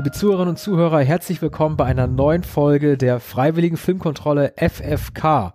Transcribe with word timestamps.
Liebe 0.00 0.12
Zuhörerinnen 0.12 0.54
und 0.54 0.56
Zuhörer, 0.56 1.00
herzlich 1.00 1.42
willkommen 1.42 1.76
bei 1.76 1.84
einer 1.84 2.06
neuen 2.06 2.42
Folge 2.42 2.96
der 2.96 3.20
Freiwilligen 3.20 3.76
Filmkontrolle 3.76 4.54
FFK. 4.56 5.52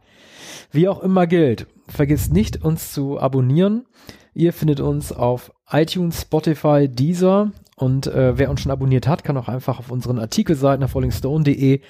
Wie 0.72 0.88
auch 0.88 1.02
immer 1.02 1.26
gilt, 1.26 1.66
vergisst 1.88 2.32
nicht, 2.32 2.64
uns 2.64 2.94
zu 2.94 3.20
abonnieren. 3.20 3.88
Ihr 4.36 4.54
findet 4.54 4.82
uns 4.82 5.12
auf 5.12 5.52
iTunes, 5.72 6.22
Spotify, 6.22 6.88
Deezer 6.88 7.54
und 7.76 8.06
äh, 8.06 8.38
wer 8.38 8.52
uns 8.52 8.62
schon 8.62 8.72
abonniert 8.72 9.08
hat, 9.08 9.24
kann 9.24 9.36
auch 9.36 9.48
einfach 9.48 9.80
auf 9.80 9.90
unseren 9.90 10.20
Artikelseiten 10.20 10.84
auf 10.84 10.94
rollingstone.de 10.94 11.82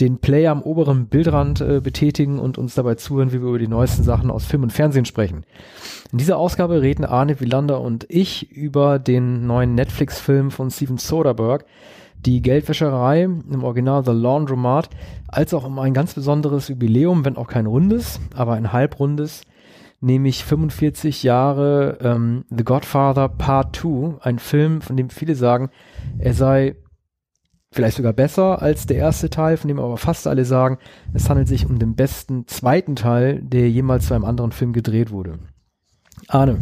den 0.00 0.18
Player 0.18 0.52
am 0.52 0.62
oberen 0.62 1.06
Bildrand 1.06 1.60
äh, 1.60 1.80
betätigen 1.80 2.38
und 2.38 2.58
uns 2.58 2.74
dabei 2.74 2.96
zuhören, 2.96 3.32
wie 3.32 3.40
wir 3.40 3.48
über 3.48 3.58
die 3.58 3.68
neuesten 3.68 4.02
Sachen 4.02 4.30
aus 4.30 4.44
Film 4.44 4.62
und 4.62 4.72
Fernsehen 4.72 5.06
sprechen. 5.06 5.44
In 6.12 6.18
dieser 6.18 6.36
Ausgabe 6.36 6.82
reden 6.82 7.04
Arne 7.04 7.40
Wielander 7.40 7.80
und 7.80 8.04
ich 8.08 8.50
über 8.52 8.98
den 8.98 9.46
neuen 9.46 9.74
Netflix-Film 9.74 10.50
von 10.50 10.70
Steven 10.70 10.98
Soderbergh, 10.98 11.64
die 12.26 12.42
Geldwäscherei 12.42 13.22
im 13.22 13.64
Original 13.64 14.04
The 14.04 14.12
Laundromat, 14.12 14.90
als 15.28 15.54
auch 15.54 15.64
um 15.64 15.78
ein 15.78 15.94
ganz 15.94 16.14
besonderes 16.14 16.68
Jubiläum, 16.68 17.24
wenn 17.24 17.36
auch 17.36 17.48
kein 17.48 17.66
rundes, 17.66 18.20
aber 18.34 18.54
ein 18.54 18.72
halbrundes, 18.72 19.42
nämlich 20.00 20.44
45 20.44 21.22
Jahre 21.22 21.98
ähm, 22.02 22.44
The 22.50 22.64
Godfather 22.64 23.28
Part 23.28 23.76
2, 23.76 24.16
ein 24.20 24.38
Film, 24.38 24.82
von 24.82 24.96
dem 24.96 25.08
viele 25.08 25.34
sagen, 25.34 25.70
er 26.18 26.34
sei 26.34 26.76
vielleicht 27.76 27.98
sogar 27.98 28.14
besser 28.14 28.62
als 28.62 28.86
der 28.86 28.96
erste 28.96 29.30
Teil, 29.30 29.56
von 29.56 29.68
dem 29.68 29.78
aber 29.78 29.98
fast 29.98 30.26
alle 30.26 30.44
sagen, 30.44 30.78
es 31.12 31.28
handelt 31.28 31.46
sich 31.46 31.66
um 31.66 31.78
den 31.78 31.94
besten 31.94 32.48
zweiten 32.48 32.96
Teil, 32.96 33.40
der 33.42 33.70
jemals 33.70 34.06
zu 34.06 34.14
einem 34.14 34.24
anderen 34.24 34.50
Film 34.50 34.72
gedreht 34.72 35.10
wurde. 35.10 35.38
Arne, 36.28 36.58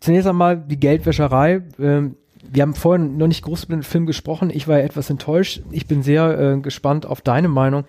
zunächst 0.00 0.26
einmal 0.26 0.56
die 0.56 0.80
Geldwäscherei. 0.80 1.62
Ähm, 1.78 2.16
wir 2.42 2.62
haben 2.62 2.74
vorhin 2.74 3.18
noch 3.18 3.28
nicht 3.28 3.42
groß 3.42 3.64
über 3.64 3.76
den 3.76 3.82
Film 3.82 4.06
gesprochen. 4.06 4.50
Ich 4.50 4.66
war 4.66 4.78
ja 4.78 4.84
etwas 4.84 5.10
enttäuscht. 5.10 5.62
Ich 5.70 5.86
bin 5.86 6.02
sehr 6.02 6.38
äh, 6.38 6.60
gespannt 6.60 7.04
auf 7.04 7.20
deine 7.20 7.48
Meinung. 7.48 7.84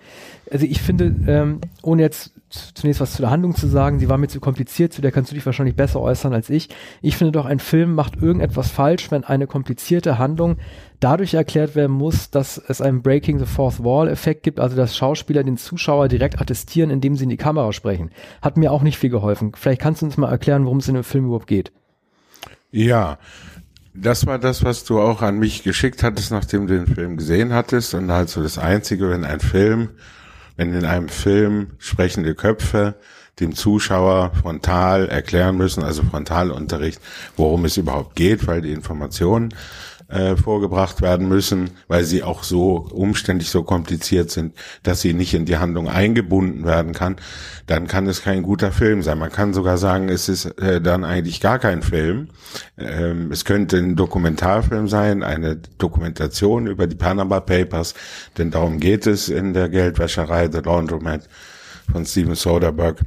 Also 0.50 0.66
ich 0.66 0.82
finde, 0.82 1.14
ähm, 1.26 1.60
ohne 1.82 2.02
jetzt 2.02 2.31
zunächst 2.74 3.00
was 3.00 3.14
zu 3.14 3.22
der 3.22 3.30
Handlung 3.30 3.54
zu 3.54 3.66
sagen, 3.66 3.98
sie 3.98 4.08
war 4.08 4.18
mir 4.18 4.28
zu 4.28 4.40
kompliziert, 4.40 4.92
zu 4.92 5.00
der 5.00 5.12
kannst 5.12 5.30
du 5.30 5.34
dich 5.34 5.46
wahrscheinlich 5.46 5.76
besser 5.76 6.00
äußern 6.00 6.34
als 6.34 6.50
ich. 6.50 6.68
Ich 7.00 7.16
finde 7.16 7.32
doch, 7.32 7.46
ein 7.46 7.58
Film 7.58 7.94
macht 7.94 8.16
irgendetwas 8.20 8.70
falsch, 8.70 9.10
wenn 9.10 9.24
eine 9.24 9.46
komplizierte 9.46 10.18
Handlung 10.18 10.56
dadurch 11.00 11.34
erklärt 11.34 11.74
werden 11.74 11.96
muss, 11.96 12.30
dass 12.30 12.58
es 12.58 12.80
einen 12.80 13.02
Breaking 13.02 13.38
the 13.38 13.46
Fourth 13.46 13.82
Wall 13.82 14.08
Effekt 14.08 14.42
gibt, 14.42 14.60
also 14.60 14.76
dass 14.76 14.96
Schauspieler 14.96 15.42
den 15.44 15.56
Zuschauer 15.56 16.08
direkt 16.08 16.40
attestieren, 16.40 16.90
indem 16.90 17.16
sie 17.16 17.24
in 17.24 17.30
die 17.30 17.36
Kamera 17.36 17.72
sprechen. 17.72 18.10
Hat 18.40 18.56
mir 18.56 18.72
auch 18.72 18.82
nicht 18.82 18.98
viel 18.98 19.10
geholfen. 19.10 19.52
Vielleicht 19.56 19.80
kannst 19.80 20.02
du 20.02 20.06
uns 20.06 20.16
mal 20.16 20.30
erklären, 20.30 20.64
worum 20.64 20.78
es 20.78 20.88
in 20.88 20.94
dem 20.94 21.04
Film 21.04 21.26
überhaupt 21.26 21.46
geht. 21.46 21.72
Ja, 22.70 23.18
das 23.94 24.26
war 24.26 24.38
das, 24.38 24.64
was 24.64 24.84
du 24.84 25.00
auch 25.00 25.20
an 25.22 25.38
mich 25.38 25.62
geschickt 25.62 26.02
hattest, 26.02 26.30
nachdem 26.30 26.66
du 26.66 26.74
den 26.74 26.86
Film 26.86 27.16
gesehen 27.16 27.52
hattest. 27.52 27.94
Und 27.94 28.10
also 28.10 28.42
das 28.42 28.58
Einzige, 28.58 29.10
wenn 29.10 29.24
ein 29.24 29.40
Film, 29.40 29.90
wenn 30.56 30.74
in 30.74 30.84
einem 30.84 31.08
Film 31.08 31.72
sprechende 31.78 32.34
Köpfe 32.34 32.94
dem 33.40 33.54
Zuschauer 33.54 34.32
frontal 34.40 35.08
erklären 35.08 35.56
müssen, 35.56 35.82
also 35.82 36.02
Frontalunterricht, 36.02 37.00
worum 37.36 37.64
es 37.64 37.76
überhaupt 37.76 38.14
geht, 38.14 38.46
weil 38.46 38.60
die 38.60 38.72
Informationen 38.72 39.54
äh, 40.12 40.36
vorgebracht 40.36 41.00
werden 41.00 41.28
müssen, 41.28 41.70
weil 41.88 42.04
sie 42.04 42.22
auch 42.22 42.42
so 42.42 42.76
umständlich, 42.76 43.50
so 43.50 43.62
kompliziert 43.62 44.30
sind, 44.30 44.54
dass 44.82 45.00
sie 45.00 45.14
nicht 45.14 45.32
in 45.32 45.46
die 45.46 45.56
Handlung 45.56 45.88
eingebunden 45.88 46.64
werden 46.64 46.92
kann, 46.92 47.16
dann 47.66 47.86
kann 47.86 48.06
es 48.06 48.22
kein 48.22 48.42
guter 48.42 48.72
Film 48.72 49.02
sein. 49.02 49.18
Man 49.18 49.32
kann 49.32 49.54
sogar 49.54 49.78
sagen, 49.78 50.08
es 50.08 50.28
ist 50.28 50.46
äh, 50.58 50.80
dann 50.80 51.04
eigentlich 51.04 51.40
gar 51.40 51.58
kein 51.58 51.82
Film. 51.82 52.28
Ähm, 52.76 53.32
es 53.32 53.44
könnte 53.44 53.78
ein 53.78 53.96
Dokumentarfilm 53.96 54.86
sein, 54.88 55.22
eine 55.22 55.56
Dokumentation 55.78 56.66
über 56.66 56.86
die 56.86 56.96
Panama 56.96 57.40
Papers, 57.40 57.94
denn 58.36 58.50
darum 58.50 58.80
geht 58.80 59.06
es 59.06 59.28
in 59.28 59.54
der 59.54 59.68
Geldwäscherei 59.68 60.50
The 60.52 60.58
Laundromat 60.58 61.28
von 61.90 62.04
Steven 62.04 62.34
Soderbergh. 62.34 63.02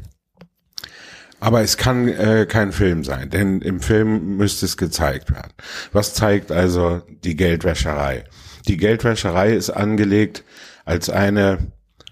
Aber 1.46 1.62
es 1.62 1.78
kann 1.78 2.08
äh, 2.08 2.48
kein 2.50 2.72
Film 2.72 3.04
sein, 3.04 3.30
denn 3.30 3.62
im 3.62 3.80
Film 3.80 4.36
müsste 4.36 4.66
es 4.66 4.78
gezeigt 4.78 5.32
werden. 5.32 5.54
Was 5.92 6.16
zeigt 6.16 6.52
also 6.52 7.04
die 7.24 7.36
Geldwäscherei? 7.36 8.24
Die 8.68 8.78
Geldwäscherei 8.78 9.54
ist 9.54 9.70
angelegt 9.70 10.44
als 10.86 11.12
eine 11.12 11.60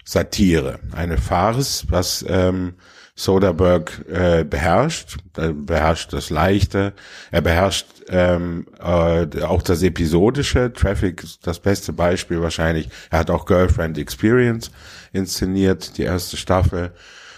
Satire, 0.05 0.77
eine 0.91 1.17
Farce, 1.17 1.87
was 1.89 2.23
ähm, 2.29 2.75
Soderbergh 3.15 4.03
äh, 4.07 4.43
beherrscht. 4.43 5.17
Er 5.35 5.51
beherrscht 5.51 6.13
das 6.13 6.29
Leichte, 6.29 6.93
er 7.31 7.41
beherrscht 7.41 7.87
ähm, 8.09 8.67
äh, 8.79 9.41
auch 9.41 9.63
das 9.63 9.81
Episodische. 9.81 10.71
Traffic 10.73 11.23
ist 11.23 11.47
das 11.47 11.57
beste 11.57 11.91
Beispiel 11.91 12.39
wahrscheinlich. 12.39 12.87
Er 13.09 13.17
hat 13.17 13.31
auch 13.31 13.47
Girlfriend 13.47 13.97
Experience 13.97 14.69
inszeniert, 15.11 15.97
die 15.97 16.03
erste 16.03 16.37
Staffel. 16.37 16.91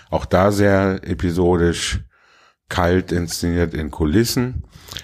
Auch 0.10 0.26
da 0.26 0.52
sehr 0.52 1.00
episodisch 1.04 2.02
kalt 2.70 3.12
inszeniert 3.12 3.74
in 3.74 3.92
Kulissen. 3.92 4.64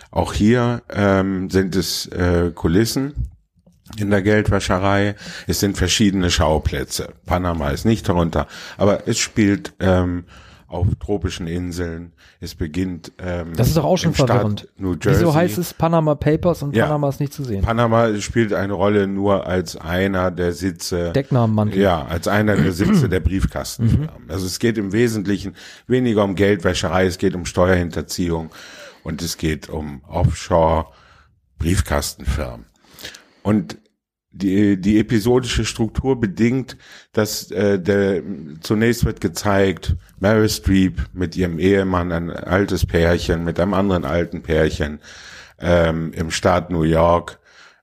Auch 0.10 0.34
hier 0.34 0.84
ähm, 0.90 1.50
sind 1.50 1.76
es 1.76 2.08
äh, 2.08 2.52
Kulissen 2.54 3.30
in 3.98 4.10
der 4.10 4.22
Geldwäscherei. 4.22 5.16
Es 5.48 5.60
sind 5.60 5.78
verschiedene 5.78 6.32
Schauplätze. 6.32 7.14
Panama 7.26 7.70
ist 7.70 7.86
nicht 7.86 8.08
darunter, 8.08 8.48
aber 8.78 9.08
es 9.08 9.20
spielt 9.20 9.74
ähm, 9.80 10.26
auf 10.72 10.88
tropischen 11.00 11.48
Inseln. 11.48 12.14
Es 12.40 12.56
beginnt. 12.56 13.12
Ähm, 13.20 13.54
das 13.56 13.68
ist 13.68 13.78
doch 13.78 13.84
auch 13.84 13.98
schon 13.98 14.14
verwirrend. 14.14 14.68
New 14.78 14.94
Jersey. 14.94 15.22
Wieso 15.22 15.34
heißt 15.34 15.58
es 15.58 15.74
Panama 15.74 16.16
Papers 16.16 16.64
und 16.64 16.76
ja, 16.76 16.86
Panama 16.86 17.10
ist 17.10 17.20
nicht 17.20 17.34
zu 17.34 17.44
sehen? 17.44 17.62
Panama 17.62 18.16
spielt 18.20 18.54
eine 18.54 18.74
Rolle 18.74 19.08
nur 19.08 19.46
als 19.46 19.76
einer 19.76 20.32
der 20.32 20.54
Sitze. 20.54 21.12
Decknamenmantel. 21.12 21.80
Ja, 21.80 22.06
als 22.06 22.28
einer 22.28 22.56
der 22.56 22.72
Sitze 22.72 23.10
der 23.10 23.20
Briefkastenfirmen. 23.20 24.26
Mhm. 24.26 24.32
Also 24.32 24.46
es 24.46 24.60
geht 24.60 24.78
im 24.78 24.94
Wesentlichen 24.94 25.56
weniger 25.88 26.24
um 26.24 26.36
Geldwäscherei, 26.36 27.06
es 27.06 27.18
geht 27.18 27.36
um 27.36 27.46
Steuerhinterziehung 27.46 28.50
und 29.04 29.22
es 29.22 29.38
geht 29.38 29.70
um 29.70 30.04
Offshore 30.08 30.88
Briefkastenfirmen. 31.60 32.66
Und 33.44 33.78
die, 34.32 34.80
die 34.80 35.00
episodische 35.00 35.66
Struktur 35.66 36.20
bedingt, 36.20 36.78
dass 37.12 37.52
äh, 37.52 37.80
der 37.80 38.24
zunächst 38.62 39.06
wird 39.06 39.20
gezeigt, 39.22 39.96
Mary 40.20 40.48
Streep 40.50 41.02
mit 41.14 41.36
ihrem 41.36 41.60
Ehemann, 41.60 42.12
ein 42.12 42.32
altes 42.32 42.86
Pärchen, 42.86 43.44
mit 43.44 43.60
einem 43.60 43.74
anderen 43.74 44.06
alten 44.06 44.42
Pärchen 44.42 45.00
ähm, 45.60 46.14
im 46.14 46.32
Staat 46.32 46.70
New 46.70 46.84
York 46.84 47.40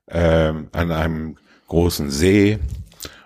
ähm, 0.07 0.69
an 0.71 0.91
einem 0.91 1.37
großen 1.67 2.09
See. 2.09 2.59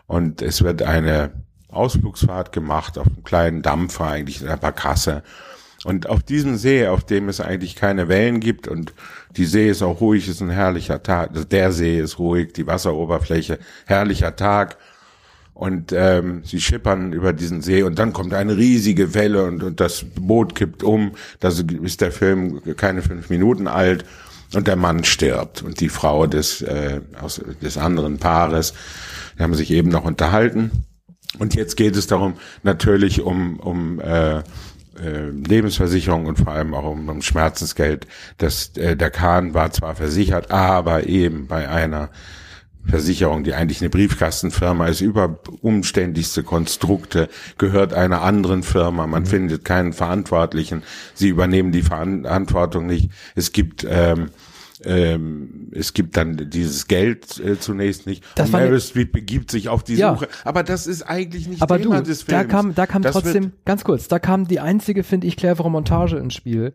Und 0.05 0.41
es 0.41 0.61
wird 0.61 0.81
eine 0.81 1.31
Ausflugsfahrt 1.69 2.51
gemacht 2.51 2.97
auf 2.97 3.07
einem 3.07 3.23
kleinen 3.23 3.61
Dampfer, 3.61 4.07
eigentlich 4.07 4.41
in 4.41 4.47
einer 4.47 4.57
Barkasse 4.57 5.23
und 5.83 6.07
auf 6.07 6.23
diesem 6.23 6.57
See, 6.57 6.87
auf 6.87 7.03
dem 7.03 7.27
es 7.27 7.41
eigentlich 7.41 7.75
keine 7.75 8.07
Wellen 8.07 8.39
gibt 8.39 8.67
und 8.67 8.93
die 9.35 9.45
See 9.45 9.69
ist 9.69 9.81
auch 9.81 9.99
ruhig, 9.99 10.29
ist 10.29 10.41
ein 10.41 10.49
herrlicher 10.49 11.03
Tag. 11.03 11.31
Also 11.31 11.43
der 11.43 11.71
See 11.71 11.99
ist 11.99 12.19
ruhig, 12.19 12.53
die 12.53 12.67
Wasseroberfläche, 12.67 13.59
herrlicher 13.85 14.35
Tag. 14.35 14.77
Und 15.53 15.93
ähm, 15.93 16.41
sie 16.43 16.59
schippern 16.59 17.13
über 17.13 17.31
diesen 17.31 17.61
See 17.61 17.83
und 17.83 17.99
dann 17.99 18.11
kommt 18.11 18.33
eine 18.33 18.57
riesige 18.57 19.13
Welle 19.13 19.43
und, 19.43 19.61
und 19.61 19.79
das 19.79 20.03
Boot 20.15 20.55
kippt 20.55 20.81
um. 20.81 21.11
Das 21.39 21.59
ist 21.59 22.01
der 22.01 22.11
Film 22.11 22.61
keine 22.75 23.03
fünf 23.03 23.29
Minuten 23.29 23.67
alt 23.67 24.03
und 24.55 24.67
der 24.67 24.77
Mann 24.77 25.03
stirbt 25.03 25.61
und 25.61 25.79
die 25.79 25.89
Frau 25.89 26.25
des, 26.25 26.61
äh, 26.63 27.01
aus, 27.21 27.41
des 27.61 27.77
anderen 27.77 28.17
Paares, 28.17 28.73
die 29.37 29.43
haben 29.43 29.53
sich 29.53 29.69
eben 29.69 29.89
noch 29.89 30.05
unterhalten. 30.05 30.71
Und 31.39 31.55
jetzt 31.55 31.77
geht 31.77 31.95
es 31.95 32.07
darum, 32.07 32.35
natürlich 32.63 33.21
um, 33.21 33.59
um 33.59 33.99
äh, 33.99 34.43
äh, 34.99 35.29
Lebensversicherung 35.29 36.25
und 36.25 36.37
vor 36.37 36.53
allem 36.53 36.73
auch 36.73 36.83
um, 36.83 37.09
um 37.09 37.21
Schmerzensgeld. 37.21 38.07
Das, 38.37 38.75
äh, 38.77 38.95
der 38.95 39.11
Kahn 39.11 39.53
war 39.53 39.71
zwar 39.71 39.95
versichert, 39.95 40.51
aber 40.51 41.07
eben 41.07 41.47
bei 41.47 41.69
einer 41.69 42.09
Versicherung, 42.85 43.43
die 43.43 43.53
eigentlich 43.53 43.81
eine 43.81 43.89
Briefkastenfirma 43.89 44.87
ist, 44.87 45.01
über 45.01 45.39
umständlichste 45.61 46.43
Konstrukte, 46.43 47.29
gehört 47.57 47.93
einer 47.93 48.21
anderen 48.21 48.61
Firma. 48.61 49.07
Man 49.07 49.23
mhm. 49.23 49.27
findet 49.27 49.65
keinen 49.65 49.93
Verantwortlichen. 49.93 50.83
Sie 51.13 51.29
übernehmen 51.29 51.71
die 51.71 51.83
Verantwortung 51.83 52.85
nicht. 52.85 53.09
Es 53.35 53.51
gibt 53.51 53.87
ähm, 53.89 54.31
ähm, 54.85 55.69
es 55.71 55.93
gibt 55.93 56.17
dann 56.17 56.49
dieses 56.49 56.87
Geld 56.87 57.39
äh, 57.39 57.59
zunächst 57.59 58.05
nicht. 58.05 58.23
Das 58.35 58.47
und 58.47 58.53
Meryl 58.53 58.79
Streep 58.79 59.11
begibt 59.11 59.51
sich 59.51 59.69
auf 59.69 59.83
die 59.83 59.95
ja. 59.95 60.13
Suche. 60.13 60.27
Aber 60.43 60.63
das 60.63 60.87
ist 60.87 61.03
eigentlich 61.03 61.47
nicht 61.47 61.61
aber 61.61 61.79
Thema 61.79 61.97
du, 61.97 62.03
des 62.03 62.23
Films. 62.23 62.41
Da 62.41 62.43
kam, 62.43 62.75
da 62.75 62.85
kam 62.85 63.01
das 63.01 63.13
trotzdem, 63.13 63.53
ganz 63.65 63.83
kurz, 63.83 64.07
da 64.07 64.19
kam 64.19 64.47
die 64.47 64.59
einzige, 64.59 65.03
finde 65.03 65.27
ich, 65.27 65.37
clevere 65.37 65.71
Montage 65.71 66.17
ins 66.17 66.33
Spiel. 66.33 66.73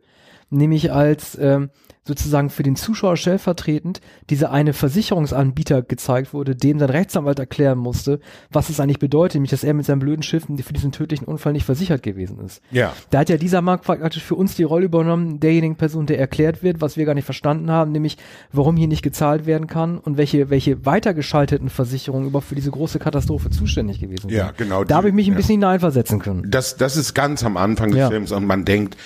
Nämlich 0.50 0.92
als 0.92 1.36
ähm, 1.38 1.70
sozusagen 2.08 2.50
für 2.50 2.62
den 2.62 2.74
Zuschauer 2.74 3.16
stellvertretend 3.16 4.00
dieser 4.30 4.50
eine 4.50 4.72
Versicherungsanbieter 4.72 5.82
gezeigt 5.82 6.32
wurde, 6.32 6.56
dem 6.56 6.78
sein 6.78 6.90
Rechtsanwalt 6.90 7.38
erklären 7.38 7.78
musste, 7.78 8.18
was 8.50 8.70
es 8.70 8.80
eigentlich 8.80 8.98
bedeutet, 8.98 9.34
nämlich 9.34 9.50
dass 9.50 9.62
er 9.62 9.74
mit 9.74 9.86
seinem 9.86 10.00
blöden 10.00 10.22
Schiff 10.22 10.46
für 10.46 10.72
diesen 10.72 10.90
tödlichen 10.90 11.26
Unfall 11.26 11.52
nicht 11.52 11.66
versichert 11.66 12.02
gewesen 12.02 12.40
ist. 12.40 12.62
Ja. 12.70 12.94
Da 13.10 13.20
hat 13.20 13.28
ja 13.28 13.36
dieser 13.36 13.60
Markt 13.60 13.84
praktisch 13.84 14.22
für 14.22 14.34
uns 14.34 14.56
die 14.56 14.62
Rolle 14.62 14.86
übernommen, 14.86 15.38
derjenigen 15.38 15.76
Person, 15.76 16.06
der 16.06 16.18
erklärt 16.18 16.62
wird, 16.62 16.80
was 16.80 16.96
wir 16.96 17.04
gar 17.04 17.14
nicht 17.14 17.26
verstanden 17.26 17.70
haben, 17.70 17.92
nämlich 17.92 18.16
warum 18.52 18.76
hier 18.76 18.88
nicht 18.88 19.02
gezahlt 19.02 19.44
werden 19.44 19.66
kann 19.66 19.98
und 19.98 20.16
welche, 20.16 20.48
welche 20.48 20.86
weitergeschalteten 20.86 21.68
Versicherungen 21.68 22.28
überhaupt 22.28 22.48
für 22.48 22.54
diese 22.54 22.70
große 22.70 22.98
Katastrophe 22.98 23.50
zuständig 23.50 24.00
gewesen 24.00 24.30
sind. 24.30 24.30
Ja, 24.30 24.52
genau. 24.56 24.84
Da 24.84 24.96
habe 24.96 25.08
ich 25.08 25.14
mich 25.14 25.26
ein 25.26 25.32
ja. 25.32 25.36
bisschen 25.36 25.56
hineinversetzen 25.56 26.18
können. 26.20 26.50
Das, 26.50 26.78
das 26.78 26.96
ist 26.96 27.12
ganz 27.12 27.44
am 27.44 27.58
Anfang 27.58 27.90
des 27.90 27.98
Ja. 27.98 28.08
Films 28.08 28.32
und 28.32 28.46
man 28.46 28.64
denkt, 28.64 28.96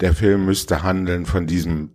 der 0.00 0.14
Film 0.14 0.46
müsste 0.46 0.82
handeln 0.82 1.26
von 1.26 1.46
diesem 1.46 1.90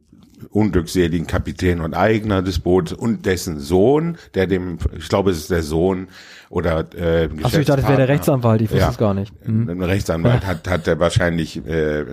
unglückseligen 0.51 1.27
Kapitän 1.27 1.81
und 1.81 1.93
Eigner 1.93 2.41
des 2.41 2.59
Bootes 2.59 2.93
und 2.93 3.25
dessen 3.25 3.59
Sohn, 3.59 4.17
der 4.35 4.47
dem, 4.47 4.77
ich 4.97 5.09
glaube, 5.09 5.31
es 5.31 5.37
ist 5.37 5.51
der 5.51 5.63
Sohn 5.63 6.07
oder 6.49 6.85
äh, 6.95 7.29
Achso, 7.41 7.59
ich 7.59 7.65
dachte, 7.65 7.81
das 7.81 7.89
wäre 7.89 7.97
der. 7.97 8.07
Rechtsanwalt, 8.09 8.61
ich 8.61 8.69
wusste 8.69 8.83
Ja. 8.83 8.89
es 8.91 8.97
gar 8.97 9.13
nicht. 9.13 9.33
Mhm. 9.47 9.69
Ein 9.69 9.81
Rechtsanwalt 9.81 10.45
hat, 10.45 10.67
hat 10.67 10.87
er 10.87 10.99
wahrscheinlich 10.99 11.65
äh, 11.65 12.05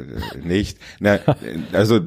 nicht. 0.43 0.79
Na, 0.99 1.19
also 1.73 2.01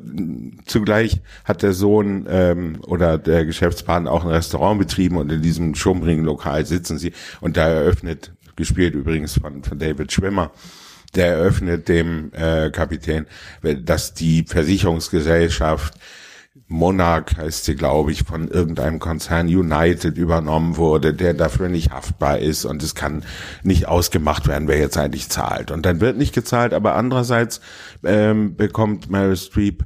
zugleich 0.65 1.21
hat 1.45 1.61
der 1.61 1.73
Sohn 1.73 2.25
ähm, 2.27 2.77
oder 2.87 3.17
der 3.17 3.45
Geschäftspartner 3.45 4.11
auch 4.11 4.23
ein 4.23 4.31
Restaurant 4.31 4.79
betrieben 4.79 5.17
und 5.17 5.31
in 5.31 5.41
diesem 5.41 5.75
schummrigen 5.75 6.23
Lokal 6.23 6.65
sitzen 6.65 6.97
sie 6.97 7.13
und 7.41 7.55
da 7.57 7.67
eröffnet, 7.67 8.31
gespielt 8.55 8.95
übrigens 8.95 9.39
von, 9.39 9.63
von 9.63 9.77
David 9.79 10.11
Schwimmer, 10.11 10.51
der 11.15 11.33
eröffnet 11.33 11.87
dem 11.87 12.31
äh, 12.33 12.69
Kapitän, 12.71 13.25
dass 13.61 14.13
die 14.13 14.45
Versicherungsgesellschaft 14.47 15.93
Monarch 16.67 17.37
heißt 17.37 17.65
sie, 17.65 17.75
glaube 17.75 18.11
ich, 18.11 18.23
von 18.23 18.47
irgendeinem 18.47 18.99
Konzern 18.99 19.47
United 19.47 20.17
übernommen 20.17 20.77
wurde, 20.77 21.13
der 21.13 21.33
dafür 21.33 21.69
nicht 21.69 21.91
haftbar 21.91 22.39
ist 22.39 22.65
und 22.65 22.81
es 22.81 22.95
kann 22.95 23.23
nicht 23.63 23.87
ausgemacht 23.87 24.47
werden, 24.47 24.67
wer 24.67 24.79
jetzt 24.79 24.97
eigentlich 24.97 25.29
zahlt. 25.29 25.71
Und 25.71 25.85
dann 25.85 26.01
wird 26.01 26.17
nicht 26.17 26.33
gezahlt, 26.33 26.73
aber 26.73 26.95
andererseits 26.95 27.61
ähm, 28.03 28.55
bekommt 28.55 29.09
Meryl 29.09 29.35
Streep 29.35 29.83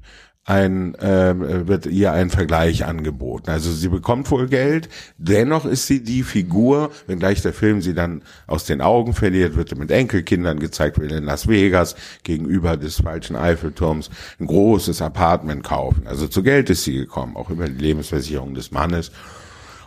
ein 0.48 0.96
ähm, 1.02 1.68
wird 1.68 1.88
ihr 1.88 2.14
ein 2.14 2.30
Vergleich 2.30 2.86
angeboten. 2.86 3.50
Also 3.50 3.70
sie 3.70 3.90
bekommt 3.90 4.32
wohl 4.32 4.48
Geld, 4.48 4.88
dennoch 5.18 5.66
ist 5.66 5.88
sie 5.88 6.02
die 6.02 6.24
Figur, 6.24 6.92
wenngleich 7.06 7.42
der 7.42 7.52
Film 7.52 7.82
sie 7.82 7.94
dann 7.94 8.24
aus 8.48 8.64
den 8.64 8.82
Augen 8.82 9.14
verliert, 9.14 9.58
wird 9.58 9.78
mit 9.78 9.92
Enkelkindern 9.92 10.60
gezeigt, 10.60 11.00
will 11.00 11.12
in 11.12 11.26
Las 11.26 11.50
Vegas 11.50 11.98
gegenüber 12.24 12.78
des 12.78 13.02
falschen 13.02 13.36
Eiffelturms 13.36 14.10
ein 14.40 14.48
großes 14.48 15.02
Apartment 15.02 15.66
kaufen. 15.66 16.08
Also 16.08 16.30
zu 16.30 16.44
Geld 16.44 16.70
ist 16.70 16.86
sie 16.86 16.94
gekommen, 16.94 17.36
auch 17.36 17.50
über 17.50 17.68
die 17.68 17.84
Lebensversicherung 17.84 18.54
des 18.54 18.72
Mannes. 18.72 19.12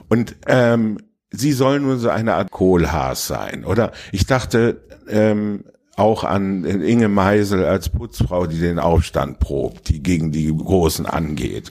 Und 0.08 0.36
ähm, 0.46 0.98
sie 1.30 1.52
soll 1.52 1.80
nur 1.80 1.96
so 1.96 2.10
eine 2.10 2.34
Art 2.34 2.50
Kohlhaas 2.50 3.26
sein, 3.26 3.64
oder? 3.64 3.92
Ich 4.12 4.26
dachte, 4.26 4.82
ähm, 5.08 5.64
auch 5.96 6.24
an 6.24 6.64
Inge 6.64 7.08
Meisel 7.08 7.64
als 7.64 7.88
Putzfrau, 7.88 8.46
die 8.46 8.58
den 8.58 8.78
Aufstand 8.78 9.38
probt, 9.38 9.88
die 9.88 10.02
gegen 10.02 10.32
die 10.32 10.46
Großen 10.46 11.04
angeht. 11.06 11.70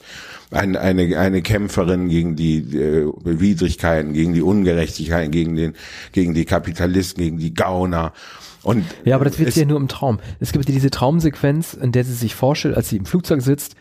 Ein, 0.51 0.75
eine, 0.75 1.17
eine 1.19 1.41
Kämpferin 1.41 2.09
gegen 2.09 2.35
die 2.35 2.57
äh, 2.75 3.11
Widrigkeiten, 3.23 4.13
gegen 4.13 4.33
die 4.33 4.41
Ungerechtigkeiten, 4.41 5.31
gegen 5.31 5.55
den, 5.55 5.73
gegen 6.11 6.33
die 6.33 6.45
Kapitalisten, 6.45 7.23
gegen 7.23 7.37
die 7.37 7.53
Gauner. 7.53 8.13
Und 8.63 8.83
Ja, 9.05 9.15
aber 9.15 9.25
das 9.25 9.39
wird 9.39 9.55
ja 9.55 9.65
nur 9.65 9.77
im 9.77 9.87
Traum. 9.87 10.19
Es 10.39 10.51
gibt 10.51 10.67
ja 10.67 10.73
diese 10.73 10.89
Traumsequenz, 10.89 11.73
in 11.75 11.91
der 11.91 12.03
sie 12.03 12.13
sich 12.13 12.35
vorstellt, 12.35 12.75
als 12.75 12.89
sie 12.89 12.97
im 12.97 13.05
Flugzeug 13.05 13.41
sitzt, 13.41 13.75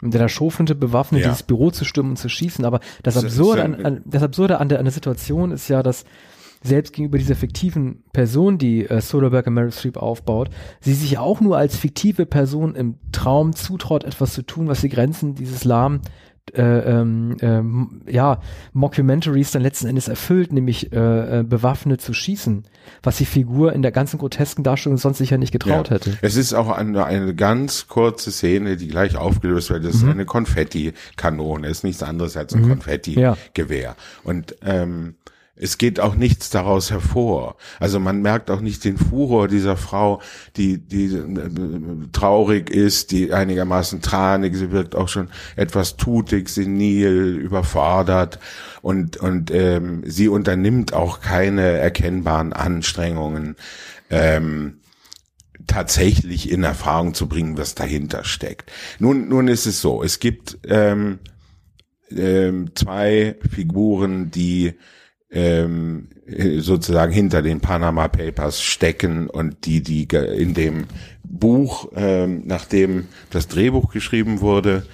mit 0.00 0.14
einer 0.16 0.28
Schrotflinte 0.28 0.74
bewaffnet, 0.74 1.22
Ja. 1.22 1.28
dieses 1.28 1.42
Büro 1.42 1.70
zu 1.70 1.84
stürmen 1.84 2.12
und 2.12 2.16
zu 2.16 2.28
schießen. 2.28 2.64
Aber 2.64 2.80
das 3.02 3.16
Absurde, 3.16 3.64
an, 3.64 3.84
an, 3.84 4.00
das 4.04 4.22
Absurde 4.22 4.58
an 4.58 4.68
der, 4.68 4.78
an 4.78 4.84
der 4.84 4.92
Situation 4.92 5.50
ist 5.50 5.68
ja, 5.68 5.82
dass 5.82 6.04
selbst 6.62 6.92
gegenüber 6.92 7.18
dieser 7.18 7.34
fiktiven 7.36 8.04
Person, 8.12 8.58
die 8.58 8.86
äh, 8.88 9.00
Soderbergh 9.00 9.48
und 9.48 9.54
Meryl 9.54 9.72
Streep 9.72 9.96
aufbaut, 9.96 10.50
sie 10.80 10.94
sich 10.94 11.18
auch 11.18 11.40
nur 11.40 11.56
als 11.56 11.76
fiktive 11.76 12.26
Person 12.26 12.74
im 12.74 12.96
Traum 13.12 13.54
zutraut, 13.54 14.04
etwas 14.04 14.32
zu 14.34 14.42
tun, 14.42 14.68
was 14.68 14.80
die 14.80 14.88
Grenzen 14.88 15.34
dieses 15.34 15.64
lahmen 15.64 16.00
äh, 16.54 16.60
ähm, 16.62 17.36
ähm, 17.40 18.02
ja, 18.08 18.40
Mockumentaries 18.72 19.52
dann 19.52 19.62
letzten 19.62 19.86
Endes 19.86 20.08
erfüllt, 20.08 20.52
nämlich 20.52 20.92
äh, 20.92 21.38
äh, 21.40 21.42
bewaffnet 21.44 22.00
zu 22.00 22.12
schießen, 22.12 22.64
was 23.02 23.16
die 23.18 23.24
Figur 23.26 23.72
in 23.72 23.82
der 23.82 23.92
ganzen 23.92 24.18
grotesken 24.18 24.64
Darstellung 24.64 24.98
sonst 24.98 25.18
sicher 25.18 25.38
nicht 25.38 25.52
getraut 25.52 25.88
Ja. 25.88 25.94
hätte. 25.94 26.18
Es 26.20 26.34
ist 26.34 26.52
auch 26.52 26.68
eine, 26.68 27.04
eine 27.06 27.34
ganz 27.36 27.86
kurze 27.86 28.32
Szene, 28.32 28.76
die 28.76 28.88
gleich 28.88 29.16
aufgelöst 29.16 29.70
wird. 29.70 29.82
Mhm. 29.82 29.86
Das 29.86 29.94
ist 29.94 30.04
eine 30.04 30.24
Konfetti-Kanone, 30.24 31.68
ist 31.68 31.84
nichts 31.84 32.02
anderes 32.02 32.36
als 32.36 32.54
ein 32.54 32.62
Ja. 32.62 32.68
Konfetti-Gewehr. 32.70 33.94
Und 34.24 34.56
ähm, 34.64 35.14
es 35.62 35.78
geht 35.78 36.00
auch 36.00 36.16
nichts 36.16 36.50
daraus 36.50 36.90
hervor. 36.90 37.56
Also 37.78 38.00
man 38.00 38.20
merkt 38.20 38.50
auch 38.50 38.60
nicht 38.60 38.84
den 38.84 38.98
Furor 38.98 39.46
dieser 39.46 39.76
Frau, 39.76 40.20
die, 40.56 40.78
die 40.78 41.14
äh, 41.14 42.08
traurig 42.10 42.68
ist, 42.68 43.12
die 43.12 43.32
einigermaßen 43.32 44.02
tranig, 44.02 44.56
sie 44.56 44.72
wirkt 44.72 44.96
auch 44.96 45.08
schon 45.08 45.28
etwas 45.54 45.96
tutig, 45.96 46.48
senil, 46.48 47.36
überfordert 47.36 48.40
und, 48.82 49.18
und 49.18 49.52
ähm, 49.52 50.02
sie 50.04 50.28
unternimmt 50.28 50.94
auch 50.94 51.20
keine 51.20 51.62
erkennbaren 51.62 52.52
Anstrengungen. 52.52 53.54
Ähm, 54.10 54.78
tatsächlich 55.68 56.50
in 56.50 56.64
Erfahrung 56.64 57.14
zu 57.14 57.28
bringen, 57.28 57.56
was 57.56 57.76
dahinter 57.76 58.24
steckt. 58.24 58.72
Nun, 58.98 59.28
nun 59.28 59.46
ist 59.46 59.66
es 59.66 59.80
so, 59.80 60.02
es 60.02 60.18
gibt 60.18 60.58
ähm, 60.66 61.20
ähm, 62.10 62.72
zwei 62.74 63.36
Figuren, 63.48 64.32
die 64.32 64.74
ähm, 65.32 66.08
äh, 66.26 66.60
sozusagen 66.60 67.12
hinter 67.12 67.42
den 67.42 67.60
Panama 67.60 68.08
Papers 68.08 68.62
stecken 68.62 69.28
und 69.28 69.66
die, 69.66 69.82
die 69.82 70.06
in 70.14 70.54
dem 70.54 70.84
Buch, 71.24 71.90
ähm, 71.96 72.42
nachdem 72.44 73.08
das 73.30 73.48
Drehbuch 73.48 73.90
geschrieben 73.92 74.40
wurde, 74.40 74.86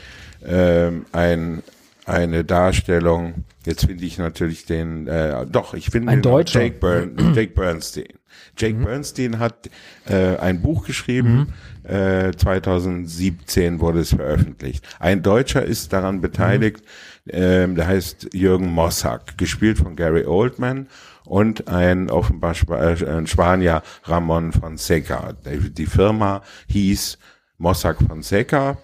ähm, 0.46 1.06
ein 1.12 1.62
eine 2.08 2.44
Darstellung. 2.44 3.44
Jetzt 3.66 3.86
finde 3.86 4.04
ich 4.04 4.18
natürlich 4.18 4.64
den, 4.64 5.06
äh, 5.06 5.44
doch, 5.46 5.74
ich 5.74 5.90
finde 5.90 6.08
Ein 6.08 6.18
den 6.18 6.22
Deutscher. 6.22 6.62
Jake, 6.62 6.78
Byrne, 6.78 7.32
Jake 7.34 7.52
Bernstein. 7.52 8.17
Jake 8.56 8.74
Bernstein 8.74 9.38
hat 9.38 9.70
äh, 10.06 10.36
ein 10.36 10.62
Buch 10.62 10.86
geschrieben. 10.86 11.54
Äh, 11.84 12.32
2017 12.36 13.80
wurde 13.80 14.00
es 14.00 14.10
veröffentlicht. 14.10 14.84
Ein 14.98 15.22
Deutscher 15.22 15.64
ist 15.64 15.92
daran 15.92 16.20
beteiligt. 16.20 16.82
Ähm, 17.30 17.74
der 17.74 17.86
heißt 17.86 18.30
Jürgen 18.32 18.72
Mossack, 18.72 19.36
gespielt 19.38 19.78
von 19.78 19.96
Gary 19.96 20.24
Oldman 20.24 20.88
und 21.24 21.68
ein 21.68 22.10
offenbar 22.10 22.54
äh, 22.70 23.06
ein 23.06 23.26
Spanier 23.26 23.82
Ramon 24.04 24.52
Fonseca. 24.52 25.34
Die, 25.44 25.70
die 25.70 25.86
Firma 25.86 26.42
hieß 26.68 27.18
Mossack 27.58 27.98
Fonseca. 28.06 28.78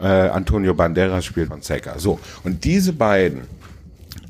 Äh, 0.00 0.06
Antonio 0.06 0.74
Banderas 0.74 1.24
spielt 1.24 1.48
Fonseca. 1.48 1.98
So 1.98 2.18
und 2.42 2.64
diese 2.64 2.92
beiden 2.92 3.42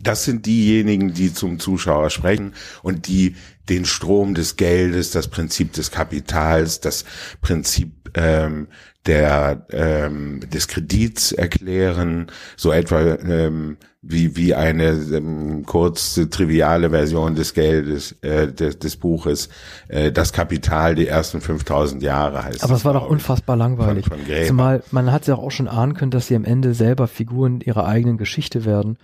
das 0.04 0.24
sind 0.24 0.46
diejenigen, 0.46 1.14
die 1.14 1.32
zum 1.32 1.58
Zuschauer 1.58 2.10
sprechen 2.10 2.52
und 2.82 3.08
die 3.08 3.36
den 3.68 3.84
Strom 3.84 4.34
des 4.34 4.56
Geldes, 4.56 5.10
das 5.10 5.28
Prinzip 5.28 5.72
des 5.72 5.90
Kapitals, 5.90 6.80
das 6.80 7.04
Prinzip 7.40 8.10
ähm, 8.14 8.68
der 9.06 9.66
ähm, 9.70 10.40
des 10.52 10.68
Kredits 10.68 11.32
erklären, 11.32 12.26
so 12.56 12.72
etwa 12.72 13.00
ähm, 13.02 13.76
wie 14.00 14.36
wie 14.36 14.54
eine 14.54 14.90
ähm, 14.92 15.64
kurze 15.66 16.30
triviale 16.30 16.90
Version 16.90 17.34
des 17.34 17.52
Geldes 17.54 18.12
äh, 18.22 18.50
des, 18.50 18.78
des 18.78 18.96
Buches 18.96 19.48
äh, 19.88 20.10
das 20.12 20.32
Kapital 20.32 20.94
die 20.94 21.06
ersten 21.06 21.40
5000 21.40 22.02
Jahre 22.02 22.44
heißt. 22.44 22.64
Aber 22.64 22.74
es 22.74 22.84
war 22.84 22.94
doch 22.94 23.08
unfassbar 23.08 23.56
langweilig. 23.56 24.06
Von- 24.06 24.20
von. 24.20 24.46
Zumal 24.46 24.82
man 24.90 25.12
hat 25.12 25.26
ja 25.26 25.34
auch 25.36 25.50
schon 25.50 25.68
ahnen 25.68 25.94
können, 25.94 26.10
dass 26.10 26.28
sie 26.28 26.36
am 26.36 26.44
Ende 26.44 26.72
selber 26.74 27.06
Figuren 27.06 27.60
ihrer 27.60 27.86
eigenen 27.86 28.16
Geschichte 28.16 28.64
werden 28.64 28.96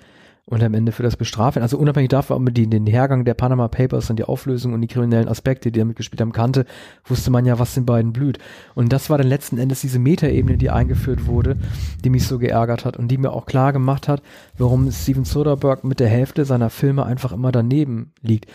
und 0.44 0.62
am 0.62 0.74
Ende 0.74 0.92
für 0.92 1.02
das 1.02 1.16
bestraft. 1.16 1.58
Also 1.58 1.78
unabhängig 1.78 2.08
davon, 2.08 2.36
ob 2.36 2.42
man 2.42 2.54
die, 2.54 2.68
den 2.68 2.86
Hergang 2.86 3.24
der 3.24 3.34
Panama 3.34 3.68
Papers 3.68 4.10
und 4.10 4.18
die 4.18 4.24
Auflösung 4.24 4.72
und 4.72 4.80
die 4.80 4.88
kriminellen 4.88 5.28
Aspekte, 5.28 5.70
die 5.70 5.78
damit 5.78 5.96
gespielt 5.96 6.20
haben, 6.20 6.32
kannte, 6.32 6.66
wusste 7.04 7.30
man 7.30 7.46
ja, 7.46 7.58
was 7.58 7.74
den 7.74 7.86
beiden 7.86 8.12
blüht. 8.12 8.38
Und 8.74 8.92
das 8.92 9.10
war 9.10 9.18
dann 9.18 9.28
letzten 9.28 9.58
Endes 9.58 9.80
diese 9.80 9.98
Metaebene, 9.98 10.58
die 10.58 10.70
eingeführt 10.70 11.26
wurde, 11.26 11.56
die 12.04 12.10
mich 12.10 12.26
so 12.26 12.38
geärgert 12.38 12.84
hat 12.84 12.96
und 12.96 13.08
die 13.08 13.18
mir 13.18 13.32
auch 13.32 13.46
klar 13.46 13.72
gemacht 13.72 14.08
hat, 14.08 14.22
warum 14.58 14.90
Steven 14.90 15.24
Soderbergh 15.24 15.86
mit 15.86 16.00
der 16.00 16.08
Hälfte 16.08 16.44
seiner 16.44 16.70
Filme 16.70 17.04
einfach 17.06 17.32
immer 17.32 17.52
daneben 17.52 18.12
liegt. 18.20 18.50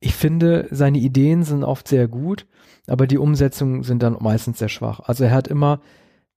Ich 0.00 0.14
finde, 0.14 0.68
seine 0.70 0.98
Ideen 0.98 1.42
sind 1.42 1.64
oft 1.64 1.88
sehr 1.88 2.08
gut, 2.08 2.46
aber 2.86 3.06
die 3.06 3.18
Umsetzungen 3.18 3.82
sind 3.82 4.02
dann 4.02 4.16
meistens 4.20 4.58
sehr 4.58 4.68
schwach. 4.68 5.00
Also 5.00 5.24
er 5.24 5.30
hat 5.30 5.48
immer 5.48 5.80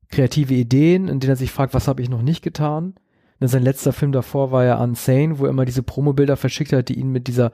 kreative 0.09 0.53
Ideen, 0.53 1.07
in 1.07 1.19
denen 1.19 1.33
er 1.33 1.35
sich 1.35 1.51
fragt, 1.51 1.73
was 1.73 1.87
habe 1.87 2.01
ich 2.01 2.09
noch 2.09 2.21
nicht 2.21 2.41
getan? 2.41 2.95
Sein 3.41 3.63
letzter 3.63 3.93
Film 3.93 4.11
davor 4.11 4.51
war 4.51 4.65
ja 4.65 4.81
Unsane, 4.83 5.39
wo 5.39 5.45
er 5.45 5.49
immer 5.51 5.65
diese 5.65 5.83
Promobilder 5.83 6.35
verschickt 6.37 6.73
hat, 6.73 6.89
die 6.89 6.99
ihn 6.99 7.11
mit 7.11 7.27
dieser, 7.27 7.51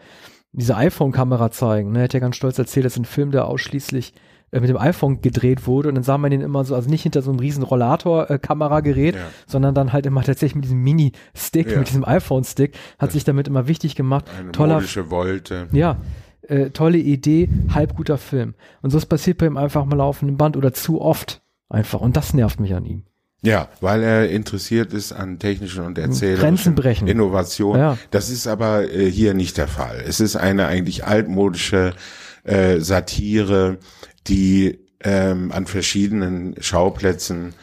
dieser 0.51 0.77
iPhone-Kamera 0.77 1.51
zeigen. 1.51 1.91
Ne? 1.91 1.99
Er 1.99 2.03
hat 2.05 2.13
ja 2.13 2.19
ganz 2.19 2.35
stolz 2.37 2.57
erzählt, 2.57 2.85
das 2.85 2.93
ist 2.93 2.99
ein 2.99 3.05
Film, 3.05 3.31
der 3.31 3.45
ausschließlich 3.47 4.13
äh, 4.51 4.59
mit 4.59 4.69
dem 4.69 4.77
iPhone 4.77 5.21
gedreht 5.21 5.67
wurde 5.67 5.89
und 5.89 5.95
dann 5.95 6.03
sah 6.03 6.17
man 6.17 6.31
den 6.31 6.41
immer 6.41 6.63
so, 6.65 6.73
also 6.75 6.89
nicht 6.89 7.03
hinter 7.03 7.21
so 7.21 7.29
einem 7.29 7.39
riesen 7.39 7.63
Rollator-Kameragerät, 7.63 9.15
Ja. 9.15 9.21
sondern 9.47 9.75
dann 9.75 9.93
halt 9.93 10.05
immer 10.05 10.23
tatsächlich 10.23 10.55
mit 10.55 10.65
diesem 10.65 10.81
Mini-Stick, 10.81 11.69
Ja. 11.71 11.77
mit 11.79 11.87
diesem 11.89 12.05
iPhone-Stick, 12.05 12.75
hat 12.99 13.11
sich 13.11 13.23
damit 13.23 13.47
immer 13.47 13.67
wichtig 13.67 13.95
gemacht. 13.95 14.25
Eine 14.39 14.51
Toller, 14.51 14.75
modische 14.75 15.11
Wolte. 15.11 15.67
ja, 15.71 15.97
äh, 16.47 16.69
tolle 16.71 16.97
Idee, 16.97 17.49
halb 17.73 17.95
guter 17.95 18.17
Film. 18.17 18.53
Und 18.81 18.91
so 18.91 18.97
ist 18.97 19.07
passiert 19.07 19.37
bei 19.39 19.47
ihm 19.47 19.57
einfach 19.57 19.85
mal 19.85 19.95
laufenden 19.95 20.37
Band 20.37 20.57
oder 20.57 20.73
zu 20.73 21.01
oft 21.01 21.41
einfach. 21.69 22.01
Und 22.01 22.15
das 22.17 22.33
nervt 22.33 22.59
mich 22.59 22.73
an 22.75 22.85
ihm. 22.85 23.03
Ja, 23.45 23.69
weil 23.79 24.03
er 24.03 24.29
interessiert 24.29 24.93
ist 24.93 25.11
an 25.11 25.39
technischen 25.39 25.85
und 25.85 25.97
erzählerischen 25.97 26.41
Grenzen 26.41 26.75
brechen. 26.75 27.07
Innovationen. 27.07 27.81
Ja. 27.81 27.97
Das 28.11 28.29
ist 28.29 28.47
aber 28.47 28.91
äh, 28.91 29.09
hier 29.09 29.33
nicht 29.33 29.57
der 29.57 29.67
Fall. 29.67 30.03
Es 30.05 30.19
ist 30.19 30.35
eine 30.35 30.67
eigentlich 30.67 31.05
altmodische 31.05 31.93
äh, 32.43 32.79
Satire, 32.79 33.77
die 34.27 34.79
ähm, 35.01 35.51
an 35.51 35.67
verschiedenen 35.67 36.55
Schauplätzen 36.59 37.53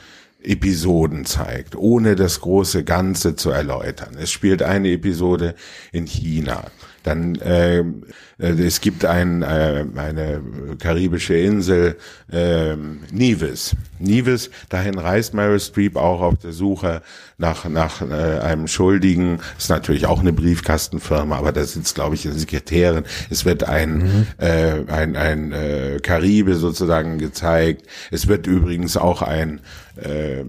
Episoden 0.44 1.24
zeigt, 1.24 1.76
ohne 1.76 2.16
das 2.16 2.40
große 2.40 2.84
Ganze 2.84 3.36
zu 3.36 3.50
erläutern. 3.50 4.16
Es 4.20 4.30
spielt 4.30 4.62
eine 4.62 4.90
Episode 4.90 5.54
in 5.92 6.06
China. 6.06 6.64
Dann 7.02 7.38
ähm, 7.42 8.04
äh, 8.38 8.50
es 8.50 8.80
gibt 8.80 9.04
ein, 9.04 9.42
äh, 9.42 9.84
eine 9.96 10.40
karibische 10.78 11.34
Insel, 11.34 11.96
ähm, 12.30 13.00
Nevis. 13.10 13.74
Nevis, 13.98 14.50
dahin 14.68 14.98
reist 14.98 15.34
Meryl 15.34 15.60
Streep 15.60 15.96
auch 15.96 16.20
auf 16.20 16.38
der 16.38 16.52
Suche 16.52 17.02
nach 17.38 17.68
nach 17.68 18.02
äh, 18.02 18.40
einem 18.40 18.68
Schuldigen. 18.68 19.38
Ist 19.58 19.70
natürlich 19.70 20.06
auch 20.06 20.20
eine 20.20 20.32
Briefkastenfirma, 20.32 21.36
aber 21.36 21.52
da 21.52 21.64
sitzt, 21.64 21.94
glaube 21.94 22.14
ich, 22.14 22.26
eine 22.26 22.38
Sekretärin. 22.38 23.04
Es 23.30 23.44
wird 23.44 23.64
ein 23.64 24.26
äh, 24.38 24.80
ein 24.88 25.16
ein 25.16 25.52
äh, 25.52 25.98
Karibe 26.02 26.56
sozusagen 26.56 27.18
gezeigt. 27.18 27.86
Es 28.10 28.28
wird 28.28 28.46
übrigens 28.46 28.96
auch 28.96 29.22
ein 29.22 29.60
äh, 29.96 30.44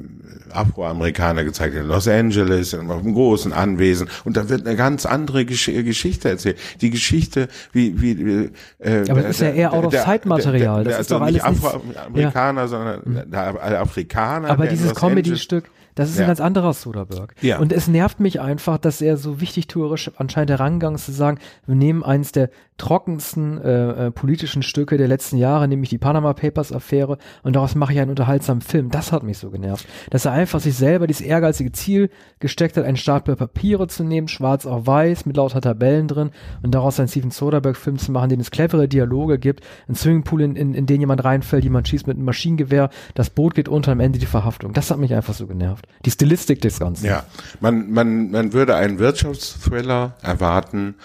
Afroamerikaner 0.55 1.43
gezeigt 1.43 1.75
in 1.75 1.87
Los 1.87 2.07
Angeles, 2.07 2.73
in 2.73 2.89
einem 2.91 3.13
großen 3.13 3.53
Anwesen. 3.53 4.07
Und 4.23 4.37
da 4.37 4.49
wird 4.49 4.65
eine 4.65 4.75
ganz 4.75 5.05
andere 5.05 5.45
Gesch 5.45 5.65
Geschichte 5.65 6.29
erzählt. 6.29 6.57
Die 6.81 6.89
Geschichte, 6.89 7.47
wie, 7.71 8.01
wie, 8.01 8.25
wie 8.25 8.49
äh, 8.79 9.09
Aber 9.09 9.21
das 9.21 9.31
ist 9.31 9.41
ja 9.41 9.49
eher 9.49 9.73
Out-of-Sight-Material. 9.73 10.83
Das 10.83 10.99
ist 10.99 11.11
doch 11.11 11.25
nicht 11.25 11.43
alles 11.43 11.61
nichts- 11.61 11.75
Afroamerikaner, 11.75 12.67
sondern 12.67 13.23
der 13.31 13.81
Afrikaner. 13.81 14.49
Aber 14.49 14.63
der 14.63 14.73
dieses 14.73 14.93
Comedy-Stück, 14.95 15.65
das 15.95 16.09
ist 16.09 16.17
Ja. 16.17 16.23
ein 16.23 16.27
ganz 16.27 16.39
anderer 16.39 16.73
Soderbergh. 16.73 17.33
Ja. 17.41 17.59
Und 17.59 17.71
es 17.73 17.87
nervt 17.87 18.19
mich 18.19 18.41
einfach, 18.41 18.77
dass 18.77 19.01
er 19.01 19.17
so 19.17 19.41
wichtig 19.41 19.67
tourisch 19.67 20.11
anscheinend 20.17 20.51
herangegangen 20.51 20.95
ist, 20.95 21.05
zu 21.05 21.11
sagen, 21.11 21.39
wir 21.65 21.75
nehmen 21.75 22.03
eines 22.03 22.31
der 22.31 22.49
trockensten 22.77 23.61
äh, 23.61 24.07
äh, 24.07 24.11
politischen 24.11 24.63
Stücke 24.63 24.97
der 24.97 25.07
letzten 25.07 25.37
Jahre, 25.37 25.67
nämlich 25.67 25.89
die 25.89 25.97
Panama 25.99 26.33
Papers 26.33 26.71
Affäre, 26.73 27.17
und 27.43 27.55
daraus 27.55 27.75
mache 27.75 27.93
ich 27.93 27.99
einen 27.99 28.09
unterhaltsamen 28.09 28.61
Film. 28.61 28.89
Das 28.89 29.11
hat 29.11 29.23
mich 29.23 29.37
so 29.37 29.51
genervt. 29.51 29.87
Dass 30.09 30.25
er 30.25 30.31
einfach 30.31 30.59
sich 30.59 30.75
selber 30.75 31.07
dieses 31.07 31.21
ehrgeizige 31.21 31.71
Ziel 31.71 32.09
gesteckt 32.39 32.75
hat, 32.75 32.83
einen 32.85 32.97
Stapel 32.97 33.35
Papiere 33.35 33.87
zu 33.87 34.03
nehmen, 34.03 34.27
schwarz 34.27 34.65
auf 34.65 34.87
weiß, 34.87 35.25
mit 35.25 35.37
lauter 35.37 35.61
Tabellen 35.61 36.07
drin, 36.07 36.31
und 36.61 36.73
daraus 36.73 36.99
einen 36.99 37.07
Steven 37.09 37.31
Soderbergh-Film 37.31 37.97
zu 37.97 38.11
machen, 38.11 38.29
den 38.29 38.39
es 38.39 38.51
clevere 38.51 38.87
Dialoge 38.87 39.37
gibt, 39.39 39.63
ein 39.87 39.95
Swimmingpool, 39.95 40.41
in, 40.41 40.55
in, 40.55 40.73
in 40.73 40.85
den 40.85 40.99
jemand 40.99 41.23
reinfällt, 41.23 41.63
jemand 41.63 41.87
schießt 41.87 42.07
mit 42.07 42.17
einem 42.17 42.25
Maschinengewehr, 42.25 42.89
das 43.13 43.29
Boot 43.29 43.53
geht 43.55 43.69
unter, 43.69 43.91
am 43.91 43.99
Ende 43.99 44.19
die 44.19 44.25
Verhaftung. 44.25 44.73
Das 44.73 44.89
hat 44.91 44.97
mich 44.97 45.13
einfach 45.13 45.33
so 45.35 45.47
genervt. 45.47 45.82
Die 46.05 46.11
Stilistik 46.11 46.61
des 46.61 46.79
Ganzen. 46.79 47.05
Ja, 47.05 47.25
man, 47.59 47.91
man, 47.91 48.31
man 48.31 48.53
würde 48.53 48.75
einen 48.75 48.99
Wirtschaftsthriller 48.99 50.15
erwarten, 50.21 50.95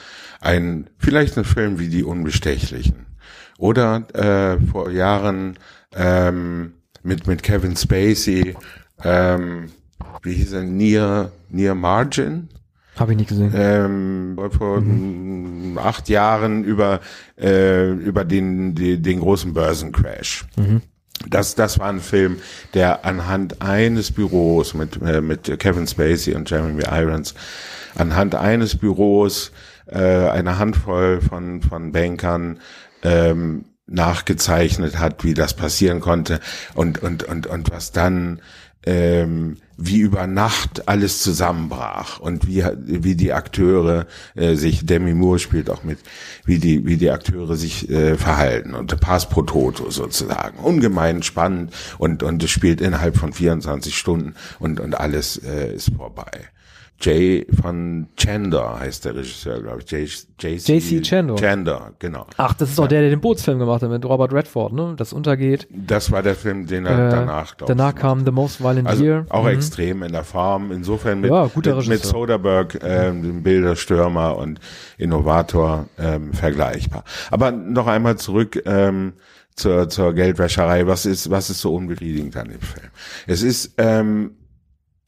ein, 0.41 0.89
vielleicht 0.99 1.37
einen 1.37 1.45
Film 1.45 1.79
wie 1.79 1.89
Die 1.89 2.05
Unbestechlichen. 2.05 3.07
Oder 3.59 4.07
äh, 4.15 4.65
vor 4.71 4.91
Jahren 4.91 5.59
ähm, 5.95 6.75
mit, 7.03 7.27
mit 7.27 7.43
Kevin 7.43 7.77
Spacey, 7.77 8.55
ähm, 9.03 9.71
wie 10.23 10.35
hieß 10.35 10.53
er, 10.53 10.63
Near, 10.63 11.33
Near 11.49 11.75
Margin? 11.75 12.49
Habe 12.97 13.13
ich 13.13 13.19
nicht 13.19 13.29
gesehen. 13.29 13.53
ähm, 13.55 14.37
vor 14.51 14.81
mm, 14.81 15.79
acht 15.79 16.09
Jahren 16.09 16.65
über 16.65 17.01
äh, 17.41 17.91
über 17.93 18.25
den 18.25 18.75
die, 18.75 19.01
den 19.01 19.21
großen 19.21 19.55
Börsencrash. 19.55 20.47
Das 21.27 21.55
das 21.55 21.79
war 21.79 21.89
ein 21.89 22.01
Film, 22.01 22.39
der 22.75 23.05
anhand 23.05 23.61
eines 23.63 24.13
Büros 24.13 24.75
mit 24.75 25.01
äh, 25.03 25.21
mit 25.21 25.59
Kevin 25.59 25.87
Spacey 25.87 26.35
und 26.35 26.51
Jeremy 26.51 26.85
Irons 26.85 27.35
anhand 27.97 28.35
eines 28.35 28.77
Büros 28.77 29.53
äh, 29.87 29.99
eine 29.99 30.59
Handvoll 30.59 31.21
von 31.21 31.63
von 31.63 31.93
Bankern 31.93 32.61
ähm, 33.03 33.65
nachgezeichnet 33.87 34.99
hat, 34.99 35.25
wie 35.25 35.35
das 35.35 35.55
passieren 35.55 36.01
konnte. 36.01 36.41
Und 36.75 37.03
und 37.03 37.25
und 37.25 37.47
und 37.47 37.71
was 37.71 37.93
dann 37.93 38.41
ähm, 38.85 39.57
wie 39.77 40.01
über 40.01 40.27
Nacht 40.27 40.89
alles 40.89 41.23
zusammenbrach 41.23 42.19
und 42.19 42.47
wie 42.47 42.65
wie 42.85 43.15
die 43.15 43.33
Akteure 43.33 44.07
äh, 44.35 44.55
sich 44.55 44.87
Demi 44.87 45.15
Moore 45.15 45.39
spielt 45.39 45.71
auch 45.71 45.85
mit 45.85 45.99
wie 46.45 46.59
die 46.59 46.87
wie 46.87 46.97
die 46.97 47.11
Akteure 47.11 47.57
sich 47.57 47.89
äh, 47.91 48.17
verhalten 48.17 48.75
und 48.75 48.99
Pass 49.01 49.29
pro 49.29 49.43
Toto 49.43 49.91
sozusagen 49.91 50.59
ungemein 50.59 51.23
spannend 51.23 51.73
und 51.99 52.23
und 52.23 52.43
es 52.43 52.51
spielt 52.51 52.81
innerhalb 52.81 53.17
von 53.17 53.33
24 53.33 53.97
Stunden 53.97 54.35
und 54.59 54.81
und 54.81 54.99
alles 54.99 55.37
äh, 55.37 55.75
ist 55.75 55.93
vorbei. 55.97 56.49
Jay 57.01 57.47
von 57.63 58.09
Chandler 58.17 58.81
heißt 58.81 59.05
der 59.05 59.15
Regisseur, 59.15 59.63
glaube 59.63 59.83
ich. 59.85 59.91
Jay- 60.41 60.57
J.C. 60.57 61.01
Chandler. 61.03 61.37
Chandler, 61.37 61.93
genau. 62.01 62.27
Ach, 62.37 62.55
das 62.55 62.71
ist 62.71 62.79
doch 62.79 62.89
der, 62.89 63.03
der 63.03 63.11
den 63.11 63.21
Bootsfilm 63.21 63.61
gemacht 63.61 63.83
hat 63.83 63.91
mit 63.91 64.05
Robert 64.05 64.33
Redford, 64.33 64.73
ne? 64.73 64.95
Das 64.97 65.13
untergeht. 65.13 65.69
Das 65.71 66.11
war 66.11 66.23
der 66.23 66.35
Film, 66.35 66.67
den 66.67 66.87
er 66.87 67.09
Äh, 67.09 67.11
danach, 67.11 67.57
glaube 67.57 67.73
danach 67.75 67.95
kam 67.95 68.25
The 68.25 68.33
Most 68.33 68.61
Violent 68.61 68.89
Also 68.89 69.05
Year. 69.05 69.27
auch 69.29 69.45
Mhm. 69.45 69.51
extrem 69.51 70.03
in 70.03 70.11
der 70.13 70.25
Form. 70.25 70.73
Insofern 70.73 71.21
mit, 71.21 71.31
Ja, 71.31 71.49
mit, 71.55 71.89
mit. 71.89 72.05
Soderbergh, 72.05 72.79
ähm, 72.83 73.23
dem 73.23 73.43
Bilderstürmer 73.45 74.37
und 74.37 74.59
Innovator 74.99 75.87
ähm, 75.99 76.33
vergleichbar. 76.33 77.05
Aber 77.31 77.53
noch 77.53 77.87
einmal 77.87 78.17
zurück 78.17 78.61
ähm, 78.67 79.13
zur, 79.55 79.89
zur 79.89 80.15
Geldwäscherei. 80.15 80.87
Was 80.87 81.07
ist, 81.07 81.31
was 81.31 81.49
ist 81.51 81.61
so 81.61 81.75
unbefriedigend 81.75 82.37
an 82.37 82.49
dem 82.49 82.61
Film? 82.61 82.89
Es 83.27 83.43
ist, 83.43 83.75
ähm, 83.79 84.33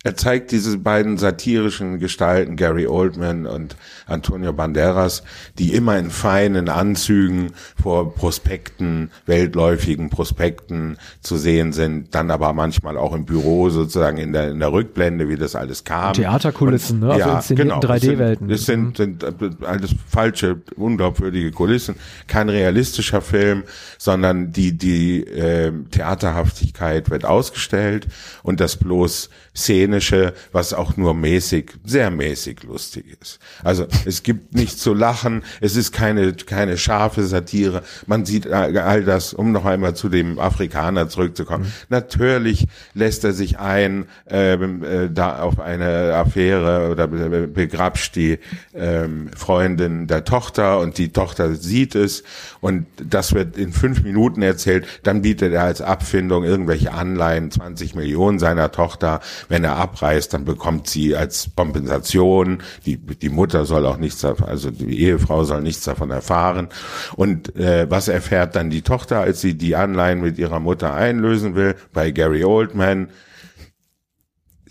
er 0.02 0.16
zeigt 0.16 0.50
diese 0.50 0.78
beiden 0.78 1.19
satirischen 1.19 1.99
Gestalten, 1.99 2.57
Gary 2.57 2.87
Oldman 2.87 3.45
und 3.45 3.76
Antonio 4.07 4.54
Banderas, 4.54 5.23
die 5.59 5.75
immer 5.75 5.99
in 5.99 6.11
feinen 6.11 6.71
Anzügen 6.71 7.52
vor 7.80 8.14
Prospekten, 8.14 9.11
weltläufigen 9.26 10.09
Prospekten 10.09 10.97
zu 11.21 11.37
sehen 11.37 11.75
sind, 11.75 12.14
dann 12.14 12.30
aber 12.30 12.54
manchmal 12.54 12.97
auch 12.97 13.14
im 13.14 13.26
Büro 13.26 13.69
sozusagen 13.69 14.16
in 14.16 14.33
der, 14.33 14.52
in 14.52 14.61
der 14.61 14.73
Rückblende, 14.73 15.28
wie 15.28 15.37
das 15.37 15.54
alles 15.54 15.85
kam. 15.85 16.14
Theaterkulissen, 16.14 17.02
Und, 17.02 17.09
ne? 17.09 17.12
Also 17.26 17.54
ja, 17.54 17.62
genau. 17.62 17.80
3D-Welten. 17.80 18.49
Das 18.49 18.64
sind, 18.64 18.99
das 18.99 19.04
sind, 19.04 19.23
sind 19.38 19.64
alles 19.66 19.95
falsche, 20.09 20.62
unglaubwürdige 20.76 21.50
Kulissen. 21.50 21.97
Kein 22.26 22.49
realistischer 22.49 23.21
Film, 23.21 23.64
sondern 23.99 24.50
die, 24.50 24.78
die 24.78 25.25
äh, 25.25 25.73
Theaterhaftigkeit 25.90 27.11
wird 27.11 27.26
ausgestellt 27.26 28.07
und 28.42 28.61
das 28.61 28.78
bloß 28.78 29.28
Szenische, 29.61 30.33
was 30.52 30.73
auch 30.75 30.97
nur 30.97 31.14
mäßig, 31.14 31.73
sehr 31.85 32.11
mäßig 32.11 32.62
lustig 32.64 33.17
ist. 33.21 33.38
Also 33.62 33.87
es 34.05 34.23
gibt 34.23 34.55
nichts 34.55 34.79
zu 34.79 34.95
lachen, 34.95 35.43
es 35.61 35.76
ist 35.76 35.93
keine, 35.93 36.33
keine 36.33 36.79
scharfe 36.79 37.23
Satire. 37.25 37.83
Man 38.07 38.25
sieht 38.25 38.47
all 38.50 39.05
das, 39.05 39.35
um 39.35 39.52
noch 39.52 39.64
einmal 39.67 39.95
zu 39.95 40.09
dem 40.09 40.38
Afrikaner 40.38 41.09
zurückzukommen. 41.09 41.64
Mhm. 41.64 41.71
Natürlich 41.90 42.67
lässt 42.95 43.25
er 43.25 43.33
sich 43.33 43.59
ein, 43.59 44.07
ähm, 44.29 44.83
äh, 44.83 45.09
da 45.11 45.40
auf 45.40 45.61
eine 45.61 46.14
Affäre 46.14 46.90
oder 46.90 47.07
be- 47.07 47.47
begrapscht 47.47 48.17
die 48.17 48.38
ähm, 48.75 49.31
Freundin 49.37 50.07
der 50.07 50.25
Tochter 50.25 50.79
und 50.81 50.99
die 50.99 51.12
Tochter 51.12 51.55
sieht 51.55 51.95
es 51.95 52.23
und 52.61 52.87
das 52.97 53.35
wird 53.35 53.57
in 53.57 53.73
fünf 53.73 54.02
Minuten 54.02 54.43
erzählt. 54.43 54.87
Dann 55.02 55.23
bietet 55.23 55.52
er 55.52 55.64
als 55.64 55.81
Abfindung 55.83 56.45
irgendwelche 56.45 56.93
Anleihen, 56.93 57.50
20 57.50 57.95
Millionen 57.95 58.38
seiner 58.38 58.73
Tochter. 58.73 59.21
Wenn 59.50 59.64
er 59.64 59.76
abreist, 59.76 60.33
dann 60.33 60.45
bekommt 60.45 60.88
sie 60.88 61.16
als 61.16 61.50
Kompensation, 61.57 62.62
die, 62.87 62.97
die 62.97 63.28
Mutter 63.28 63.64
soll 63.64 63.85
auch 63.85 63.97
nichts 63.99 64.25
also 64.25 64.71
die 64.71 65.00
Ehefrau 65.00 65.42
soll 65.42 65.61
nichts 65.61 65.85
davon 65.85 66.12
erfahren. 66.12 66.69
Und 67.16 67.57
äh, 67.57 67.90
was 67.90 68.07
erfährt 68.07 68.54
dann 68.54 68.71
die 68.71 68.83
Tochter, 68.83 69.19
als 69.19 69.40
sie 69.40 69.59
die 69.59 69.75
Anleihen 69.75 70.21
mit 70.21 70.38
ihrer 70.38 70.61
Mutter 70.61 70.95
einlösen 70.95 71.57
will? 71.57 71.75
Bei 71.92 72.12
Gary 72.12 72.45
Oldman, 72.45 73.09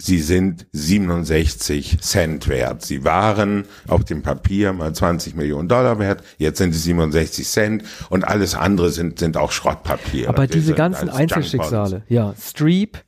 Sie 0.01 0.19
sind 0.19 0.65
67 0.71 1.99
Cent 1.99 2.47
wert. 2.47 2.85
Sie 2.85 3.03
waren 3.03 3.65
auf 3.89 4.05
dem 4.05 4.21
Papier 4.21 4.71
mal 4.71 4.93
20 4.93 5.35
Millionen 5.35 5.67
Dollar 5.67 5.99
wert. 5.99 6.23
Jetzt 6.37 6.57
sind 6.57 6.73
es 6.73 6.83
67 6.83 7.45
Cent 7.45 7.83
und 8.09 8.25
alles 8.25 8.55
andere 8.55 8.91
sind, 8.91 9.19
sind 9.19 9.35
auch 9.35 9.51
Schrottpapiere. 9.51 10.29
Aber 10.29 10.47
Die 10.47 10.53
diese 10.53 10.73
ganzen. 10.73 11.09
Einzelschicksale, 11.09 12.03
ja, 12.07 12.33
Streep, 12.41 12.99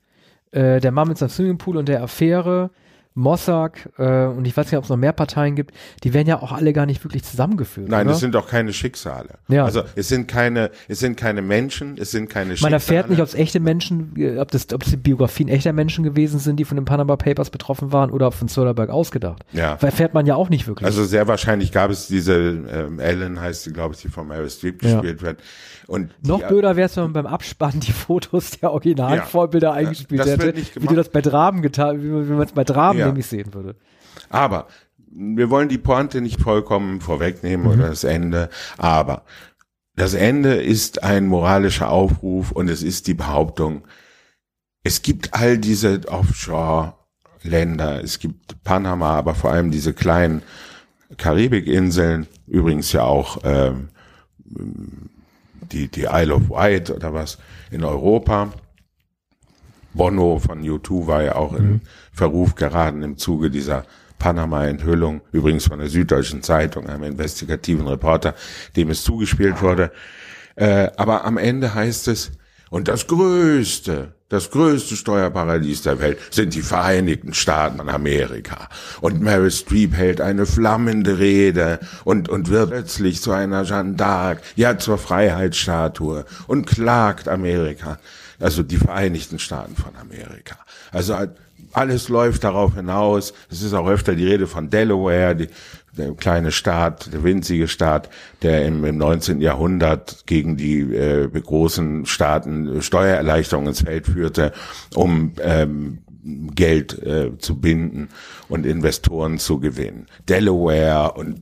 äh, 0.52 0.80
der 0.80 0.92
Mann 0.92 1.08
mit 1.08 1.18
seinem 1.18 1.30
Swimmingpool 1.30 1.78
und 1.78 1.88
der 1.88 2.04
Affäre 2.04 2.72
Mossad 3.14 3.90
äh, 3.98 4.26
und 4.26 4.46
ich 4.46 4.56
weiß 4.56 4.68
nicht, 4.68 4.78
ob 4.78 4.86
es 4.86 4.90
noch 4.90 4.98
mehr 4.98 5.12
Parteien 5.12 5.56
gibt, 5.56 5.76
die 6.04 6.14
werden 6.14 6.28
ja 6.28 6.42
auch 6.42 6.54
alle 6.54 6.72
gar 6.72 6.86
nicht 6.86 7.04
wirklich 7.04 7.24
zusammengeführt. 7.24 7.90
Nein, 7.90 8.08
oder? 8.08 8.16
es 8.16 8.22
sind 8.22 8.34
doch 8.36 8.48
keine 8.48 8.72
Schicksale. 8.72 9.36
Ja. 9.50 9.66
Also 9.66 9.84
es 9.96 10.08
sind 10.08 10.30
keine, 10.30 10.72
es 10.88 11.00
sind 11.00 11.18
keine 11.18 11.42
Menschen, 11.42 11.98
es 11.98 12.12
sind 12.12 12.30
keine 12.30 12.52
Schicksale. 12.52 12.72
Man 12.72 12.74
erfährt 12.74 13.10
nicht, 13.10 13.20
ob 13.20 13.28
es 13.28 13.36
echte 13.36 13.60
Menschen, 13.60 14.14
äh, 14.16 14.38
ob 14.40 14.52
das, 14.52 14.74
ob 14.74 14.84
es 14.84 14.92
die 14.92 14.98
Biografien 14.98 15.50
echter 15.50 15.74
Menschen 15.74 16.06
gewesen 16.06 16.40
sind, 16.40 16.58
die 16.58 16.64
von 16.66 16.78
den 16.78 16.86
Panama 16.86 17.18
Papers 17.18 17.50
betroffen 17.50 17.92
waren 17.92 18.12
oder 18.12 18.28
ob 18.28 18.34
von 18.34 18.48
Soderbergh 18.48 18.94
ausgedacht. 18.94 19.44
Ja. 19.52 19.78
Erfährt 19.82 20.14
man 20.14 20.26
ja 20.26 20.36
auch 20.36 20.50
nicht 20.50 20.68
wirklich. 20.68 20.86
Also 20.86 21.04
sehr 21.04 21.28
wahrscheinlich 21.28 21.74
gab 21.74 21.92
es 21.92 22.08
diese 22.08 22.34
ähm, 22.34 23.00
Ellen 23.00 23.42
heißt 23.42 23.64
sie, 23.64 23.74
glaube 23.74 23.94
ich, 23.96 24.02
die 24.02 24.08
von 24.08 24.28
Meryl 24.28 24.50
Streep 24.50 24.82
Ja. 24.84 24.94
gespielt 24.94 25.22
wird. 25.22 25.40
Und 25.88 26.12
Noch 26.26 26.40
die, 26.40 26.46
blöder 26.46 26.78
wäre 26.78 26.86
es, 26.86 26.96
wenn 26.96 27.04
man 27.04 27.14
beim 27.14 27.26
Abspann 27.26 27.82
die 27.82 27.92
Fotos 27.92 28.52
der 28.52 28.72
Originalvorbilder 28.72 29.74
eingespielt 29.74 30.22
das 30.22 30.30
hätte, 30.30 30.54
wie 30.56 30.88
du 30.88 30.96
das 30.96 31.10
bei 31.10 31.22
Dramen 31.22 31.62
getan, 31.62 32.02
wie 32.02 32.08
man 32.08 32.30
wie 32.30 32.34
man 32.34 32.44
es 32.44 32.54
bei 32.54 32.64
Dramen 32.64 33.01
Ja. 33.02 33.08
nämlich 33.08 33.28
sehen 33.28 33.54
würde. 33.54 33.76
Aber 34.30 34.68
wir 35.14 35.50
wollen 35.50 35.68
die 35.70 35.78
Pointe 35.78 36.22
nicht 36.22 36.40
vollkommen 36.42 37.02
vorwegnehmen 37.02 37.66
Mhm. 37.68 37.72
oder 37.74 37.90
das 37.90 38.04
Ende. 38.06 38.50
Aber 38.78 39.24
das 39.96 40.14
Ende 40.14 40.56
ist 40.56 41.04
ein 41.04 41.28
moralischer 41.28 41.90
Aufruf 41.90 42.52
und 42.52 42.70
es 42.70 42.82
ist 42.82 43.08
die 43.08 43.14
Behauptung, 43.14 43.84
es 44.84 45.02
gibt 45.02 45.34
all 45.34 45.58
diese 45.58 46.02
Offshore-Länder, 46.08 48.02
es 48.04 48.20
gibt 48.20 48.64
Panama, 48.64 49.16
aber 49.16 49.36
vor 49.36 49.52
allem 49.52 49.70
diese 49.70 49.94
kleinen 49.94 50.42
Karibikinseln, 51.18 52.28
übrigens 52.48 52.92
ja 52.94 53.04
auch 53.04 53.40
ähm, 53.44 53.90
die, 55.72 55.88
die 55.90 56.08
Isle 56.10 56.36
of 56.36 56.50
Wight 56.50 56.90
oder 56.90 57.14
was 57.14 57.38
in 57.70 57.84
Europa. 57.84 58.52
Bono 59.94 60.40
von 60.40 60.62
U2 60.64 61.08
war 61.08 61.22
ja 61.24 61.36
auch 61.36 61.54
in 61.54 61.82
Verruf 62.12 62.56
geraten 62.56 63.04
im 63.04 63.18
Zuge 63.18 63.50
dieser 63.50 63.86
Panama-Enthüllung, 64.20 65.22
übrigens 65.32 65.66
von 65.66 65.80
der 65.80 65.90
Süddeutschen 65.90 66.44
Zeitung, 66.44 66.88
einem 66.88 67.04
investigativen 67.04 67.88
Reporter, 67.88 68.36
dem 68.76 68.92
es 68.92 69.04
zugespielt 69.04 69.62
wurde. 69.62 69.92
Äh, 70.56 70.90
aber 70.98 71.26
am 71.26 71.38
Ende 71.38 71.74
heißt 71.74 72.08
es, 72.08 72.32
und 72.70 72.88
das 72.88 73.08
größte, 73.08 74.14
das 74.30 74.50
größte 74.52 74.96
Steuerparadies 74.96 75.82
der 75.82 76.00
Welt 76.00 76.18
sind 76.30 76.54
die 76.54 76.62
Vereinigten 76.62 77.34
Staaten 77.34 77.78
von 77.78 77.90
Amerika. 77.90 78.70
Und 79.02 79.22
Meryl 79.22 79.52
Streep 79.52 79.94
hält 79.94 80.22
eine 80.22 80.46
flammende 80.46 81.20
Rede 81.20 81.80
und, 82.06 82.30
und 82.30 82.50
wird 82.50 82.70
plötzlich 82.70 83.22
zu 83.22 83.34
einer 83.34 83.64
Jeanne 83.64 83.98
d'Arc, 83.98 84.38
ja 84.56 84.78
zur 84.78 84.98
Freiheitsstatue 84.98 86.24
und 86.48 86.66
klagt 86.66 87.28
Amerika. 87.28 88.00
Also 88.40 88.64
die 88.64 88.78
Vereinigten 88.78 89.38
Staaten 89.38 89.76
von 89.76 89.96
Amerika. 89.98 90.56
Also 90.94 91.16
alles 91.74 92.10
läuft 92.10 92.44
darauf 92.44 92.76
hinaus. 92.76 93.34
Es 93.50 93.62
ist 93.62 93.74
auch 93.74 93.88
öfter 93.88 94.16
die 94.16 94.28
Rede 94.28 94.48
von 94.48 94.70
Delaware, 94.70 95.36
die, 95.36 95.48
der 95.98 96.14
kleine 96.14 96.52
Staat, 96.52 97.12
der 97.14 97.24
winzige 97.24 97.68
Staat, 97.68 98.10
der 98.42 98.66
im, 98.66 98.84
im 98.86 98.98
19. 98.98 99.42
Jahrhundert 99.42 100.24
gegen 100.26 100.58
die 100.58 100.80
äh, 100.82 101.28
großen 101.28 102.06
Staaten 102.06 102.82
Steuererleichterungen 102.82 103.70
ins 103.70 103.82
Feld 103.82 104.08
führte, 104.08 104.54
um 104.96 105.34
ähm, 105.42 106.00
Geld 106.24 107.02
äh, 107.02 107.38
zu 107.38 107.60
binden 107.60 108.10
und 108.48 108.66
Investoren 108.66 109.40
zu 109.40 109.60
gewinnen. 109.60 110.08
Delaware 110.30 111.14
und 111.14 111.42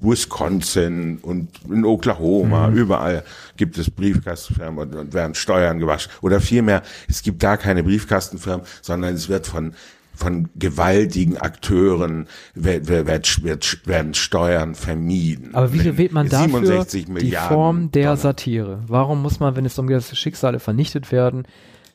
Wisconsin 0.00 1.18
und 1.22 1.50
in 1.68 1.84
Oklahoma, 1.84 2.70
überall 2.70 3.24
gibt 3.56 3.76
es 3.78 3.90
Briefkastenfirmen 3.90 4.78
und, 4.78 4.94
und 4.94 5.14
werden 5.14 5.34
Steuern 5.34 5.78
gewaschen. 5.78 6.12
Oder 6.22 6.40
vielmehr, 6.40 6.82
es 7.08 7.22
gibt 7.22 7.42
da 7.42 7.56
keine 7.56 7.82
Briefkastenfirmen, 7.82 8.66
sondern 8.82 9.14
es 9.14 9.28
wird 9.28 9.46
von 9.46 9.74
von 10.20 10.50
gewaltigen 10.54 11.38
Akteuren 11.38 12.26
wird, 12.54 12.88
wird, 12.88 13.42
wird, 13.42 13.86
werden 13.86 14.12
Steuern 14.12 14.74
vermieden. 14.74 15.54
Aber 15.54 15.72
wieso 15.72 15.96
wählt 15.96 16.12
man 16.12 16.28
dafür 16.28 16.60
67 16.60 17.06
die 17.06 17.12
Milliarden 17.12 17.48
Form 17.48 17.90
der 17.90 18.02
Dollar. 18.02 18.16
Satire? 18.18 18.82
Warum 18.86 19.22
muss 19.22 19.40
man, 19.40 19.56
wenn 19.56 19.64
es 19.64 19.78
um 19.78 19.88
das 19.88 20.16
Schicksale 20.16 20.60
vernichtet 20.60 21.10
werden, 21.10 21.46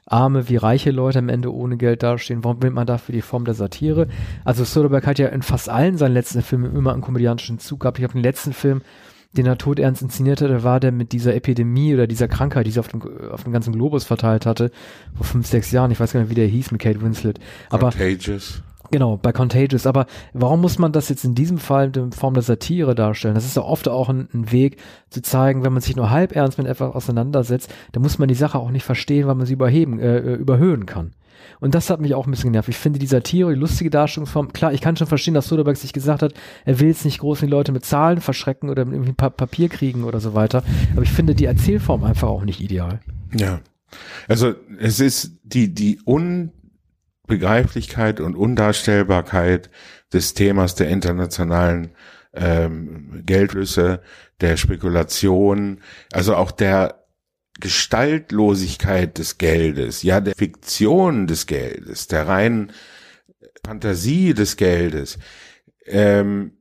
arme 0.05 0.49
wie 0.49 0.57
reiche 0.57 0.91
Leute 0.91 1.19
am 1.19 1.29
Ende 1.29 1.53
ohne 1.53 1.77
Geld 1.77 2.03
dastehen, 2.03 2.43
warum 2.43 2.61
wählt 2.61 2.73
man 2.73 2.85
dafür 2.85 3.13
die 3.13 3.21
Form 3.21 3.45
der 3.45 3.53
Satire? 3.53 4.07
Also 4.43 4.63
Soderbergh 4.63 5.07
hat 5.07 5.19
ja 5.19 5.27
in 5.27 5.41
fast 5.41 5.69
allen 5.69 5.97
seinen 5.97 6.13
letzten 6.13 6.41
Filmen 6.41 6.75
immer 6.75 6.93
einen 6.93 7.01
komödiantischen 7.01 7.59
Zug 7.59 7.81
gehabt. 7.81 7.97
Ich 7.97 8.03
habe 8.03 8.13
den 8.13 8.23
letzten 8.23 8.53
Film, 8.53 8.81
den 9.33 9.45
er 9.45 9.57
todernst 9.57 10.01
inszeniert 10.01 10.41
hatte, 10.41 10.63
war 10.63 10.79
der 10.79 10.91
mit 10.91 11.11
dieser 11.11 11.35
Epidemie 11.35 11.93
oder 11.93 12.07
dieser 12.07 12.27
Krankheit, 12.27 12.67
die 12.67 12.71
sie 12.71 12.79
auf 12.79 12.87
dem, 12.87 13.01
auf 13.31 13.43
dem 13.43 13.51
ganzen 13.51 13.73
Globus 13.73 14.03
verteilt 14.03 14.45
hatte, 14.45 14.71
vor 15.15 15.25
fünf, 15.25 15.47
sechs 15.47 15.71
Jahren. 15.71 15.91
Ich 15.91 15.99
weiß 15.99 16.13
gar 16.13 16.21
nicht, 16.21 16.29
wie 16.29 16.35
der 16.35 16.47
hieß 16.47 16.71
mit 16.71 16.81
Kate 16.81 17.01
Winslet. 17.01 17.39
Aber 17.69 17.89
Contagious. 17.89 18.61
Genau, 18.91 19.17
bei 19.17 19.31
Contagious. 19.31 19.87
Aber 19.87 20.05
warum 20.33 20.61
muss 20.61 20.79
man 20.79 20.91
das 20.91 21.09
jetzt 21.09 21.25
in 21.25 21.35
diesem 21.35 21.57
Fall 21.57 21.91
in 21.95 22.11
Form 22.11 22.33
der 22.33 22.43
Satire 22.43 22.95
darstellen? 22.95 23.35
Das 23.35 23.45
ist 23.45 23.55
ja 23.55 23.63
oft 23.63 23.87
auch 23.87 24.09
ein, 24.09 24.27
ein 24.33 24.51
Weg 24.51 24.77
zu 25.09 25.21
zeigen, 25.21 25.63
wenn 25.63 25.73
man 25.73 25.81
sich 25.81 25.95
nur 25.95 26.09
halb 26.09 26.35
ernst 26.35 26.57
mit 26.57 26.67
etwas 26.67 26.93
auseinandersetzt, 26.93 27.73
dann 27.91 28.03
muss 28.03 28.19
man 28.19 28.27
die 28.27 28.35
Sache 28.35 28.59
auch 28.59 28.71
nicht 28.71 28.83
verstehen, 28.83 29.27
weil 29.27 29.35
man 29.35 29.45
sie 29.45 29.53
überheben, 29.53 29.99
äh, 29.99 30.17
äh, 30.17 30.33
überhöhen 30.35 30.85
kann. 30.85 31.11
Und 31.59 31.75
das 31.75 31.89
hat 31.89 32.01
mich 32.01 32.13
auch 32.13 32.25
ein 32.27 32.31
bisschen 32.31 32.51
genervt. 32.51 32.69
Ich 32.69 32.77
finde 32.77 32.99
die 32.99 33.07
Satire, 33.07 33.53
die 33.53 33.59
lustige 33.59 33.89
Darstellungsform, 33.89 34.51
klar, 34.53 34.73
ich 34.73 34.81
kann 34.81 34.97
schon 34.97 35.07
verstehen, 35.07 35.33
dass 35.33 35.47
Soderbergh 35.47 35.79
sich 35.79 35.93
gesagt 35.93 36.21
hat, 36.21 36.33
er 36.65 36.79
will 36.79 36.87
jetzt 36.87 37.05
nicht 37.05 37.19
groß 37.19 37.39
die 37.39 37.47
Leute 37.47 37.71
mit 37.71 37.85
Zahlen 37.85 38.21
verschrecken 38.21 38.69
oder 38.69 38.85
mit 38.85 38.93
irgendwie 38.93 39.13
pa 39.13 39.29
Papier 39.29 39.69
kriegen 39.69 40.03
oder 40.03 40.19
so 40.19 40.33
weiter. 40.33 40.63
Aber 40.93 41.03
ich 41.03 41.11
finde 41.11 41.35
die 41.35 41.45
Erzählform 41.45 42.03
einfach 42.03 42.27
auch 42.27 42.43
nicht 42.43 42.61
ideal. 42.61 42.99
Ja. 43.33 43.61
Also 44.27 44.53
es 44.79 44.99
ist 44.99 45.37
die, 45.43 45.73
die 45.73 45.99
Unbegreiflichkeit 47.27 48.19
und 48.19 48.35
Undarstellbarkeit 48.35 49.71
des 50.13 50.35
Themas 50.35 50.75
der 50.75 50.89
internationalen 50.89 51.91
ähm, 52.33 53.23
Geldflüsse, 53.25 54.01
der 54.41 54.57
Spekulation, 54.57 55.81
also 56.11 56.35
auch 56.35 56.51
der 56.51 57.05
Gestaltlosigkeit 57.59 59.17
des 59.17 59.37
Geldes, 59.37 60.03
ja, 60.03 60.19
der 60.19 60.35
Fiktion 60.35 61.25
des 61.25 61.47
Geldes, 61.47 62.07
der 62.07 62.27
reinen 62.27 62.71
Fantasie 63.65 64.33
des 64.33 64.57
Geldes, 64.57 65.17
ähm, 65.85 66.54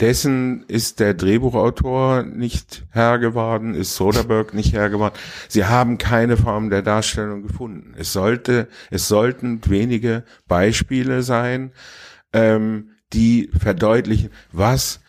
dessen 0.00 0.64
ist 0.68 1.00
der 1.00 1.14
Drehbuchautor 1.14 2.22
nicht 2.22 2.84
Herr 2.90 3.18
geworden, 3.18 3.74
ist 3.74 3.96
Soderbergh 3.96 4.54
nicht 4.54 4.72
Herr 4.72 4.90
geworden. 4.90 5.14
Sie 5.48 5.64
haben 5.64 5.98
keine 5.98 6.36
Form 6.36 6.70
der 6.70 6.82
Darstellung 6.82 7.42
gefunden. 7.42 7.94
Es 7.96 8.12
sollte, 8.12 8.68
es 8.90 9.08
sollten 9.08 9.60
wenige 9.66 10.24
Beispiele 10.46 11.22
sein, 11.22 11.72
ähm, 12.32 12.90
die 13.12 13.50
verdeutlichen, 13.58 14.30
was, 14.52 15.00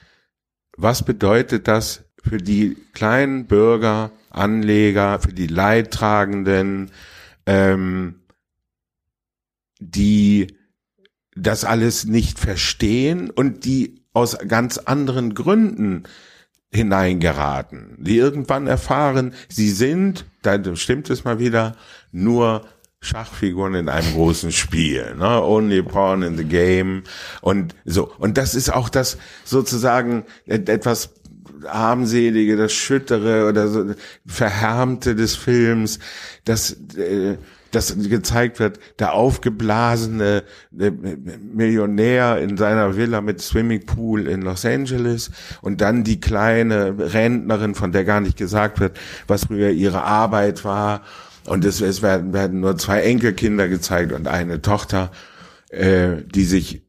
was 0.75 1.03
bedeutet 1.03 1.67
das 1.67 2.05
für 2.23 2.37
die 2.37 2.77
kleinen 2.93 3.45
Bürger, 3.45 4.11
Anleger, 4.29 5.19
für 5.19 5.33
die 5.33 5.47
Leidtragenden, 5.47 6.91
ähm, 7.45 8.21
die 9.79 10.55
das 11.35 11.63
alles 11.63 12.05
nicht 12.05 12.39
verstehen 12.39 13.29
und 13.29 13.65
die 13.65 13.98
aus 14.13 14.37
ganz 14.47 14.77
anderen 14.77 15.33
Gründen 15.33 16.03
hineingeraten, 16.71 17.97
die 17.99 18.17
irgendwann 18.17 18.67
erfahren, 18.67 19.33
sie 19.47 19.71
sind, 19.71 20.25
da 20.41 20.59
stimmt 20.75 21.09
es 21.09 21.23
mal 21.23 21.39
wieder, 21.39 21.75
nur 22.11 22.65
Schachfiguren 23.01 23.75
in 23.75 23.89
einem 23.89 24.13
großen 24.13 24.51
Spiel, 24.51 25.15
ne? 25.15 25.41
Only 25.41 25.81
pawn 25.81 26.21
in 26.21 26.37
the 26.37 26.43
game 26.43 27.03
und 27.41 27.73
so. 27.85 28.11
Und 28.19 28.37
das 28.37 28.55
ist 28.55 28.73
auch 28.73 28.89
das 28.89 29.17
sozusagen 29.45 30.25
etwas 30.45 31.13
armselige, 31.65 32.57
das 32.57 32.73
schüttere 32.73 33.47
oder 33.47 33.67
so 33.69 33.93
verhärmte 34.25 35.15
des 35.15 35.35
Films, 35.35 35.99
das 36.43 36.71
äh, 36.97 37.37
das 37.71 37.95
gezeigt 38.09 38.59
wird, 38.59 38.79
der 38.99 39.13
aufgeblasene 39.13 40.43
äh, 40.77 40.91
Millionär 40.91 42.39
in 42.39 42.57
seiner 42.57 42.95
Villa 42.97 43.21
mit 43.21 43.41
Swimmingpool 43.41 44.27
in 44.27 44.41
Los 44.41 44.65
Angeles 44.65 45.31
und 45.61 45.81
dann 45.81 46.03
die 46.03 46.19
kleine 46.19 46.95
Rentnerin, 46.97 47.75
von 47.75 47.91
der 47.91 48.05
gar 48.05 48.21
nicht 48.21 48.37
gesagt 48.37 48.79
wird, 48.79 48.99
was 49.27 49.45
früher 49.45 49.69
ihre 49.69 50.03
Arbeit 50.03 50.65
war. 50.65 51.03
Und 51.45 51.65
es, 51.65 51.81
es 51.81 52.01
werden, 52.01 52.33
werden 52.33 52.59
nur 52.59 52.77
zwei 52.77 53.01
Enkelkinder 53.01 53.67
gezeigt 53.67 54.11
und 54.11 54.27
eine 54.27 54.61
Tochter, 54.61 55.11
äh, 55.69 56.17
die 56.25 56.43
sich 56.43 56.88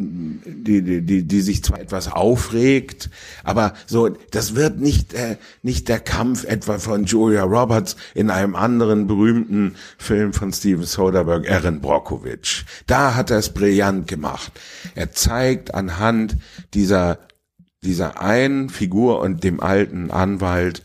die, 0.00 0.82
die, 0.82 1.02
die, 1.02 1.24
die 1.24 1.40
sich 1.42 1.62
zwar 1.62 1.78
etwas 1.78 2.10
aufregt, 2.10 3.10
aber 3.44 3.74
so, 3.86 4.08
das 4.30 4.54
wird 4.54 4.80
nicht, 4.80 5.12
äh, 5.12 5.36
nicht 5.62 5.88
der 5.88 6.00
Kampf 6.00 6.44
etwa 6.44 6.78
von 6.78 7.04
Julia 7.04 7.42
Roberts 7.42 7.96
in 8.14 8.30
einem 8.30 8.56
anderen 8.56 9.06
berühmten 9.06 9.74
Film 9.98 10.32
von 10.32 10.52
Steven 10.52 10.84
Soderbergh, 10.84 11.46
Erin 11.46 11.80
Brockovich. 11.80 12.64
Da 12.86 13.14
hat 13.14 13.30
er 13.30 13.38
es 13.38 13.50
brillant 13.50 14.06
gemacht. 14.08 14.52
Er 14.94 15.12
zeigt 15.12 15.74
anhand 15.74 16.36
dieser, 16.72 17.18
dieser 17.82 18.22
einen 18.22 18.70
Figur 18.70 19.20
und 19.20 19.44
dem 19.44 19.60
alten 19.60 20.10
Anwalt, 20.10 20.82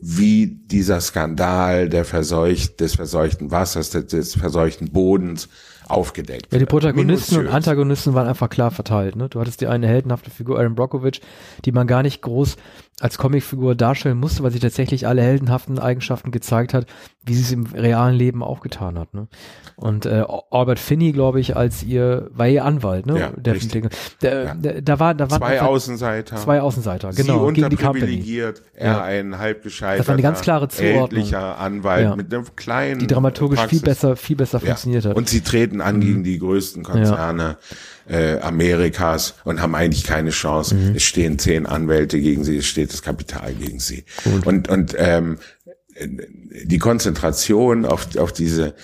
wie 0.00 0.46
dieser 0.46 1.00
Skandal 1.00 1.88
der 1.88 2.04
verseucht, 2.04 2.80
des 2.80 2.94
verseuchten 2.94 3.50
Wassers, 3.50 3.90
des, 3.90 4.06
des 4.06 4.34
verseuchten 4.36 4.92
Bodens 4.92 5.48
aufgedeckt. 5.88 6.52
Ja, 6.52 6.58
die 6.58 6.66
Protagonisten 6.66 7.34
Minutiös. 7.34 7.50
und 7.50 7.56
Antagonisten 7.56 8.14
waren 8.14 8.26
einfach 8.26 8.48
klar 8.48 8.70
verteilt. 8.70 9.16
Ne? 9.16 9.28
Du 9.28 9.40
hattest 9.40 9.60
die 9.60 9.66
eine 9.66 9.86
heldenhafte 9.86 10.30
Figur, 10.30 10.58
Aaron 10.58 10.74
Brockovich, 10.74 11.20
die 11.64 11.72
man 11.72 11.86
gar 11.86 12.02
nicht 12.02 12.22
groß 12.22 12.56
als 13.00 13.18
Comicfigur 13.18 13.74
darstellen 13.74 14.16
musste, 14.18 14.42
weil 14.42 14.50
sie 14.52 14.58
tatsächlich 14.58 15.06
alle 15.06 15.20
heldenhaften 15.20 15.78
Eigenschaften 15.78 16.30
gezeigt 16.30 16.72
hat, 16.72 16.86
wie 17.26 17.34
sie 17.34 17.42
es 17.42 17.52
im 17.52 17.66
realen 17.66 18.14
Leben 18.14 18.42
auch 18.42 18.60
getan 18.60 18.98
hat. 18.98 19.12
Ne? 19.12 19.28
Und 19.76 20.06
äh, 20.06 20.24
Albert 20.50 20.78
Finney, 20.78 21.12
glaube 21.12 21.38
ich, 21.40 21.54
als 21.56 21.82
ihr, 21.82 22.30
war 22.32 22.48
ihr 22.48 22.64
Anwalt, 22.64 23.04
ne? 23.04 23.18
Ja, 23.20 23.30
der, 23.36 23.54
richtig. 23.54 23.88
der, 24.22 24.44
Ja. 24.44 24.54
der, 24.54 24.80
da 24.80 24.98
war, 24.98 25.14
da 25.14 25.30
waren 25.30 25.38
Zwei 25.40 25.60
Außenseiter. 25.60 26.36
zwei 26.36 26.62
Außenseiter, 26.62 27.12
Sie 27.12 27.20
genau, 27.22 27.40
Company. 27.40 27.64
unterprivilegiert, 27.64 28.62
er 28.72 28.92
Ja. 28.92 29.02
ein 29.02 29.36
halb 29.38 29.62
gescheiterter, 29.62 29.98
Das 29.98 30.08
war 30.08 30.14
eine 30.14 30.22
ganz 30.22 30.40
klare 30.40 30.68
Zuordnung. 30.68 31.34
Anwalt 31.34 32.02
Ja. 32.04 32.16
mit 32.16 32.32
einem 32.32 32.46
kleinen 32.56 33.00
Die 33.00 33.06
dramaturgisch 33.06 33.58
viel 33.60 33.80
Praxis. 33.80 33.82
besser, 33.82 34.16
viel 34.16 34.36
besser 34.36 34.58
funktioniert 34.60 35.04
hat. 35.04 35.12
Mhm. 35.12 35.18
Und 35.18 35.28
sie 35.28 35.42
treten 35.42 35.82
an 35.82 36.00
gegen 36.00 36.24
die 36.24 36.38
größten 36.38 36.82
Konzerne 36.82 37.58
äh, 38.08 38.38
Amerikas 38.38 39.34
und 39.44 39.60
haben 39.60 39.74
eigentlich 39.74 40.04
keine 40.04 40.30
Chance. 40.30 40.74
Mhm. 40.74 40.96
Es 40.96 41.02
stehen 41.02 41.38
zehn 41.38 41.66
Anwälte 41.66 42.20
gegen 42.20 42.44
sie, 42.44 42.58
es 42.58 42.66
steht 42.66 42.92
das 42.92 43.02
Kapital 43.02 43.54
gegen 43.54 43.80
sie. 43.80 44.04
Und, 44.44 44.68
und 44.68 44.94
ähm, 44.98 45.38
die 46.00 46.78
Konzentration 46.78 47.84
auf, 47.84 48.16
auf 48.16 48.32
diese 48.32 48.74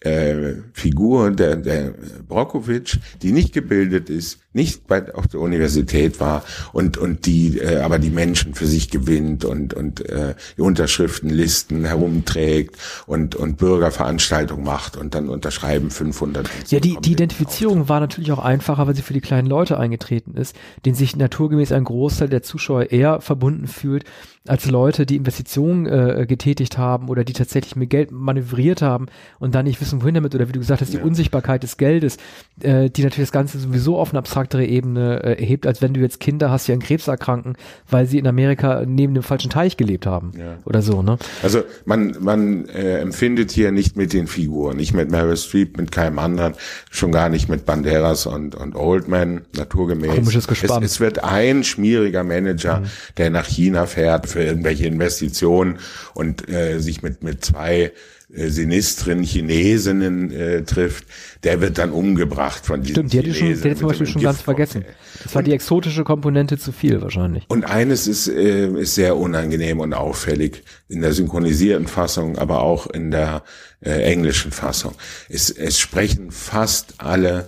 äh, 0.00 0.54
Figur 0.72 1.30
der, 1.30 1.56
der 1.56 1.94
Brockowitsch, 2.26 2.98
die 3.22 3.32
nicht 3.32 3.52
gebildet 3.52 4.10
ist, 4.10 4.38
nicht 4.52 4.86
bei, 4.86 5.14
auf 5.14 5.26
der 5.28 5.40
Universität 5.40 6.20
war 6.20 6.44
und 6.72 6.98
und 6.98 7.26
die 7.26 7.58
äh, 7.58 7.78
aber 7.80 7.98
die 7.98 8.10
Menschen 8.10 8.54
für 8.54 8.66
sich 8.66 8.90
gewinnt 8.90 9.44
und 9.44 9.74
und 9.74 10.08
äh, 10.08 10.34
die 10.56 10.62
Unterschriftenlisten 10.62 11.84
herumträgt 11.84 12.76
und 13.06 13.34
und 13.34 13.56
Bürgerveranstaltungen 13.58 14.64
macht 14.64 14.96
und 14.96 15.14
dann 15.14 15.28
unterschreiben 15.28 15.90
500. 15.90 16.44
und 16.44 16.68
so 16.68 16.76
Ja, 16.76 16.80
die, 16.80 16.96
die 17.00 17.16
den 17.16 17.32
Identifizierung 17.32 17.88
war 17.88 18.00
natürlich 18.00 18.32
auch 18.32 18.38
einfacher, 18.38 18.86
weil 18.86 18.94
sie 18.94 19.02
für 19.02 19.14
die 19.14 19.20
kleinen 19.20 19.46
Leute 19.48 19.78
eingetreten 19.78 20.34
ist, 20.36 20.56
denen 20.84 20.94
sich 20.94 21.16
naturgemäß 21.16 21.72
ein 21.72 21.84
Großteil 21.84 22.28
der 22.28 22.42
Zuschauer 22.42 22.90
eher 22.90 23.20
verbunden 23.20 23.66
fühlt, 23.66 24.04
als 24.48 24.68
Leute, 24.68 25.06
die 25.06 25.16
Investitionen 25.16 25.86
äh, 25.86 26.26
getätigt 26.28 26.76
haben 26.76 27.08
oder 27.08 27.22
die 27.22 27.32
tatsächlich 27.32 27.76
mit 27.76 27.90
Geld 27.90 28.10
manövriert 28.10 28.82
haben 28.82 29.06
und 29.38 29.54
dann 29.54 29.66
nicht 29.66 29.80
wissen, 29.80 30.02
wohin 30.02 30.14
damit, 30.14 30.34
oder 30.34 30.48
wie 30.48 30.52
du 30.52 30.58
gesagt 30.58 30.80
hast, 30.80 30.92
die 30.92 30.96
Ja. 30.96 31.04
Unsichtbarkeit 31.04 31.62
des 31.62 31.76
Geldes, 31.76 32.16
äh, 32.60 32.90
die 32.90 33.04
natürlich 33.04 33.28
das 33.28 33.32
Ganze 33.32 33.58
sowieso 33.60 33.98
auf 33.98 34.10
eine 34.10 34.18
abstraktere 34.42 34.64
Ebene 34.64 35.22
äh, 35.22 35.40
erhebt, 35.40 35.66
als 35.66 35.82
wenn 35.82 35.94
du 35.94 36.00
jetzt 36.00 36.20
Kinder 36.20 36.50
hast, 36.50 36.68
die 36.68 36.72
an 36.72 36.80
Krebs 36.80 37.08
erkranken, 37.08 37.54
weil 37.88 38.06
sie 38.06 38.18
in 38.18 38.26
Amerika 38.26 38.84
neben 38.86 39.14
dem 39.14 39.22
falschen 39.22 39.50
Teich 39.50 39.76
gelebt 39.76 40.06
haben. 40.06 40.32
Ja. 40.36 40.58
Oder 40.64 40.82
so, 40.82 41.02
ne? 41.02 41.18
Also 41.42 41.62
man, 41.84 42.16
man 42.20 42.68
äh, 42.68 42.98
empfindet 42.98 43.50
hier 43.50 43.72
nicht 43.72 43.96
mit 43.96 44.12
den 44.12 44.26
Figuren, 44.26 44.76
nicht 44.76 44.94
mit 44.94 45.10
Meryl 45.10 45.36
Streep, 45.36 45.76
mit 45.76 45.92
keinem 45.92 46.18
anderen, 46.18 46.54
schon 46.90 47.12
gar 47.12 47.28
nicht 47.28 47.48
mit 47.48 47.64
Banderas 47.64 48.26
und, 48.26 48.54
und 48.54 48.74
Oldman, 48.74 49.42
naturgemäß. 49.56 50.14
Komisches 50.14 50.48
Gespann. 50.48 50.82
Es, 50.82 50.92
es 50.92 51.00
wird 51.00 51.24
ein 51.24 51.64
schmieriger 51.64 52.24
Manager, 52.24 52.82
der 53.16 53.30
nach 53.30 53.46
China 53.46 53.86
fährt 53.86 54.26
für 54.26 54.42
irgendwelche 54.42 54.86
Investitionen 54.86 55.78
und 56.14 56.48
äh, 56.48 56.78
sich 56.78 57.02
mit, 57.02 57.22
mit 57.22 57.44
zwei 57.44 57.92
äh, 58.34 58.48
sinistren 58.48 59.22
Chinesinnen 59.22 60.30
äh, 60.30 60.62
trifft, 60.62 61.04
der 61.44 61.60
wird 61.60 61.78
dann 61.78 61.90
umgebracht 61.90 62.64
von 62.64 62.80
diesen 62.82 62.94
Stimmt, 62.94 63.12
die 63.12 63.18
hätte 63.18 63.28
ich 63.28 63.38
schon, 63.38 63.50
ich 63.52 63.78
zum 63.78 63.88
Beispiel 63.88 64.06
schon 64.06 64.22
ganz 64.22 64.40
vergessen. 64.40 64.84
Das 65.22 65.34
war 65.34 65.42
die 65.42 65.52
exotische 65.52 66.04
Komponente 66.04 66.58
zu 66.58 66.72
viel 66.72 67.02
wahrscheinlich. 67.02 67.44
Und 67.48 67.64
eines 67.64 68.06
ist, 68.06 68.28
äh, 68.28 68.68
ist 68.68 68.94
sehr 68.94 69.16
unangenehm 69.16 69.80
und 69.80 69.92
auffällig 69.92 70.62
in 70.88 71.02
der 71.02 71.12
synchronisierten 71.12 71.86
Fassung, 71.86 72.38
aber 72.38 72.62
auch 72.62 72.86
in 72.86 73.10
der 73.10 73.42
äh, 73.80 73.90
englischen 73.90 74.50
Fassung. 74.50 74.94
Es, 75.28 75.50
es 75.50 75.78
sprechen 75.78 76.30
fast 76.30 76.94
alle 76.98 77.46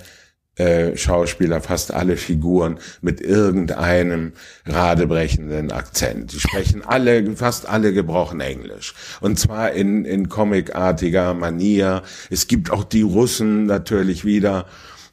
äh, 0.56 0.96
Schauspieler, 0.96 1.60
fast 1.60 1.92
alle 1.92 2.16
Figuren 2.16 2.78
mit 3.00 3.20
irgendeinem 3.20 4.32
radebrechenden 4.66 5.72
Akzent. 5.72 6.32
Die 6.32 6.40
sprechen 6.40 6.82
alle, 6.84 7.34
fast 7.36 7.68
alle 7.68 7.92
gebrochen 7.92 8.40
Englisch. 8.40 8.94
Und 9.20 9.38
zwar 9.38 9.72
in, 9.72 10.04
in 10.04 10.28
comicartiger 10.28 11.34
Manier. 11.34 12.02
Es 12.30 12.46
gibt 12.46 12.70
auch 12.70 12.84
die 12.84 13.02
Russen 13.02 13.66
natürlich 13.66 14.24
wieder 14.24 14.66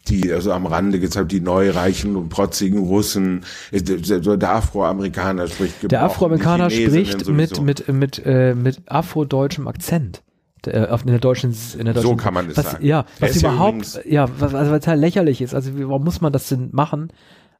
die 0.07 0.31
also 0.33 0.51
am 0.51 0.65
Rande 0.65 0.99
gezeigt, 0.99 1.31
die 1.31 1.41
neureichen 1.41 2.15
und 2.15 2.29
protzigen 2.29 2.79
Russen, 2.79 3.45
der 3.71 4.49
Afroamerikaner 4.49 5.47
spricht 5.47 5.81
gebrochen, 5.81 5.89
Der 5.89 6.03
Afroamerikaner 6.03 6.69
spricht 6.71 7.27
mit, 7.27 7.61
mit, 7.61 7.87
mit, 7.87 8.21
äh, 8.25 8.55
mit 8.55 8.81
afrodeutschem 8.87 9.67
Akzent. 9.67 10.23
Äh, 10.67 10.87
auf- 10.87 11.01
in 11.01 11.07
der 11.07 11.19
deutschen, 11.19 11.55
in 11.77 11.85
der 11.85 11.93
So 11.95 12.01
deutschen, 12.01 12.17
kann 12.17 12.33
man 12.33 12.47
das 12.47 12.57
was, 12.57 12.71
sagen. 12.73 12.85
Ja, 12.85 13.05
was 13.19 13.41
ja 13.41 13.49
überhaupt, 13.51 14.01
ja, 14.05 14.27
was, 14.39 14.53
also 14.53 14.71
was 14.71 14.85
halt 14.87 14.99
lächerlich 14.99 15.41
ist. 15.41 15.53
Also 15.55 15.71
warum 15.75 16.03
muss 16.03 16.21
man 16.21 16.31
das 16.31 16.49
denn 16.49 16.69
machen? 16.71 17.11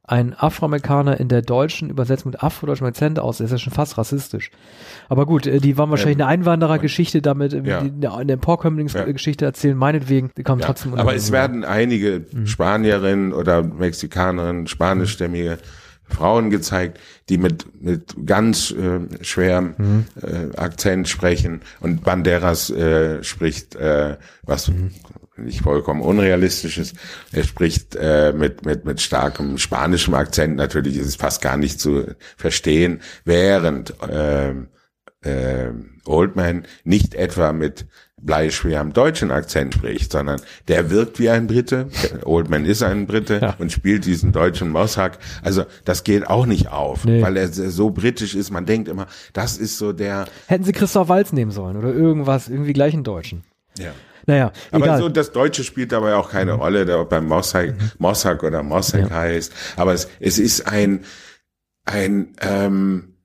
Ein 0.04 0.34
Afroamerikaner 0.36 1.20
in 1.20 1.28
der 1.28 1.42
deutschen 1.42 1.88
übersetzt 1.88 2.26
mit 2.26 2.42
afrodeutschem 2.42 2.88
Akzent 2.88 3.20
aus, 3.20 3.38
das 3.38 3.46
ist 3.46 3.52
ja 3.52 3.58
schon 3.58 3.72
fast 3.72 3.98
rassistisch. 3.98 4.50
Aber 5.08 5.26
gut, 5.26 5.46
äh, 5.46 5.58
die 5.60 5.78
waren 5.78 5.90
wahrscheinlich 5.90 6.16
eine 6.16 6.26
Einwanderergeschichte 6.26 7.22
damit, 7.22 7.52
äh, 7.52 7.62
ja. 7.64 7.82
die 7.82 8.08
eine 8.08 8.32
Emporkömmlingsgeschichte 8.32 9.44
erzählen, 9.44 9.76
meinetwegen, 9.76 10.30
die 10.36 10.42
kamen 10.42 10.60
Ja, 10.60 10.66
trotzdem 10.66 10.94
aber 10.94 11.14
es 11.14 11.30
werden 11.30 11.64
einige 11.64 12.24
Mhm. 12.32 12.46
Spanierinnen 12.48 13.32
oder 13.32 13.62
Mexikanerinnen, 13.62 14.66
spanischstämmige 14.66 15.58
Frauen 16.12 16.50
gezeigt, 16.50 16.98
die 17.28 17.38
mit 17.38 17.66
mit 17.82 18.14
ganz 18.26 18.70
äh, 18.70 19.00
schwerem 19.24 19.74
Mhm. 19.78 20.04
äh, 20.22 20.56
Akzent 20.56 21.08
sprechen 21.08 21.60
und 21.80 22.04
Banderas 22.04 22.70
äh, 22.70 23.22
spricht 23.24 23.74
äh, 23.76 24.16
was 24.42 24.68
Mhm. 24.68 24.90
nicht 25.36 25.62
vollkommen 25.62 26.02
unrealistisch 26.02 26.78
ist. 26.78 26.94
Er 27.32 27.44
spricht 27.44 27.96
äh, 27.96 28.32
mit 28.32 28.64
mit 28.66 28.84
mit 28.84 29.00
starkem 29.00 29.56
spanischem 29.58 30.14
Akzent. 30.14 30.56
Natürlich 30.56 30.96
ist 30.96 31.06
es 31.06 31.16
fast 31.16 31.40
gar 31.40 31.56
nicht 31.56 31.80
zu 31.80 32.04
verstehen, 32.36 33.00
während 33.24 33.94
ähm, 34.10 34.68
äh, 35.22 35.68
Oldman 36.04 36.66
nicht 36.84 37.14
etwa 37.14 37.52
mit 37.52 37.86
bleischwerem 38.20 38.92
deutschen 38.92 39.32
Akzent 39.32 39.74
spricht, 39.74 40.12
sondern 40.12 40.40
der 40.68 40.90
wirkt 40.90 41.18
wie 41.18 41.28
ein 41.28 41.48
Brite. 41.48 41.88
Oldman 42.24 42.64
ist 42.64 42.82
ein 42.84 43.06
Brite 43.06 43.40
Ja. 43.42 43.56
und 43.58 43.72
spielt 43.72 44.04
diesen 44.04 44.30
deutschen 44.30 44.70
Mosshack. 44.70 45.18
Also 45.42 45.64
das 45.84 46.04
geht 46.04 46.28
auch 46.28 46.46
nicht 46.46 46.68
auf, 46.70 47.04
Nee. 47.04 47.20
weil 47.20 47.36
er 47.36 47.48
so 47.48 47.90
britisch 47.90 48.34
ist. 48.36 48.50
Man 48.52 48.64
denkt 48.64 48.88
immer, 48.88 49.06
das 49.32 49.56
ist 49.58 49.76
so 49.78 49.92
der. 49.92 50.26
Hätten 50.46 50.62
sie 50.64 50.72
Christoph 50.72 51.08
Walz 51.08 51.32
nehmen 51.32 51.50
sollen 51.50 51.76
oder 51.76 51.92
irgendwas, 51.92 52.48
irgendwie 52.48 52.72
gleich 52.72 52.94
einen 52.94 53.04
Deutschen. 53.04 53.42
Ja. 53.76 53.90
Naja, 54.26 54.52
Aber 54.70 54.84
egal. 54.84 54.98
so 55.00 55.08
das 55.08 55.32
Deutsche 55.32 55.64
spielt 55.64 55.90
dabei 55.90 56.14
auch 56.14 56.30
keine 56.30 56.52
Rolle, 56.52 56.86
der 56.86 57.04
beim 57.04 57.26
Mossack, 57.26 57.74
Mossack 57.98 58.44
oder 58.44 58.62
Mossack 58.62 59.10
heißt. 59.10 59.52
Aber 59.76 59.94
es, 59.94 60.08
es 60.20 60.38
ist 60.38 60.68
ein 60.68 61.00
ein 61.84 62.36
ähm, 62.40 63.16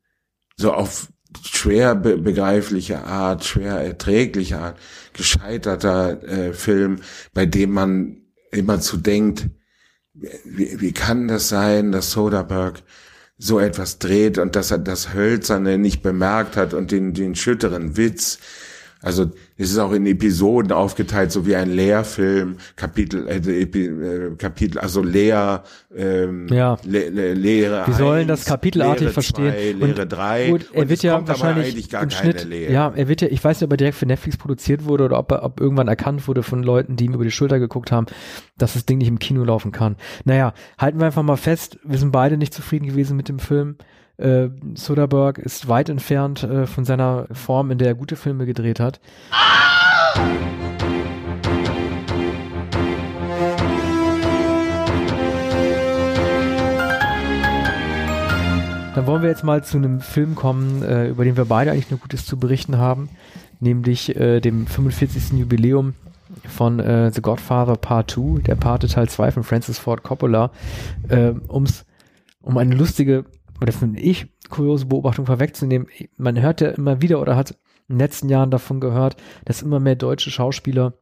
so 0.55 0.73
auf 0.73 1.09
schwer 1.43 1.95
be 1.95 2.17
begreifliche 2.17 3.03
Art, 3.03 3.45
schwer 3.45 3.81
erträgliche 3.81 4.59
Art 4.59 4.77
gescheiterter 5.13 6.23
äh, 6.23 6.53
Film, 6.53 7.01
bei 7.33 7.45
dem 7.45 7.71
man 7.71 8.17
immer 8.51 8.79
zu 8.79 8.97
denkt, 8.97 9.49
wie, 10.13 10.79
wie 10.79 10.91
kann 10.93 11.27
das 11.27 11.49
sein, 11.49 11.91
dass 11.91 12.11
Soderbergh 12.11 12.81
so 13.37 13.59
etwas 13.59 13.99
dreht 13.99 14.37
und 14.37 14.55
dass 14.55 14.71
er 14.71 14.79
das 14.79 15.13
Hölzerne 15.13 15.77
nicht 15.77 16.01
bemerkt 16.01 16.57
hat 16.57 16.73
und 16.73 16.91
den, 16.91 17.13
den 17.13 17.35
schütteren 17.35 17.97
Witz. 17.97 18.39
Also 19.01 19.29
es 19.57 19.71
ist 19.71 19.77
auch 19.77 19.91
in 19.91 20.05
Episoden 20.05 20.71
aufgeteilt, 20.71 21.31
so 21.31 21.45
wie 21.45 21.55
ein 21.55 21.69
Lehrfilm, 21.69 22.57
Kapitel, 22.75 23.27
äh, 23.27 23.61
Epi, 23.61 23.85
äh, 23.85 24.35
Kapitel, 24.37 24.79
also 24.79 25.03
Lehr, 25.03 25.63
ähm, 25.95 26.47
Ja. 26.49 26.77
Le, 26.83 27.09
Le, 27.09 27.33
Lehre 27.33 27.85
Wir 27.85 27.93
sollen 27.93 28.27
das 28.27 28.45
kapitelartig 28.45 29.01
Lehre 29.01 29.13
verstehen. 29.13 29.53
Zwei, 29.53 29.71
Lehre 29.85 30.07
drei. 30.07 30.49
Gut, 30.49 30.65
er 30.73 30.89
wird 30.89 31.03
ja 31.03 31.27
wahrscheinlich 31.27 31.89
gar 31.89 32.03
im 32.03 32.09
Schnitt, 32.09 32.43
Lehre. 32.45 32.71
ja, 32.73 32.91
er 32.95 33.07
wird 33.07 33.21
ja, 33.21 33.27
ich 33.29 33.43
weiß 33.43 33.61
nicht, 33.61 33.67
ob 33.67 33.73
er 33.73 33.77
direkt 33.77 33.97
für 33.97 34.05
Netflix 34.05 34.37
produziert 34.37 34.85
wurde 34.85 35.05
oder 35.05 35.19
ob 35.19 35.31
er 35.31 35.43
ob 35.43 35.59
irgendwann 35.59 35.87
erkannt 35.87 36.27
wurde 36.27 36.43
von 36.43 36.63
Leuten, 36.63 36.95
die 36.95 37.05
ihm 37.05 37.13
über 37.13 37.23
die 37.23 37.31
Schulter 37.31 37.59
geguckt 37.59 37.91
haben, 37.91 38.07
dass 38.57 38.73
das 38.73 38.85
Ding 38.85 38.97
nicht 38.97 39.07
im 39.07 39.19
Kino 39.19 39.43
laufen 39.43 39.71
kann. 39.71 39.95
Naja, 40.25 40.53
halten 40.77 40.99
wir 40.99 41.05
einfach 41.05 41.23
mal 41.23 41.37
fest, 41.37 41.77
wir 41.83 41.97
sind 41.97 42.11
beide 42.11 42.37
nicht 42.37 42.53
zufrieden 42.53 42.87
gewesen 42.87 43.15
mit 43.15 43.29
dem 43.29 43.39
Film. 43.39 43.75
Äh, 44.17 44.49
Soderbergh 44.73 45.39
ist 45.39 45.67
weit 45.67 45.89
entfernt 45.89 46.43
äh, 46.43 46.65
von 46.65 46.85
seiner 46.85 47.27
Form, 47.31 47.69
in 47.69 47.77
der 47.77 47.89
er 47.89 47.95
gute 47.95 48.15
Filme 48.15 48.45
gedreht 48.45 48.79
hat. 48.79 48.99
Dann 58.95 59.05
wollen 59.05 59.21
wir 59.21 59.29
jetzt 59.29 59.43
mal 59.43 59.63
zu 59.63 59.77
einem 59.77 59.99
Film 59.99 60.33
kommen, 60.33 60.81
äh, 60.81 61.09
über 61.09 61.23
den 61.23 61.37
wir 61.37 61.45
beide 61.45 61.69
eigentlich 61.69 61.91
nur 61.91 61.99
Gutes 61.99 62.25
zu 62.25 62.39
berichten 62.39 62.79
haben, 62.79 63.09
nämlich 63.59 64.15
äh, 64.15 64.39
dem 64.39 64.65
45. 64.65 65.33
Jubiläum 65.37 65.93
von 66.47 66.79
äh, 66.79 67.11
The 67.11 67.21
Godfather 67.21 67.75
Part 67.75 68.09
2, 68.09 68.41
der 68.41 68.55
Pate 68.55 68.87
Teil 68.87 69.07
2 69.07 69.31
von 69.31 69.43
Francis 69.43 69.77
Ford 69.77 70.01
Coppola, 70.01 70.49
äh, 71.09 71.33
um's, 71.47 71.85
um 72.41 72.57
eine 72.57 72.73
lustige, 72.73 73.25
oder 73.61 73.71
finde 73.71 73.99
ich, 73.99 74.27
kuriose 74.49 74.85
Beobachtung 74.85 75.25
vorwegzunehmen. 75.25 75.87
Man 76.17 76.39
hört 76.41 76.61
ja 76.61 76.69
immer 76.69 77.01
wieder 77.01 77.21
oder 77.21 77.35
hat 77.35 77.51
in 77.87 77.95
den 77.95 77.99
letzten 77.99 78.29
Jahren 78.29 78.51
davon 78.51 78.79
gehört, 78.79 79.17
dass 79.45 79.61
immer 79.61 79.79
mehr 79.79 79.95
deutsche 79.95 80.31
Schauspieler 80.31 80.93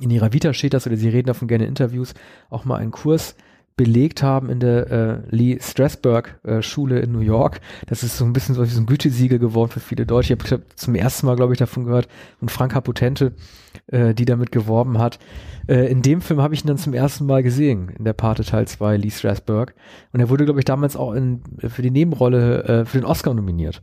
in 0.00 0.10
ihrer 0.10 0.32
Vita 0.32 0.52
steht 0.54 0.74
das, 0.74 0.86
oder 0.86 0.96
sie 0.96 1.08
reden 1.08 1.26
davon 1.26 1.48
gerne 1.48 1.64
in 1.64 1.70
Interviews, 1.70 2.14
auch 2.50 2.64
mal 2.64 2.76
einen 2.76 2.92
Kurs 2.92 3.34
belegt 3.78 4.22
haben 4.22 4.50
in 4.50 4.60
der 4.60 4.90
äh, 4.90 5.18
Lee 5.30 5.58
Strasberg 5.60 6.38
äh, 6.42 6.60
Schule 6.60 6.98
in 6.98 7.12
New 7.12 7.20
York. 7.20 7.60
Das 7.86 8.02
ist 8.02 8.18
so 8.18 8.26
ein 8.26 8.34
bisschen 8.34 8.54
so, 8.54 8.62
so 8.64 8.80
ein 8.80 8.86
Gütesiegel 8.86 9.38
geworden 9.38 9.70
für 9.70 9.80
viele 9.80 10.04
Deutsche. 10.04 10.34
Ich 10.34 10.50
habe 10.52 10.62
zum 10.74 10.94
ersten 10.94 11.24
Mal, 11.24 11.36
glaube 11.36 11.54
ich, 11.54 11.58
davon 11.58 11.84
gehört 11.84 12.08
und 12.42 12.50
Franka 12.50 12.82
Potente, 12.82 13.32
äh, 13.86 14.12
die 14.12 14.26
damit 14.26 14.52
geworben 14.52 14.98
hat. 14.98 15.18
Äh, 15.68 15.90
in 15.90 16.02
dem 16.02 16.20
Film 16.20 16.42
habe 16.42 16.54
ich 16.54 16.64
ihn 16.64 16.66
dann 16.66 16.76
zum 16.76 16.92
ersten 16.92 17.24
Mal 17.24 17.42
gesehen, 17.42 17.90
in 17.96 18.04
der 18.04 18.12
Pate 18.12 18.44
Teil 18.44 18.66
2, 18.66 18.96
Lee 18.98 19.10
Strasberg. 19.10 19.74
Und 20.12 20.20
er 20.20 20.28
wurde, 20.28 20.44
glaube 20.44 20.60
ich, 20.60 20.64
damals 20.64 20.96
auch 20.96 21.12
in, 21.12 21.42
für 21.68 21.82
die 21.82 21.92
Nebenrolle 21.92 22.64
äh, 22.64 22.84
für 22.84 22.98
den 22.98 23.06
Oscar 23.06 23.32
nominiert. 23.32 23.80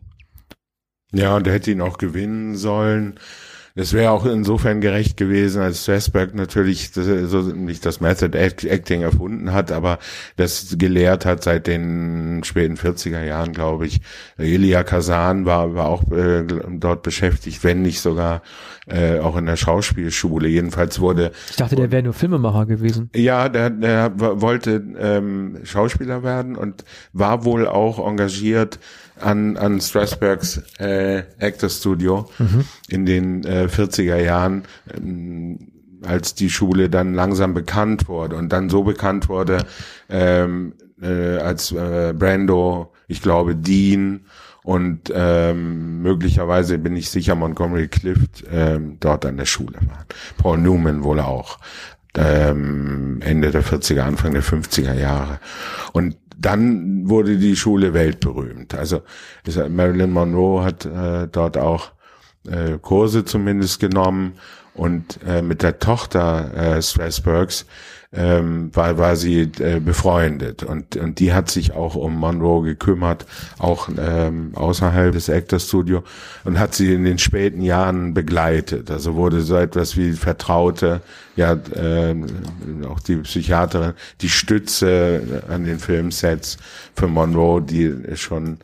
Ja, 1.14 1.38
und 1.38 1.48
er 1.48 1.54
hätte 1.54 1.72
ihn 1.72 1.82
auch 1.82 1.98
gewinnen 1.98 2.56
sollen. 2.56 3.16
Das 3.78 3.92
wäre 3.92 4.12
auch 4.12 4.26
insofern 4.26 4.80
gerecht 4.80 5.18
gewesen, 5.18 5.62
als 5.62 5.84
Strasberg 5.84 6.34
natürlich 6.34 6.92
so 6.94 7.42
nicht 7.42 7.86
das 7.86 8.00
Method 8.00 8.38
Acting 8.38 9.02
erfunden 9.02 9.52
hat, 9.52 9.74
aber 9.74 10.00
das 10.38 10.78
gelehrt 10.78 11.26
hat 11.26 11.44
seit 11.44 11.68
den 11.68 12.42
späten 12.46 12.76
40er 12.76 13.22
Jahren, 13.24 13.52
glaube 13.52 13.86
ich. 13.86 14.00
Elia 14.38 14.84
Kazan 14.84 15.46
war, 15.46 15.76
war 15.76 15.90
auch 15.90 16.10
äh, 16.10 16.46
dort 16.70 17.04
beschäftigt, 17.04 17.66
wenn 17.66 17.82
nicht 17.82 18.00
sogar 18.00 18.44
äh, 18.88 19.20
auch 19.20 19.36
in 19.36 19.46
der 19.46 19.58
Schauspielschule. 19.58 20.48
Jedenfalls 20.48 21.02
wurde. 21.02 21.34
Ich 21.50 21.58
dachte, 21.58 21.76
der 21.76 21.92
wäre 21.92 22.04
nur 22.04 22.14
Filmemacher 22.14 22.66
gewesen. 22.68 23.10
Ja, 23.14 23.50
der, 23.50 23.72
der 23.72 24.14
wollte 24.18 24.84
ähm, 24.98 25.60
Schauspieler 25.64 26.24
werden 26.24 26.56
und 26.56 26.86
war 27.12 27.44
wohl 27.44 27.68
auch 27.68 28.00
engagiert 28.06 28.80
an, 29.20 29.58
an 29.58 29.80
Strasbergs 29.80 30.62
äh, 30.80 31.24
Actor 31.40 31.70
Studio 31.70 32.30
mhm. 32.38 32.66
in 32.90 33.06
den 33.06 33.44
äh, 33.46 33.68
40er 33.72 34.18
Jahren, 34.18 34.64
äh, 34.88 36.08
als 36.08 36.36
die 36.36 36.50
Schule 36.50 36.90
dann 36.90 37.14
langsam 37.14 37.54
bekannt 37.54 38.08
wurde 38.08 38.36
und 38.36 38.50
dann 38.50 38.70
so 38.70 38.84
bekannt 38.84 39.30
wurde, 39.30 39.66
ähm, 40.10 40.74
äh, 41.02 41.38
als 41.38 41.72
äh, 41.72 42.14
Brando, 42.18 42.94
ich 43.08 43.22
glaube 43.22 43.56
Dean 43.56 44.26
und 44.66 45.12
ähm, 45.14 46.02
möglicherweise 46.02 46.80
bin 46.80 46.96
ich 46.96 47.12
sicher 47.12 47.36
Montgomery 47.36 47.88
Clift 47.88 48.44
ähm, 48.52 48.98
dort 49.00 49.26
an 49.26 49.38
der 49.38 49.46
Schule 49.46 49.76
waren. 49.76 50.06
Paul 50.38 50.58
Newman 50.58 51.04
wohl 51.04 51.20
auch. 51.20 51.60
Ähm, 52.18 53.20
Ende 53.22 53.52
der 53.52 53.64
40er, 53.64 54.02
Anfang 54.02 54.34
der 54.34 54.42
50er 54.42 54.94
Jahre. 54.94 55.40
Und 55.94 56.18
dann 56.38 57.10
wurde 57.10 57.38
die 57.38 57.56
Schule 57.56 57.94
weltberühmt. 57.94 58.76
Also 58.76 59.02
Marilyn 59.70 60.12
Monroe 60.12 60.64
hat 60.64 60.86
äh, 60.86 61.28
dort 61.32 61.58
auch 61.58 61.92
äh, 62.48 62.78
Kurse 62.82 63.26
zumindest 63.26 63.80
genommen 63.80 64.34
und 64.74 65.20
äh, 65.26 65.42
mit 65.42 65.64
der 65.64 65.80
Tochter 65.80 66.54
äh, 66.54 66.82
Strasbergs 66.82 67.66
ähm, 68.16 68.70
war, 68.74 68.98
war 68.98 69.16
sie 69.16 69.52
äh, 69.60 69.80
befreundet 69.80 70.64
und, 70.64 70.96
und 70.96 71.20
die 71.20 71.34
hat 71.34 71.50
sich 71.50 71.74
auch 71.74 71.96
um 71.96 72.16
Monroe 72.16 72.64
gekümmert, 72.64 73.26
auch 73.60 73.90
ähm, 73.98 74.52
außerhalb 74.56 75.14
des 75.14 75.30
Actor 75.30 75.60
Studio 75.60 76.04
und 76.44 76.60
hat 76.60 76.74
sie 76.74 76.94
in 76.94 77.04
den 77.04 77.18
späten 77.20 77.62
Jahren 77.62 78.14
begleitet. 78.14 78.90
Also 78.90 79.16
wurde 79.16 79.42
so 79.42 79.56
etwas 79.56 79.98
wie 79.98 80.14
Vertraute, 80.14 81.02
ja, 81.36 81.54
äh, 81.54 82.16
auch 82.88 83.00
die 83.00 83.18
Psychiaterin, 83.18 83.94
die 84.22 84.30
Stütze 84.30 85.44
an 85.50 85.66
den 85.66 85.80
Filmsets 85.80 86.58
für 86.96 87.08
Monroe, 87.08 87.62
die 87.62 87.94
schon 88.16 88.60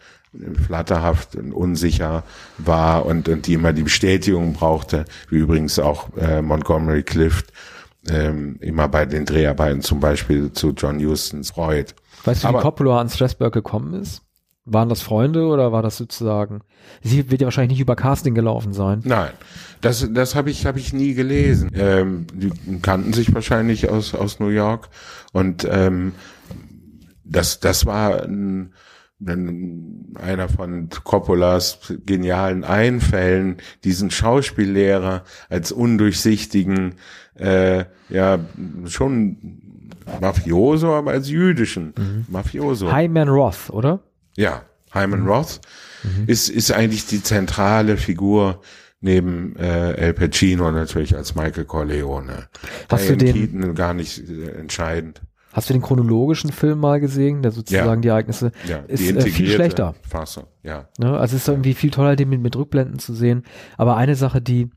flatterhaft 0.66 1.36
und 1.36 1.52
unsicher 1.52 2.24
war 2.58 3.06
und, 3.06 3.28
und 3.28 3.48
die 3.48 3.54
immer 3.54 3.74
die 3.74 3.84
Bestätigung 3.84 4.54
brauchte, 4.54 5.06
wie 5.30 5.40
übrigens 5.40 5.78
auch 5.78 6.16
äh, 6.18 6.42
Montgomery 6.42 7.04
Clift 7.04 7.52
ähm, 8.10 8.58
immer 8.62 8.88
bei 8.88 9.06
den 9.06 9.26
Dreharbeiten 9.26 9.82
zum 9.82 10.00
Beispiel 10.00 10.52
zu 10.52 10.72
John 10.72 11.04
Hustons 11.04 11.52
Freud. 11.52 11.94
Weißt 12.24 12.44
du, 12.44 12.50
wie 12.50 12.54
Coppola 12.54 13.00
an 13.00 13.10
Strasberg 13.10 13.54
gekommen 13.54 13.94
ist? 13.94 14.24
Waren 14.66 14.90
das 14.90 15.02
Freunde 15.02 15.48
oder 15.48 15.72
war 15.72 15.82
das 15.82 15.98
sozusagen? 15.98 16.62
Sie 17.02 17.32
wird 17.32 17.42
ja 17.42 17.46
wahrscheinlich 17.46 17.72
nicht 17.72 17.82
über 17.82 17.96
Casting 17.96 18.36
gelaufen 18.36 18.74
sein. 18.74 19.02
Nein, 19.04 19.32
das 19.82 20.08
das 20.12 20.36
habe 20.36 20.52
ich 20.52 20.68
habe 20.68 20.78
ich 20.80 20.94
nie 20.94 21.16
gelesen. 21.16 21.72
Ähm, 21.74 22.28
die 22.34 22.52
kannten 22.80 23.14
sich 23.14 23.34
wahrscheinlich 23.34 23.90
aus 23.90 24.14
aus 24.14 24.40
New 24.40 24.50
York 24.50 24.90
und 25.34 25.68
ähm, 25.70 26.14
das 27.24 27.60
das 27.60 27.88
war 27.88 28.24
ein, 28.24 28.74
ein, 29.26 30.16
einer 30.20 30.50
von 30.50 30.90
Coppolas 31.04 31.94
genialen 32.06 32.64
Einfällen, 32.64 33.58
diesen 33.84 34.12
Schauspiellehrer 34.12 35.24
als 35.50 35.72
undurchsichtigen 35.72 36.96
äh, 37.36 37.86
ja 38.10 38.40
schon 38.86 39.38
Mafioso, 40.20 40.94
aber 40.94 41.12
als 41.12 41.30
jüdischen 41.30 41.94
mhm. 41.98 42.26
Mafioso. 42.30 42.92
Hyman 42.94 43.30
Roth, 43.30 43.70
oder? 43.70 44.02
Ja, 44.36 44.64
Hyman 44.94 45.22
mhm. 45.22 45.28
Roth 45.28 45.62
mhm. 46.04 46.26
ist 46.28 46.50
ist 46.50 46.72
eigentlich 46.72 47.06
die 47.06 47.24
zentrale 47.24 47.98
Figur 47.98 48.62
neben 49.02 49.56
äh, 49.56 49.94
El 49.94 50.14
Pacino 50.14 50.72
natürlich 50.72 51.16
als 51.16 51.36
Michael 51.36 51.66
Corleone. 51.66 52.48
Hast 52.90 53.10
du 53.10 53.18
den 53.18 53.34
Keaton 53.34 53.76
gar 53.76 53.94
nicht 53.94 54.30
äh, 54.30 54.52
entscheidend. 54.52 55.22
Hast 55.54 55.70
du 55.70 55.74
den 55.74 55.82
chronologischen 55.82 56.52
Film 56.52 56.80
mal 56.80 57.00
gesehen, 57.00 57.42
der 57.42 57.52
sozusagen 57.52 57.88
ja. 57.88 57.96
die 58.02 58.08
Ereignisse 58.08 58.52
ja, 58.68 58.78
ist 58.88 59.02
äh, 59.02 59.22
viel 59.22 59.48
schlechter. 59.48 59.96
Fassung, 60.08 60.46
ja. 60.64 60.88
Ne? 60.98 61.12
Also 61.18 61.36
es 61.36 61.44
ist 61.44 61.48
irgendwie 61.50 61.74
viel 61.74 61.92
toller, 61.92 62.16
den 62.16 62.30
mit, 62.30 62.42
mit 62.42 62.56
Rückblenden 62.56 63.00
zu 63.00 63.14
sehen. 63.14 63.44
Aber 63.78 63.98
eine 63.98 64.16
Sache, 64.16 64.42
die 64.42 64.70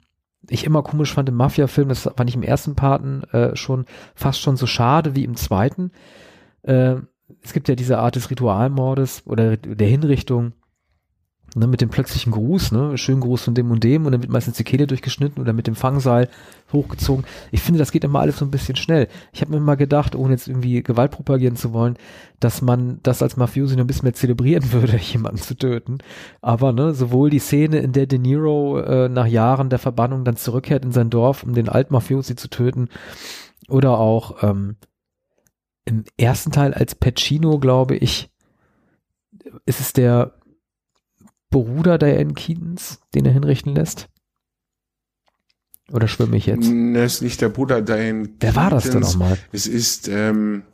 ich 0.48 0.64
immer 0.64 0.82
komisch 0.82 1.14
fand 1.14 1.28
im 1.28 1.36
Mafia-Film, 1.36 1.88
das 1.88 2.10
fand 2.16 2.28
ich 2.28 2.36
im 2.36 2.42
ersten 2.42 2.74
Paten 2.74 3.22
äh, 3.32 3.54
schon 3.56 3.86
fast 4.14 4.40
schon 4.40 4.56
so 4.56 4.66
schade 4.66 5.14
wie 5.14 5.24
im 5.24 5.36
zweiten. 5.36 5.92
Äh, 6.62 6.96
es 7.42 7.52
gibt 7.52 7.68
ja 7.68 7.74
diese 7.74 7.98
Art 7.98 8.16
des 8.16 8.30
Ritualmordes 8.30 9.22
oder 9.26 9.56
der 9.56 9.88
Hinrichtung, 9.88 10.52
ne, 11.54 11.66
mit 11.66 11.80
dem 11.80 11.88
plötzlichen 11.88 12.32
Gruß, 12.32 12.72
ne, 12.72 12.98
schönen 12.98 13.20
Gruß 13.20 13.42
von 13.42 13.54
dem 13.54 13.70
und 13.70 13.84
dem 13.84 14.06
und 14.06 14.12
dann 14.12 14.22
wird 14.22 14.32
meistens 14.32 14.56
die 14.56 14.64
Kehle 14.64 14.86
durchgeschnitten 14.86 15.40
oder 15.40 15.52
mit 15.52 15.66
dem 15.66 15.74
Fangseil 15.74 16.28
hochgezogen. 16.72 17.24
Ich 17.52 17.60
finde, 17.60 17.78
das 17.78 17.92
geht 17.92 18.04
immer 18.04 18.20
alles 18.20 18.38
so 18.38 18.44
ein 18.44 18.50
bisschen 18.50 18.76
schnell. 18.76 19.08
Ich 19.32 19.40
habe 19.40 19.52
mir 19.52 19.58
immer 19.58 19.76
gedacht, 19.76 20.14
ohne 20.16 20.32
jetzt 20.32 20.48
irgendwie 20.48 20.82
Gewalt 20.82 21.12
propagieren 21.12 21.56
zu 21.56 21.72
wollen, 21.72 21.96
dass 22.40 22.62
man 22.62 22.98
das 23.02 23.22
als 23.22 23.36
Mafiosi 23.36 23.76
noch 23.76 23.84
ein 23.84 23.86
bisschen 23.86 24.06
mehr 24.06 24.14
zelebrieren 24.14 24.72
würde, 24.72 24.96
jemanden 24.96 25.38
zu 25.38 25.56
töten. 25.56 25.98
Aber 26.40 26.72
ne, 26.72 26.94
sowohl 26.94 27.30
die 27.30 27.38
Szene, 27.38 27.78
in 27.78 27.92
der 27.92 28.06
De 28.06 28.18
Niro 28.18 28.80
äh, 28.80 29.08
nach 29.08 29.26
Jahren 29.26 29.70
der 29.70 29.78
Verbannung 29.78 30.24
dann 30.24 30.36
zurückkehrt 30.36 30.84
in 30.84 30.92
sein 30.92 31.10
Dorf, 31.10 31.42
um 31.42 31.54
den 31.54 31.68
Altmafiosi 31.68 32.36
zu 32.36 32.48
töten, 32.48 32.88
oder 33.68 33.98
auch 33.98 34.42
ähm, 34.42 34.76
im 35.84 36.04
ersten 36.16 36.50
Teil 36.50 36.74
als 36.74 36.94
Pacino, 36.94 37.58
glaube 37.58 37.96
ich, 37.96 38.30
ist 39.66 39.80
es 39.80 39.92
der 39.92 40.34
Bruder 41.54 41.98
Diane 41.98 42.34
Keatons, 42.34 42.98
den 43.14 43.26
er 43.26 43.32
hinrichten 43.32 43.76
lässt? 43.76 44.08
Oder 45.92 46.08
schwimme 46.08 46.36
ich 46.36 46.46
jetzt? 46.46 46.68
Das 46.68 47.14
ist 47.14 47.22
nicht 47.22 47.40
der 47.40 47.48
Bruder 47.48 47.80
Diane 47.80 48.28
Wer 48.40 48.56
war 48.56 48.70
das 48.70 48.90
denn 48.90 49.02
nochmal? 49.02 49.38
Es 49.52 49.68
ist, 49.68 50.08
ähm, 50.08 50.64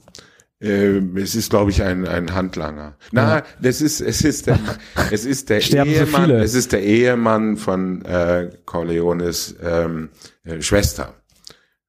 äh, 0.58 0.96
es 1.20 1.34
ist, 1.34 1.50
glaube 1.50 1.70
ich, 1.70 1.82
ein, 1.82 2.08
ein 2.08 2.32
Handlanger. 2.32 2.96
Na, 3.12 3.36
ja. 3.36 3.44
das 3.60 3.82
ist, 3.82 4.00
es 4.00 4.22
ist 4.22 4.46
der, 4.46 4.58
es 5.10 5.26
ist 5.26 5.50
der 5.50 5.60
Ehemann, 5.60 6.30
so 6.30 6.34
es 6.36 6.54
ist 6.54 6.72
der 6.72 6.82
Ehemann 6.82 7.58
von 7.58 8.02
äh, 8.06 8.48
Corleones 8.64 9.56
ähm, 9.62 10.08
äh, 10.44 10.62
Schwester. 10.62 11.12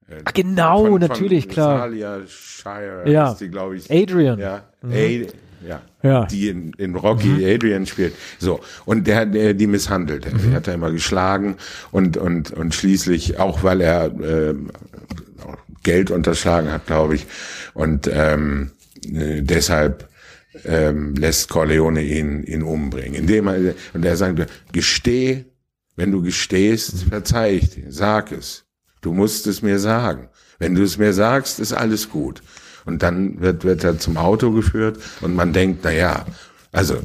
Äh, 0.09 0.15
Ach, 0.25 0.33
genau, 0.33 0.85
von, 0.85 0.99
natürlich, 0.99 1.45
von 1.45 1.53
klar. 1.53 1.89
Shire, 2.27 3.09
ja. 3.09 3.37
die, 3.39 3.47
glaube 3.47 3.77
ich. 3.77 3.89
Adrian. 3.89 4.37
Ja, 4.37 4.65
mhm 4.81 5.27
ja, 5.67 5.81
ja. 6.03 6.25
die 6.25 6.49
in, 6.49 6.73
in 6.73 6.95
Rocky 6.95 7.27
mhm. 7.27 7.45
Adrian 7.45 7.85
spielt. 7.85 8.13
So 8.39 8.59
und 8.85 9.07
der, 9.07 9.25
der 9.25 9.53
die 9.53 9.67
misshandelt. 9.67 10.25
Er 10.25 10.33
mhm. 10.33 10.53
hat 10.53 10.67
er 10.67 10.75
immer 10.75 10.91
geschlagen 10.91 11.57
und 11.91 12.17
und 12.17 12.51
und 12.51 12.73
schließlich 12.73 13.39
auch 13.39 13.63
weil 13.63 13.81
er 13.81 14.05
äh, 14.05 14.55
Geld 15.83 16.11
unterschlagen 16.11 16.71
hat, 16.71 16.85
glaube 16.85 17.15
ich, 17.15 17.25
und 17.73 18.09
ähm, 18.11 18.71
äh, 19.05 19.41
deshalb 19.41 20.09
ähm, 20.65 21.15
lässt 21.15 21.49
Corleone 21.49 22.01
ihn 22.01 22.43
ihn 22.43 22.63
umbringen, 22.63 23.15
indem 23.15 23.47
er 23.47 23.73
und 23.93 24.05
er 24.05 24.15
sagt, 24.15 24.47
gesteh, 24.71 25.45
wenn 25.95 26.11
du 26.11 26.21
gestehst, 26.21 27.03
verzeih 27.03 27.55
ich 27.55 27.69
dir, 27.71 27.91
sag 27.91 28.31
es. 28.31 28.65
Du 29.01 29.13
musst 29.13 29.47
es 29.47 29.61
mir 29.61 29.79
sagen. 29.79 30.29
Wenn 30.59 30.75
du 30.75 30.83
es 30.83 30.97
mir 30.97 31.13
sagst, 31.13 31.59
ist 31.59 31.73
alles 31.73 32.09
gut. 32.09 32.43
Und 32.85 33.03
dann 33.03 33.41
wird, 33.41 33.63
wird 33.63 33.83
er 33.83 33.99
zum 33.99 34.17
Auto 34.17 34.51
geführt 34.51 34.99
und 35.21 35.35
man 35.35 35.53
denkt, 35.53 35.81
na 35.83 35.91
ja, 35.91 36.25
also 36.71 36.97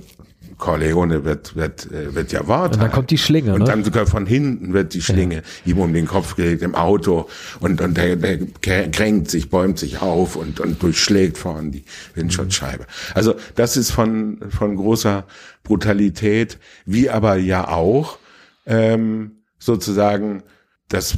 Corleone 0.58 1.24
wird, 1.24 1.54
wird, 1.54 1.90
äh, 1.92 2.14
wird 2.14 2.32
ja 2.32 2.46
Wort. 2.46 2.74
Und 2.74 2.82
dann 2.82 2.90
kommt 2.90 3.10
die 3.10 3.18
Schlinge, 3.18 3.52
Und 3.52 3.60
ne? 3.60 3.66
dann 3.66 3.84
sogar 3.84 4.06
von 4.06 4.26
hinten 4.26 4.72
wird 4.72 4.94
die 4.94 5.02
Schlinge 5.02 5.36
ja. 5.36 5.42
ihm 5.72 5.78
um 5.78 5.92
den 5.92 6.06
Kopf 6.06 6.36
gelegt 6.36 6.62
im 6.62 6.74
Auto 6.74 7.28
und, 7.60 7.80
und 7.80 7.96
der, 7.96 8.16
der 8.16 8.38
kränkt 8.90 9.30
sich, 9.30 9.50
bäumt 9.50 9.78
sich 9.78 10.00
auf 10.00 10.36
und, 10.36 10.60
und 10.60 10.82
durchschlägt 10.82 11.36
vorne 11.36 11.70
die 11.70 11.84
Windschutzscheibe. 12.14 12.86
Also 13.14 13.34
das 13.54 13.76
ist 13.76 13.90
von, 13.90 14.38
von 14.48 14.76
großer 14.76 15.24
Brutalität, 15.62 16.58
wie 16.86 17.10
aber 17.10 17.36
ja 17.36 17.68
auch 17.68 18.18
ähm, 18.64 19.42
sozusagen 19.58 20.42
das 20.88 21.16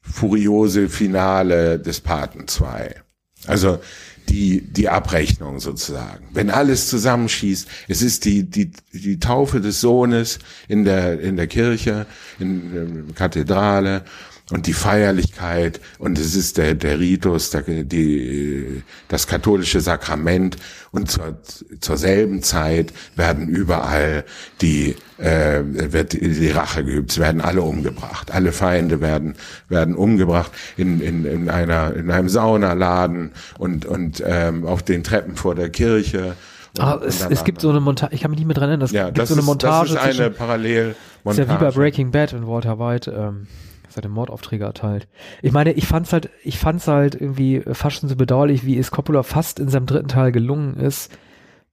furiose 0.00 0.88
Finale 0.88 1.78
des 1.78 2.00
Paten 2.00 2.48
2. 2.48 3.03
Also 3.46 3.80
die, 4.28 4.62
die 4.62 4.88
Abrechnung 4.88 5.60
sozusagen. 5.60 6.26
Wenn 6.32 6.50
alles 6.50 6.88
zusammenschießt, 6.88 7.68
es 7.88 8.02
ist 8.02 8.24
die, 8.24 8.44
die, 8.44 8.72
die 8.92 9.18
Taufe 9.18 9.60
des 9.60 9.80
Sohnes 9.80 10.38
in 10.66 10.84
der, 10.84 11.20
in 11.20 11.36
der 11.36 11.46
Kirche, 11.46 12.06
in 12.38 13.06
der 13.06 13.14
Kathedrale 13.14 14.04
und 14.50 14.66
die 14.66 14.74
Feierlichkeit 14.74 15.80
und 15.98 16.18
es 16.18 16.34
ist 16.36 16.58
der, 16.58 16.74
der 16.74 16.98
Ritus, 17.00 17.48
der, 17.50 17.62
die, 17.62 18.82
das 19.08 19.26
katholische 19.26 19.80
Sakrament 19.80 20.56
und 20.90 21.10
zur, 21.10 21.38
zur 21.80 21.96
selben 21.96 22.42
Zeit 22.42 22.92
werden 23.16 23.48
überall 23.48 24.24
die, 24.60 24.96
äh, 25.16 25.62
wird 25.64 26.12
die 26.12 26.50
Rache 26.50 26.84
geübt, 26.84 27.12
es 27.12 27.18
werden 27.18 27.40
alle 27.40 27.62
umgebracht, 27.62 28.32
alle 28.32 28.52
Feinde 28.52 29.00
werden, 29.00 29.34
werden 29.70 29.94
umgebracht 29.94 30.52
in, 30.76 31.00
in, 31.00 31.24
in 31.24 31.48
einer, 31.48 31.94
in 31.94 32.10
einem 32.10 32.28
Saunaladen 32.28 33.32
und, 33.58 33.86
und 33.86 34.22
ähm, 34.26 34.66
auf 34.66 34.82
den 34.82 35.04
Treppen 35.04 35.36
vor 35.36 35.54
der 35.54 35.70
Kirche. 35.70 36.36
Ah, 36.78 36.98
es, 37.06 37.24
es 37.24 37.44
gibt 37.44 37.60
so 37.62 37.70
eine 37.70 37.80
Montage, 37.80 38.14
ich 38.14 38.20
kann 38.20 38.30
mich 38.30 38.38
nicht 38.40 38.46
mehr 38.46 38.54
dran 38.56 38.68
erinnern, 38.68 38.84
es 38.86 38.90
ja, 38.92 39.06
gibt 39.06 39.18
das 39.18 39.28
so 39.28 39.34
eine 39.36 39.40
ist, 39.40 39.46
Montage. 39.46 39.94
Das 39.94 39.96
ist 39.96 40.02
eine 40.02 40.12
zwischen- 40.14 40.34
Parallelmontage. 40.34 40.94
ist 41.30 41.38
ja 41.38 41.48
wie 41.48 41.64
bei 41.64 41.70
Breaking 41.70 42.10
Bad 42.10 42.34
und 42.34 42.46
Walter 42.46 42.78
White 42.78 43.10
ähm, 43.16 43.46
seine 43.94 44.08
Mordaufträge 44.08 44.64
erteilt. 44.64 45.08
Ich 45.42 45.52
meine, 45.52 45.72
ich 45.72 45.86
fand's 45.86 46.12
halt, 46.12 46.30
ich 46.42 46.58
fand's 46.58 46.88
halt 46.88 47.14
irgendwie 47.14 47.62
fast 47.72 48.00
schon 48.00 48.08
so 48.08 48.16
bedauerlich, 48.16 48.66
wie 48.66 48.78
es 48.78 48.90
Coppola 48.90 49.22
fast 49.22 49.60
in 49.60 49.68
seinem 49.68 49.86
dritten 49.86 50.08
Teil 50.08 50.32
gelungen 50.32 50.76
ist, 50.76 51.16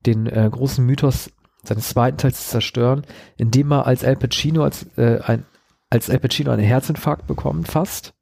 den 0.05 0.27
äh, 0.27 0.47
großen 0.49 0.85
Mythos 0.85 1.31
seines 1.63 1.89
zweiten 1.89 2.17
Teils 2.17 2.43
zu 2.43 2.49
zerstören, 2.51 3.03
indem 3.37 3.71
er 3.71 3.85
als 3.85 4.03
Al 4.03 4.15
Pacino 4.15 4.63
als 4.63 4.85
äh, 4.97 5.19
ein 5.23 5.45
als 5.89 6.09
Al 6.09 6.19
Pacino 6.19 6.51
einen 6.51 6.63
Herzinfarkt 6.63 7.27
bekommt, 7.27 7.67
fast, 7.67 8.13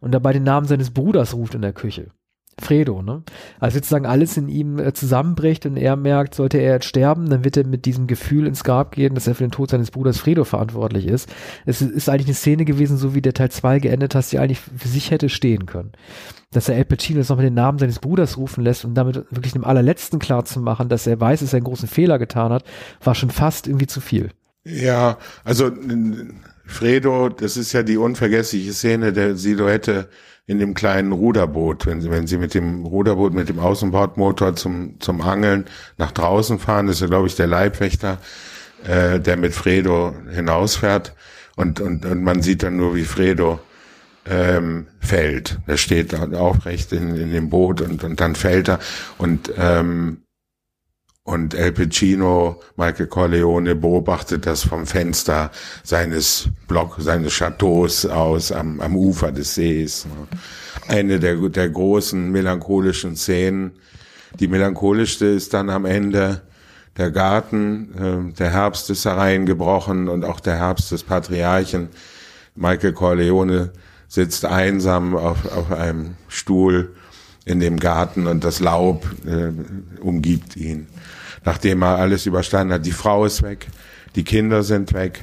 und 0.00 0.12
dabei 0.12 0.34
den 0.34 0.42
Namen 0.42 0.66
seines 0.66 0.90
Bruders 0.90 1.34
ruft 1.34 1.54
in 1.54 1.62
der 1.62 1.72
Küche. 1.72 2.10
Fredo, 2.60 3.02
ne? 3.02 3.22
Also 3.58 3.76
sozusagen 3.76 4.06
alles 4.06 4.36
in 4.36 4.48
ihm 4.48 4.78
äh, 4.78 4.92
zusammenbricht 4.92 5.66
und 5.66 5.76
er 5.76 5.96
merkt, 5.96 6.34
sollte 6.34 6.58
er 6.58 6.74
jetzt 6.74 6.86
sterben, 6.86 7.28
dann 7.28 7.44
wird 7.44 7.56
er 7.56 7.66
mit 7.66 7.84
diesem 7.84 8.06
Gefühl 8.06 8.46
ins 8.46 8.64
Grab 8.64 8.92
gehen, 8.92 9.14
dass 9.14 9.26
er 9.26 9.34
für 9.34 9.44
den 9.44 9.50
Tod 9.50 9.70
seines 9.70 9.90
Bruders 9.90 10.18
Fredo 10.18 10.44
verantwortlich 10.44 11.06
ist. 11.06 11.28
Es 11.66 11.82
ist, 11.82 12.08
eigentlich 12.08 12.26
eine 12.26 12.34
Szene 12.34 12.64
gewesen, 12.64 12.96
so 12.96 13.14
wie 13.14 13.22
der 13.22 13.34
Teil 13.34 13.50
2 13.50 13.80
geendet 13.80 14.14
hat, 14.14 14.30
die 14.30 14.38
eigentlich 14.38 14.60
für 14.60 14.88
sich 14.88 15.10
hätte 15.10 15.28
stehen 15.28 15.66
können. 15.66 15.92
Dass 16.52 16.68
er 16.68 16.76
El 16.76 16.84
Pacino 16.84 17.18
jetzt 17.18 17.30
noch 17.30 17.36
mit 17.36 17.46
den 17.46 17.54
Namen 17.54 17.78
seines 17.78 17.98
Bruders 17.98 18.36
rufen 18.36 18.62
lässt 18.62 18.84
und 18.84 18.94
damit 18.94 19.16
wirklich 19.30 19.52
dem 19.52 19.64
allerletzten 19.64 20.18
klar 20.18 20.44
zu 20.44 20.60
machen, 20.60 20.88
dass 20.88 21.06
er 21.06 21.20
weiß, 21.20 21.40
dass 21.40 21.52
er 21.52 21.58
einen 21.58 21.64
großen 21.64 21.88
Fehler 21.88 22.18
getan 22.18 22.52
hat, 22.52 22.64
war 23.02 23.14
schon 23.14 23.30
fast 23.30 23.66
irgendwie 23.66 23.88
zu 23.88 24.00
viel. 24.00 24.30
Ja, 24.64 25.18
also 25.44 25.70
Fredo, 26.66 27.28
das 27.28 27.56
ist 27.56 27.72
ja 27.72 27.82
die 27.82 27.98
unvergessliche 27.98 28.72
Szene 28.72 29.12
der 29.12 29.36
Silhouette 29.36 30.08
in 30.46 30.58
dem 30.58 30.74
kleinen 30.74 31.12
Ruderboot, 31.12 31.86
wenn 31.86 32.00
sie, 32.00 32.10
wenn 32.10 32.26
sie 32.26 32.36
mit 32.36 32.54
dem 32.54 32.84
Ruderboot, 32.84 33.32
mit 33.32 33.48
dem 33.48 33.58
Außenbordmotor 33.58 34.56
zum, 34.56 35.00
zum 35.00 35.22
Angeln 35.22 35.64
nach 35.96 36.12
draußen 36.12 36.58
fahren, 36.58 36.86
das 36.86 37.00
ist 37.00 37.08
glaube 37.08 37.26
ich, 37.26 37.34
der 37.34 37.46
Leibwächter, 37.46 38.18
äh, 38.84 39.20
der 39.20 39.36
mit 39.36 39.54
Fredo 39.54 40.14
hinausfährt. 40.30 41.14
Und, 41.56 41.80
und, 41.80 42.04
und 42.04 42.22
man 42.22 42.42
sieht 42.42 42.62
dann 42.62 42.76
nur, 42.76 42.94
wie 42.94 43.04
Fredo 43.04 43.60
ähm, 44.26 44.86
fällt. 45.00 45.60
Er 45.66 45.76
steht 45.76 46.14
aufrecht 46.14 46.92
in, 46.92 47.14
in 47.14 47.32
dem 47.32 47.48
Boot 47.48 47.80
und, 47.80 48.04
und 48.04 48.20
dann 48.20 48.34
fällt 48.34 48.68
er. 48.68 48.80
Und 49.18 49.52
ähm, 49.56 50.23
und 51.24 51.54
El 51.54 51.72
Pacino, 51.72 52.60
Michael 52.76 53.06
Corleone 53.06 53.74
beobachtet 53.74 54.46
das 54.46 54.62
vom 54.62 54.86
Fenster 54.86 55.50
seines 55.82 56.48
Block, 56.68 56.96
seines 56.98 57.32
Chateaus 57.32 58.04
aus 58.04 58.52
am, 58.52 58.78
am 58.80 58.94
Ufer 58.94 59.32
des 59.32 59.54
Sees. 59.54 60.04
ne. 60.04 60.28
Eine 60.86 61.18
der, 61.18 61.36
der 61.48 61.70
großen 61.70 62.30
melancholischen 62.30 63.16
Szenen. 63.16 63.72
Die 64.38 64.48
melancholischste 64.48 65.24
ist 65.26 65.54
dann 65.54 65.70
am 65.70 65.86
Ende 65.86 66.42
der 66.98 67.10
Garten. 67.10 68.30
äh, 68.30 68.34
Der 68.34 68.50
Herbst 68.50 68.90
ist 68.90 69.06
hereingebrochen 69.06 70.08
und 70.08 70.24
auch 70.26 70.40
der 70.40 70.56
Herbst 70.56 70.92
des 70.92 71.04
Patriarchen. 71.04 71.88
Michael 72.54 72.92
Corleone 72.92 73.72
sitzt 74.08 74.44
einsam 74.44 75.16
auf, 75.16 75.50
auf 75.50 75.72
einem 75.72 76.16
Stuhl 76.28 76.94
in 77.46 77.60
dem 77.60 77.78
Garten 77.78 78.26
und 78.26 78.44
das 78.44 78.60
Laub 78.60 79.06
äh, 79.26 79.52
umgibt 80.02 80.56
ihn. 80.56 80.86
Nachdem 81.44 81.82
er 81.82 81.98
alles 81.98 82.26
überstanden 82.26 82.74
hat, 82.74 82.86
die 82.86 82.92
Frau 82.92 83.24
ist 83.24 83.42
weg, 83.42 83.66
die 84.14 84.24
Kinder 84.24 84.62
sind 84.62 84.92
weg, 84.92 85.22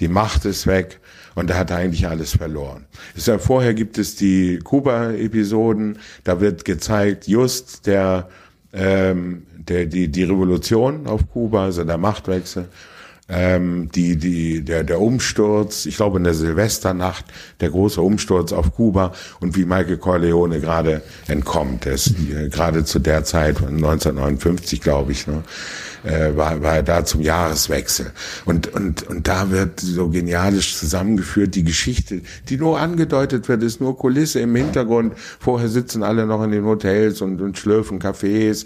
die 0.00 0.08
Macht 0.08 0.44
ist 0.44 0.66
weg 0.66 1.00
und 1.34 1.50
er 1.50 1.58
hat 1.58 1.72
eigentlich 1.72 2.06
alles 2.06 2.36
verloren. 2.36 2.86
Ja, 3.16 3.38
vorher 3.38 3.74
gibt 3.74 3.98
es 3.98 4.16
die 4.16 4.58
Kuba-Episoden, 4.62 5.98
da 6.24 6.40
wird 6.40 6.64
gezeigt, 6.64 7.28
just 7.28 7.86
der, 7.86 8.28
ähm, 8.72 9.42
der 9.56 9.86
die, 9.86 10.08
die 10.08 10.24
Revolution 10.24 11.06
auf 11.06 11.30
Kuba, 11.30 11.64
also 11.64 11.84
der 11.84 11.98
Machtwechsel, 11.98 12.68
ähm, 13.28 13.90
die, 13.94 14.16
die, 14.16 14.62
der, 14.62 14.84
der 14.84 15.00
Umsturz, 15.00 15.84
ich 15.86 15.96
glaube 15.96 16.18
in 16.18 16.24
der 16.24 16.34
Silvesternacht, 16.34 17.24
der 17.60 17.70
große 17.70 18.00
Umsturz 18.00 18.52
auf 18.52 18.74
Kuba 18.74 19.12
und 19.40 19.56
wie 19.56 19.64
Michael 19.64 19.98
Corleone 19.98 20.60
gerade 20.60 21.02
entkommt. 21.26 21.86
Er 21.86 21.92
ist 21.92 22.14
äh, 22.34 22.48
gerade 22.48 22.84
zu 22.84 22.98
der 22.98 23.24
Zeit, 23.24 23.58
1959 23.58 24.80
glaube 24.80 25.12
ich, 25.12 25.26
ne, 25.26 25.42
äh, 26.04 26.36
war, 26.36 26.62
war 26.62 26.76
er 26.76 26.82
da 26.82 27.04
zum 27.04 27.20
Jahreswechsel. 27.20 28.12
Und, 28.46 28.72
und, 28.74 29.02
und 29.02 29.28
da 29.28 29.50
wird 29.50 29.80
so 29.80 30.08
genialisch 30.08 30.76
zusammengeführt, 30.76 31.54
die 31.54 31.64
Geschichte, 31.64 32.22
die 32.48 32.56
nur 32.56 32.80
angedeutet 32.80 33.48
wird, 33.48 33.62
ist 33.62 33.80
nur 33.80 33.98
Kulisse 33.98 34.40
im 34.40 34.54
Hintergrund. 34.54 35.14
Vorher 35.38 35.68
sitzen 35.68 36.02
alle 36.02 36.26
noch 36.26 36.42
in 36.42 36.50
den 36.50 36.64
Hotels 36.64 37.20
und, 37.20 37.42
und 37.42 37.58
schlürfen 37.58 37.98
Cafés 37.98 38.64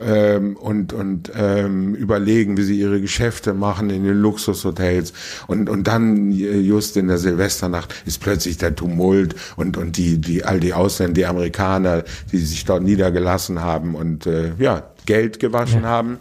ähm, 0.00 0.56
und, 0.56 0.92
und 0.92 1.30
ähm, 1.36 1.94
überlegen, 1.94 2.56
wie 2.56 2.62
sie 2.62 2.78
ihre 2.78 3.00
Geschäfte 3.00 3.54
machen 3.54 3.90
in 3.90 4.04
den 4.04 4.16
Luxushotels. 4.16 5.12
Und, 5.46 5.68
und 5.68 5.86
dann 5.86 6.32
äh, 6.32 6.58
just 6.58 6.96
in 6.96 7.08
der 7.08 7.18
Silvesternacht 7.18 7.94
ist 8.06 8.20
plötzlich 8.20 8.58
der 8.58 8.74
Tumult 8.74 9.34
und, 9.56 9.76
und 9.76 9.96
die, 9.96 10.18
die, 10.18 10.44
all 10.44 10.60
die 10.60 10.74
Ausländer, 10.74 11.14
die 11.14 11.26
Amerikaner, 11.26 12.04
die 12.32 12.38
sich 12.38 12.64
dort 12.64 12.82
niedergelassen 12.82 13.60
haben 13.60 13.94
und 13.94 14.26
äh, 14.26 14.52
ja, 14.58 14.84
Geld 15.06 15.40
gewaschen 15.40 15.84
haben. 15.84 16.18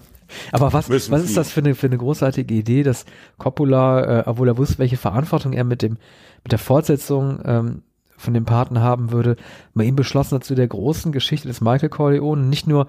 Aber 0.51 0.73
was, 0.73 0.89
was 0.89 1.23
ist 1.23 1.37
das 1.37 1.51
für 1.51 1.61
eine, 1.61 1.75
für 1.75 1.87
eine 1.87 1.97
großartige 1.97 2.53
Idee, 2.53 2.83
dass 2.83 3.05
Coppola, 3.37 4.19
äh, 4.19 4.23
obwohl 4.27 4.47
er 4.47 4.57
wusste, 4.57 4.77
welche 4.77 4.97
Verantwortung 4.97 5.53
er 5.53 5.63
mit 5.63 5.81
dem, 5.81 5.97
mit 6.43 6.51
der 6.51 6.59
Fortsetzung 6.59 7.39
ähm, 7.43 7.81
von 8.17 8.33
dem 8.33 8.45
Paten 8.45 8.79
haben 8.79 9.11
würde, 9.11 9.37
bei 9.73 9.85
ihm 9.85 9.95
beschlossen 9.95 10.35
hat, 10.35 10.43
zu 10.43 10.53
der 10.53 10.67
großen 10.67 11.11
Geschichte 11.11 11.47
des 11.47 11.61
Michael 11.61 11.89
Corleone 11.89 12.43
nicht 12.43 12.67
nur 12.67 12.87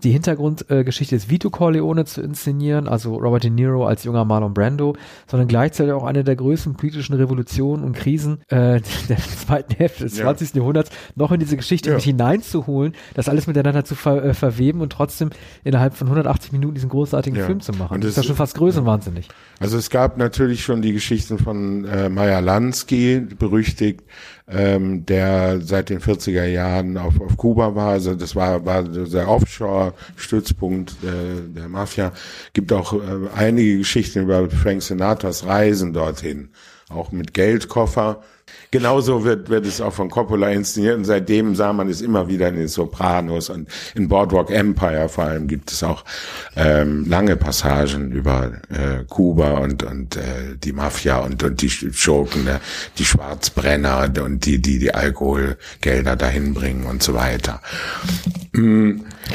die 0.00 0.10
Hintergrundgeschichte 0.10 1.14
äh, 1.14 1.18
des 1.18 1.28
Vito 1.28 1.50
Corleone 1.50 2.06
zu 2.06 2.22
inszenieren, 2.22 2.88
also 2.88 3.14
Robert 3.16 3.44
De 3.44 3.50
Niro 3.50 3.86
als 3.86 4.04
junger 4.04 4.24
Marlon 4.24 4.54
Brando, 4.54 4.96
sondern 5.26 5.48
gleichzeitig 5.48 5.92
auch 5.92 6.04
eine 6.04 6.24
der 6.24 6.34
größten 6.34 6.74
politischen 6.74 7.14
Revolutionen 7.14 7.84
und 7.84 7.94
Krisen 7.94 8.40
äh, 8.48 8.80
der 9.08 9.18
zweiten 9.18 9.74
Hälfte 9.76 10.04
des 10.04 10.16
Ja. 10.16 10.24
20. 10.24 10.54
Jahrhunderts 10.54 10.90
noch 11.14 11.30
in 11.30 11.40
diese 11.40 11.56
Geschichte 11.56 11.90
Ja. 11.90 11.96
mit 11.96 12.04
hineinzuholen, 12.04 12.94
das 13.14 13.28
alles 13.28 13.46
miteinander 13.46 13.84
zu 13.84 13.94
ver 13.94 14.24
äh, 14.24 14.34
verweben 14.34 14.80
und 14.80 14.90
trotzdem 14.92 15.28
innerhalb 15.62 15.94
von 15.94 16.06
180 16.06 16.52
Minuten 16.52 16.74
diesen 16.74 16.88
großartigen 16.88 17.38
Ja. 17.38 17.44
Film 17.46 17.60
zu 17.60 17.72
machen. 17.72 17.94
Und 17.96 18.04
das 18.04 18.12
ist 18.12 18.16
ja 18.16 18.22
schon 18.22 18.36
fast 18.36 18.56
größenwahnsinnig. 18.56 19.28
Also 19.60 19.76
es 19.76 19.90
gab 19.90 20.16
natürlich 20.16 20.64
schon 20.64 20.80
die 20.80 20.92
Geschichten 20.94 21.38
von 21.38 21.84
äh, 21.84 22.08
Meyer 22.08 22.40
Lansky, 22.40 23.20
berüchtigt, 23.20 24.02
ähm, 24.48 25.06
der 25.06 25.60
seit 25.60 25.88
den 25.88 26.00
40er 26.00 26.44
Jahren 26.44 26.98
auf, 26.98 27.20
auf 27.20 27.36
Kuba 27.36 27.74
war. 27.74 27.90
Also 27.90 28.14
das 28.14 28.34
war, 28.34 28.64
war 28.64 28.82
der 28.82 29.28
Offshore-Stützpunkt 29.28 30.92
äh, 31.02 31.48
der 31.54 31.68
Mafia. 31.68 32.12
Gibt 32.52 32.72
auch 32.72 32.92
äh, 32.92 32.98
einige 33.34 33.78
Geschichten 33.78 34.22
über 34.22 34.48
Frank 34.50 34.82
Sinatras 34.82 35.46
Reisen 35.46 35.92
dorthin, 35.92 36.50
auch 36.88 37.12
mit 37.12 37.34
Geldkoffer. 37.34 38.22
Genauso 38.72 39.22
wird, 39.22 39.50
wird 39.50 39.66
es 39.66 39.82
auch 39.82 39.92
von 39.92 40.08
Coppola 40.08 40.48
inszeniert 40.48 40.96
und 40.96 41.04
seitdem 41.04 41.54
sah 41.54 41.74
man 41.74 41.90
es 41.90 42.00
immer 42.00 42.28
wieder 42.28 42.48
in 42.48 42.56
den 42.56 42.68
Sopranos 42.68 43.50
und 43.50 43.68
in 43.94 44.08
Boardwalk 44.08 44.50
Empire 44.50 45.10
vor 45.10 45.24
allem 45.24 45.46
gibt 45.46 45.70
es 45.70 45.82
auch 45.82 46.06
ähm, 46.56 47.04
lange 47.06 47.36
Passagen 47.36 48.12
über 48.12 48.50
äh, 48.70 49.04
Kuba 49.06 49.58
und, 49.58 49.82
und 49.82 50.16
äh, 50.16 50.56
die 50.56 50.72
Mafia 50.72 51.18
und, 51.18 51.42
und 51.42 51.60
die 51.60 51.68
Schurken, 51.68 52.46
äh, 52.46 52.60
die 52.96 53.04
Schwarzbrenner 53.04 54.10
und 54.24 54.46
die, 54.46 54.62
die 54.62 54.78
die 54.78 54.94
Alkoholgelder 54.94 56.16
dahin 56.16 56.54
bringen 56.54 56.86
und 56.86 57.02
so 57.02 57.12
weiter. 57.12 57.60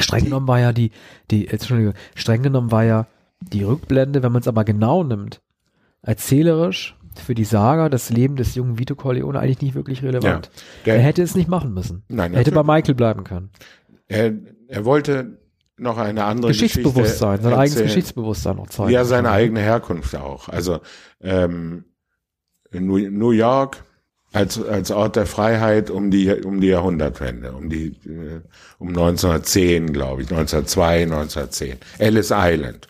Streng 0.00 0.24
genommen 0.24 0.48
war 0.48 0.58
ja 0.58 0.72
die, 0.72 0.90
die, 1.30 1.46
Entschuldigung, 1.46 1.94
streng 2.16 2.42
genommen 2.42 2.72
war 2.72 2.82
ja 2.82 3.06
die 3.40 3.62
Rückblende, 3.62 4.20
wenn 4.24 4.32
man 4.32 4.42
es 4.42 4.48
aber 4.48 4.64
genau 4.64 5.04
nimmt, 5.04 5.40
erzählerisch 6.02 6.96
für 7.20 7.34
die 7.34 7.44
Saga, 7.44 7.88
das 7.88 8.10
Leben 8.10 8.36
des 8.36 8.54
jungen 8.54 8.78
Vito 8.78 8.94
Corleone 8.94 9.38
eigentlich 9.40 9.62
nicht 9.62 9.74
wirklich 9.74 10.02
relevant. 10.02 10.46
Ja, 10.46 10.62
der- 10.86 10.94
er 10.96 11.00
hätte 11.02 11.22
es 11.22 11.34
nicht 11.34 11.48
machen 11.48 11.74
müssen. 11.74 12.04
Nein, 12.08 12.32
er 12.34 12.40
hätte 12.40 12.52
bei. 12.52 12.62
Michael 12.62 12.94
bleiben 12.94 13.24
können. 13.24 13.50
Er, 14.06 14.32
er 14.68 14.84
wollte 14.84 15.38
noch 15.76 15.98
eine 15.98 16.24
andere 16.24 16.50
Geschichtsbewusstsein, 16.52 17.36
Geschichte 17.36 17.42
sein 17.50 17.58
eigenes. 17.58 17.82
Geschichtsbewusstsein 17.82 18.56
noch 18.56 18.66
zeigen. 18.68 18.90
Ja, 18.90 19.04
seine 19.04 19.30
eigene 19.30 19.60
Herkunft 19.60 20.14
auch. 20.16 20.48
Also 20.48 20.80
ähm, 21.20 21.84
New 22.72 23.30
York 23.30 23.84
als, 24.32 24.62
als 24.62 24.90
Ort 24.90 25.16
der 25.16 25.24
Freiheit 25.26 25.88
um 25.90 26.10
die, 26.10 26.30
um 26.30 26.60
die 26.60 26.66
Jahrhundertwende, 26.68 27.52
um 27.52 27.70
die, 27.70 27.86
äh, 28.06 28.40
um 28.78 28.88
1910, 28.88 29.92
glaube 29.92 30.22
ich, 30.22 30.28
1902, 30.30 31.02
1910. 31.04 31.76
Ellis 31.98 32.30
Island. 32.34 32.88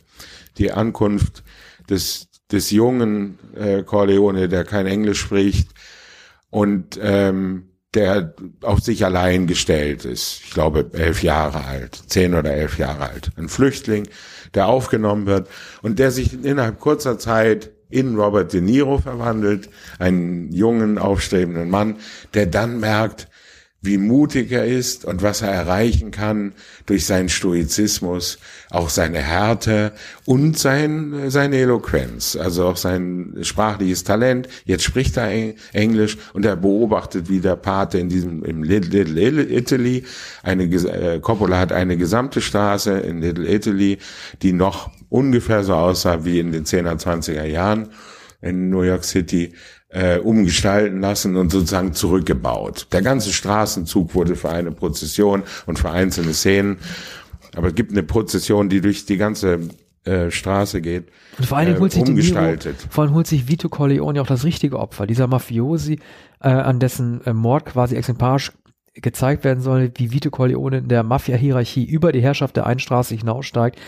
Die 0.56 0.72
Ankunft 0.72 1.44
des, 1.88 2.27
des 2.51 2.70
jungen 2.70 3.38
äh, 3.55 3.82
Corleone, 3.82 4.49
der 4.49 4.64
kein 4.64 4.86
Englisch 4.86 5.20
spricht 5.20 5.68
und 6.51 6.99
ähm, 7.03 7.68
der 7.94 8.34
auf 8.62 8.80
sich 8.80 9.05
allein 9.05 9.46
gestellt 9.46 10.05
ist. 10.05 10.42
Ich 10.44 10.51
glaube, 10.51 10.90
elf 10.92 11.22
Jahre 11.22 11.64
alt, 11.64 12.03
zehn 12.07 12.34
oder 12.34 12.53
elf 12.53 12.78
Jahre 12.78 13.09
alt. 13.09 13.30
Ein 13.36 13.49
Flüchtling, 13.49 14.09
der 14.55 14.68
aufgenommen 14.68 15.26
wird 15.26 15.49
und 15.82 15.99
der 15.99 16.11
sich 16.11 16.44
innerhalb 16.44 16.80
kurzer 16.80 17.18
Zeit 17.18 17.70
in 17.90 18.16
Robert 18.16 18.53
De 18.53 18.61
Niro 18.61 18.99
verwandelt, 18.99 19.70
einen 19.99 20.53
jungen, 20.53 20.99
aufstrebenden 20.99 21.70
Mann, 21.70 21.96
der 22.34 22.46
dann 22.46 22.80
merkt, 22.80 23.28
wie 23.80 23.96
mutig 23.96 24.50
er 24.50 24.64
ist 24.64 25.04
und 25.04 25.22
was 25.22 25.40
er 25.40 25.50
erreichen 25.50 26.10
kann 26.10 26.52
durch 26.86 27.06
seinen 27.06 27.28
Stoizismus, 27.28 28.38
auch 28.70 28.88
seine 28.88 29.18
Härte 29.18 29.92
und 30.24 30.58
sein, 30.58 31.30
seine 31.30 31.58
Eloquenz, 31.58 32.34
also 32.34 32.66
auch 32.66 32.76
sein 32.76 33.36
sprachliches 33.42 34.02
Talent. 34.02 34.48
Jetzt 34.64 34.82
spricht 34.82 35.16
er 35.16 35.54
Englisch 35.72 36.18
und 36.32 36.44
er 36.44 36.56
beobachtet, 36.56 37.28
wie 37.28 37.38
der 37.38 37.54
Pate 37.54 37.98
in 37.98 38.08
diesem, 38.08 38.44
im 38.44 38.64
Little, 38.64 39.44
Italy, 39.44 40.04
eine, 40.42 40.64
äh, 40.64 41.20
Coppola 41.20 41.60
hat 41.60 41.72
eine 41.72 41.96
gesamte 41.96 42.40
Straße 42.40 42.98
in 42.98 43.20
Little 43.20 43.48
Italy, 43.48 43.98
die 44.42 44.52
noch 44.52 44.90
ungefähr 45.08 45.62
so 45.62 45.74
aussah 45.74 46.24
wie 46.24 46.40
in 46.40 46.50
den 46.50 46.64
10er, 46.64 47.00
20er 47.00 47.44
Jahren 47.44 47.90
in 48.40 48.70
New 48.70 48.82
York 48.82 49.04
City 49.04 49.52
äh, 49.91 50.18
umgestalten 50.18 51.01
lassen 51.01 51.36
und 51.36 51.51
sozusagen 51.51 51.93
zurückgebaut. 51.93 52.89
Der 52.93 53.03
ganze 53.03 53.32
Straßenzug 53.32 54.14
wurde 54.14 54.36
für 54.36 54.51
eine 54.51 54.70
Prozession 54.72 55.43
und 55.66 55.78
für 55.78 55.91
einzelne 55.91 56.34
Szenen. 56.34 56.78
Aber 57.57 57.68
es 57.68 57.74
gibt 57.74 57.93
eine 57.93 58.03
Prozession, 58.03 58.68
die 58.68 58.80
durch 58.80 59.07
die 59.07 59.16
ganze 59.16 59.61
äh, 60.05 60.30
Straße 60.30 60.80
geht. 60.80 61.09
Und 61.39 61.47
vor 61.47 61.59
allen 61.59 61.68
Dingen 61.68 61.80
holt 61.80 61.93
sich 61.93 62.03
äh, 62.03 62.09
umgestaltet. 62.09 62.76
Niro, 62.78 62.91
vor 62.91 63.05
allem 63.05 63.14
holt 63.14 63.26
sich 63.26 63.49
Vito 63.49 63.68
Corleone 63.68 64.20
auch 64.20 64.26
das 64.26 64.45
richtige 64.45 64.78
Opfer. 64.78 65.07
Dieser 65.07 65.26
Mafiosi, 65.26 66.01
äh, 66.41 66.49
an 66.49 66.80
dessen 66.80 67.24
äh, 67.24 67.32
Mord 67.32 67.66
quasi 67.66 67.97
exemplarisch 67.97 68.53
gezeigt 68.95 69.45
werden 69.45 69.61
soll, 69.61 69.93
wie 69.97 70.12
Vito 70.12 70.30
Corleone 70.30 70.78
in 70.78 70.89
der 70.89 71.03
Mafia-Hierarchie 71.03 71.84
über 71.84 72.12
die 72.12 72.20
Herrschaft 72.20 72.57
der 72.57 72.66
einen 72.66 72.80
Straße 72.80 73.14
hinaussteigt, 73.14 73.78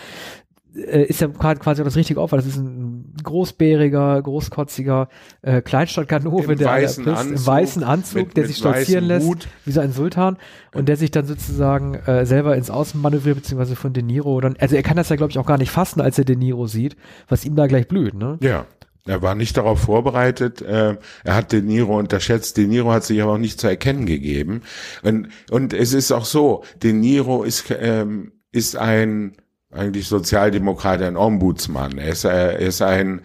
äh, 0.75 1.03
ist 1.03 1.21
ja 1.21 1.27
quasi 1.27 1.81
auch 1.81 1.85
das 1.85 1.95
richtige 1.95 2.21
Opfer. 2.21 2.37
Das 2.37 2.45
ist 2.45 2.57
ein 2.57 3.13
großbäriger, 3.23 4.21
großkotziger 4.21 5.09
äh, 5.41 5.61
Kleinstadtkanove, 5.61 6.55
der 6.55 6.67
weißen 6.67 7.03
Pist, 7.03 7.17
Anzug, 7.17 7.37
im 7.37 7.45
weißen 7.45 7.83
Anzug, 7.83 8.27
mit- 8.27 8.37
der 8.37 8.43
mit 8.43 8.47
sich 8.49 8.57
stolzieren 8.57 9.05
lässt, 9.05 9.27
Hut. 9.27 9.47
wie 9.65 9.71
so 9.71 9.81
ein 9.81 9.91
Sultan, 9.91 10.37
und 10.73 10.87
der 10.87 10.97
sich 10.97 11.11
dann 11.11 11.25
sozusagen 11.25 11.95
äh, 11.95 12.25
selber 12.25 12.55
ins 12.55 12.69
Außen 12.69 13.01
manövriert, 13.01 13.35
beziehungsweise 13.37 13.75
von 13.75 13.93
De 13.93 14.03
Niro 14.03 14.39
dann, 14.41 14.55
also 14.59 14.75
er 14.75 14.83
kann 14.83 14.97
das 14.97 15.09
ja, 15.09 15.15
glaube 15.15 15.31
ich, 15.31 15.39
auch 15.39 15.45
gar 15.45 15.57
nicht 15.57 15.71
fassen, 15.71 16.01
als 16.01 16.17
er 16.17 16.25
De 16.25 16.35
Niro 16.35 16.67
sieht, 16.67 16.95
was 17.27 17.45
ihm 17.45 17.55
da 17.55 17.67
gleich 17.67 17.87
blüht, 17.87 18.13
ne? 18.13 18.37
Ja. 18.41 18.65
Er 19.07 19.23
war 19.23 19.33
nicht 19.33 19.57
darauf 19.57 19.79
vorbereitet. 19.79 20.61
Äh, 20.61 20.95
er 21.23 21.35
hat 21.35 21.51
De 21.51 21.63
Niro 21.63 21.97
unterschätzt. 21.97 22.55
De 22.57 22.67
Niro 22.67 22.91
hat 22.91 23.03
sich 23.03 23.19
aber 23.19 23.31
auch 23.33 23.37
nicht 23.39 23.59
zu 23.59 23.67
erkennen 23.67 24.05
gegeben. 24.05 24.61
Und, 25.01 25.29
und 25.49 25.73
es 25.73 25.93
ist 25.93 26.11
auch 26.11 26.23
so, 26.23 26.63
De 26.83 26.93
Niro 26.93 27.41
ist, 27.41 27.73
ähm, 27.79 28.31
ist 28.51 28.75
ein 28.77 29.33
eigentlich 29.71 30.07
Sozialdemokrat, 30.07 31.01
ein 31.01 31.17
Ombudsmann. 31.17 31.97
Er 31.97 32.09
ist, 32.09 32.23
er 32.23 32.59
ist 32.59 32.81
ein, 32.81 33.21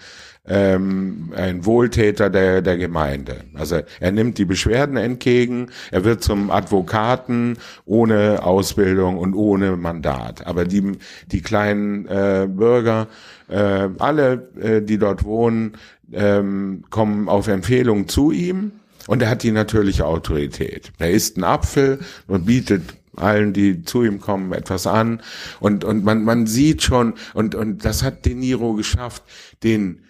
ähm, 0.46 1.32
ein 1.36 1.64
Wohltäter 1.64 2.30
der, 2.30 2.62
der 2.62 2.76
Gemeinde. 2.76 3.44
Also 3.54 3.80
er 4.00 4.12
nimmt 4.12 4.38
die 4.38 4.44
Beschwerden 4.44 4.96
entgegen, 4.96 5.70
er 5.90 6.04
wird 6.04 6.22
zum 6.22 6.50
Advokaten 6.50 7.58
ohne 7.84 8.42
Ausbildung 8.44 9.18
und 9.18 9.34
ohne 9.34 9.76
Mandat. 9.76 10.46
Aber 10.46 10.64
die, 10.64 10.92
die 11.32 11.42
kleinen 11.42 12.06
äh, 12.06 12.46
Bürger, 12.48 13.08
äh, 13.48 13.88
alle, 13.98 14.48
äh, 14.60 14.82
die 14.82 14.98
dort 14.98 15.24
wohnen, 15.24 15.76
ähm, 16.12 16.84
kommen 16.90 17.28
auf 17.28 17.48
Empfehlung 17.48 18.06
zu 18.06 18.30
ihm 18.30 18.72
und 19.06 19.22
er 19.22 19.30
hat 19.30 19.42
die 19.42 19.52
natürliche 19.52 20.06
Autorität. 20.06 20.92
Er 20.98 21.10
isst 21.10 21.36
einen 21.36 21.44
Apfel 21.44 22.00
und 22.26 22.46
bietet 22.46 22.82
allen, 23.16 23.52
die 23.52 23.82
zu 23.82 24.02
ihm 24.04 24.20
kommen, 24.20 24.52
etwas 24.52 24.86
an. 24.86 25.22
Und, 25.60 25.84
und 25.84 26.04
man, 26.04 26.24
man 26.24 26.46
sieht 26.46 26.82
schon, 26.82 27.14
und, 27.34 27.54
und 27.54 27.84
das 27.84 28.02
hat 28.02 28.26
De 28.26 28.34
Niro 28.34 28.74
geschafft, 28.74 29.22
den 29.62 30.02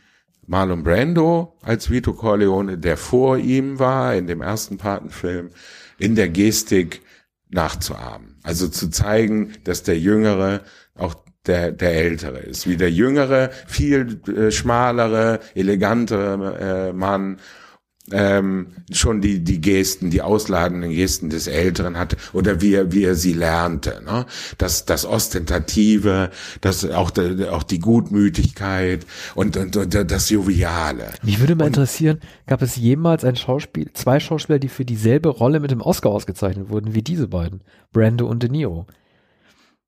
Marlon 0.46 0.82
Brando 0.82 1.56
als 1.62 1.90
Vito 1.90 2.12
Corleone, 2.12 2.78
der 2.78 2.96
vor 2.96 3.38
ihm 3.38 3.78
war, 3.78 4.14
in 4.14 4.26
dem 4.26 4.42
ersten 4.42 4.78
Patenfilm, 4.78 5.50
in 5.98 6.14
der 6.14 6.28
Gestik 6.28 7.02
nachzuahmen. 7.48 8.36
Also 8.42 8.68
zu 8.68 8.90
zeigen, 8.90 9.52
dass 9.64 9.82
der 9.82 9.98
Jüngere 9.98 10.62
auch 10.94 11.14
der, 11.46 11.72
der 11.72 11.94
Ältere 11.94 12.38
ist. 12.38 12.68
Wie 12.68 12.76
der 12.76 12.90
Jüngere, 12.90 13.50
viel 13.66 14.20
äh, 14.28 14.50
schmalere, 14.50 15.40
elegantere 15.54 16.88
äh, 16.88 16.92
Mann 16.92 17.38
ähm, 18.12 18.68
schon 18.92 19.20
die 19.20 19.42
die 19.42 19.60
Gesten, 19.60 20.10
die 20.10 20.22
ausladenden 20.22 20.90
Gesten 20.90 21.28
des 21.30 21.46
Älteren 21.48 21.98
hatte 21.98 22.16
oder 22.32 22.60
wie 22.60 22.74
er 22.74 22.92
wie 22.92 23.04
er 23.04 23.14
sie 23.16 23.32
lernte, 23.32 24.02
ne? 24.04 24.26
Das 24.58 24.84
das 24.84 25.04
ostentative, 25.04 26.30
das 26.60 26.84
auch 26.88 27.10
auch 27.50 27.62
die 27.62 27.78
Gutmütigkeit 27.80 29.06
und, 29.34 29.56
und, 29.56 29.76
und 29.76 29.94
das 30.10 30.30
joviale. 30.30 31.10
Mich 31.22 31.40
würde 31.40 31.56
mal 31.56 31.66
interessieren, 31.66 32.20
gab 32.46 32.62
es 32.62 32.76
jemals 32.76 33.24
ein 33.24 33.36
Schauspiel, 33.36 33.90
zwei 33.92 34.20
Schauspieler, 34.20 34.58
die 34.58 34.68
für 34.68 34.84
dieselbe 34.84 35.28
Rolle 35.28 35.60
mit 35.60 35.70
dem 35.70 35.80
Oscar 35.80 36.10
ausgezeichnet 36.10 36.68
wurden, 36.70 36.94
wie 36.94 37.02
diese 37.02 37.28
beiden, 37.28 37.62
Brando 37.92 38.26
und 38.26 38.42
De 38.42 38.50
Niro? 38.50 38.86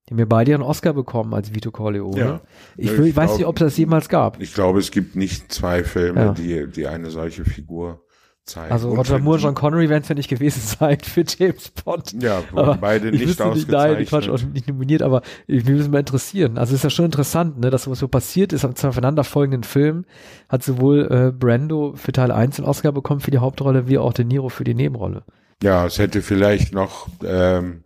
Die 0.06 0.12
haben 0.12 0.16
mir 0.20 0.26
beide 0.26 0.52
ihren 0.52 0.62
Oscar 0.62 0.94
bekommen 0.94 1.34
als 1.34 1.54
Vito 1.54 1.70
Corleone. 1.70 2.18
Ja. 2.18 2.40
Ich, 2.78 2.90
will, 2.96 3.04
ich 3.04 3.10
ich 3.10 3.16
weiß 3.16 3.26
glaub- 3.26 3.38
nicht, 3.38 3.46
ob 3.46 3.56
es 3.56 3.60
das 3.60 3.76
jemals 3.76 4.08
gab. 4.08 4.40
Ich 4.40 4.54
glaube, 4.54 4.78
es 4.78 4.90
gibt 4.90 5.16
nicht 5.16 5.52
zwei 5.52 5.84
Filme, 5.84 6.20
Ja. 6.20 6.32
die 6.32 6.66
die 6.66 6.86
eine 6.86 7.10
solche 7.10 7.44
Figur 7.44 8.00
zeigen. 8.49 8.72
Also 8.72 8.88
Und 8.90 8.99
Roger 8.99 9.18
Moore 9.18 9.36
und 9.36 9.42
John 9.42 9.55
Connery 9.55 9.88
werden 9.88 10.03
es 10.03 10.09
ja 10.09 10.14
nicht 10.14 10.28
gewesen 10.28 10.61
sein 10.78 10.99
für 11.01 11.24
James 11.26 11.70
Bond. 11.70 12.14
Ja, 12.20 12.42
Aber 12.53 12.76
beide 12.76 13.09
ich 13.09 13.20
nicht 13.20 13.28
wüsste 13.28 13.49
nicht, 13.51 13.68
nein, 13.68 14.05
Quatsch, 14.05 14.28
ausgezeichnet. 14.28 14.51
auch 14.51 14.55
nicht 14.55 14.68
nominiert, 14.68 15.03
aber 15.03 15.22
ich, 15.46 15.66
würde 15.66 15.80
es 15.80 15.88
mal 15.88 16.01
interessieren. 16.01 16.59
Also 16.59 16.72
es 16.72 16.80
ist 16.80 16.84
ja 16.84 16.90
schon 16.90 17.05
interessant, 17.05 17.59
ne, 17.61 17.70
dass 17.70 17.84
sowas 17.84 17.99
so 17.99 18.09
passiert 18.09 18.53
ist, 18.53 18.64
am 18.64 18.72
aufeinanderfolgenden 18.72 19.62
Filmen 19.62 20.07
hat 20.49 20.62
sowohl 20.62 21.09
äh, 21.11 21.32
Brando 21.32 21.94
für 21.94 22.12
Teil 22.12 22.32
1 22.32 22.57
den 22.57 22.64
Oscar 22.64 22.92
bekommen 22.92 23.20
für 23.20 23.30
die 23.30 23.38
Hauptrolle, 23.38 23.88
wie 23.88 23.99
auch 23.99 24.12
De 24.12 24.24
Niro 24.24 24.49
für 24.49 24.64
die 24.64 24.74
Nebenrolle. 24.74 25.24
Ja, 25.62 25.86
es 25.86 25.99
hätte 25.99 26.22
vielleicht 26.22 26.72
noch 26.72 27.09
ähm, 27.24 27.82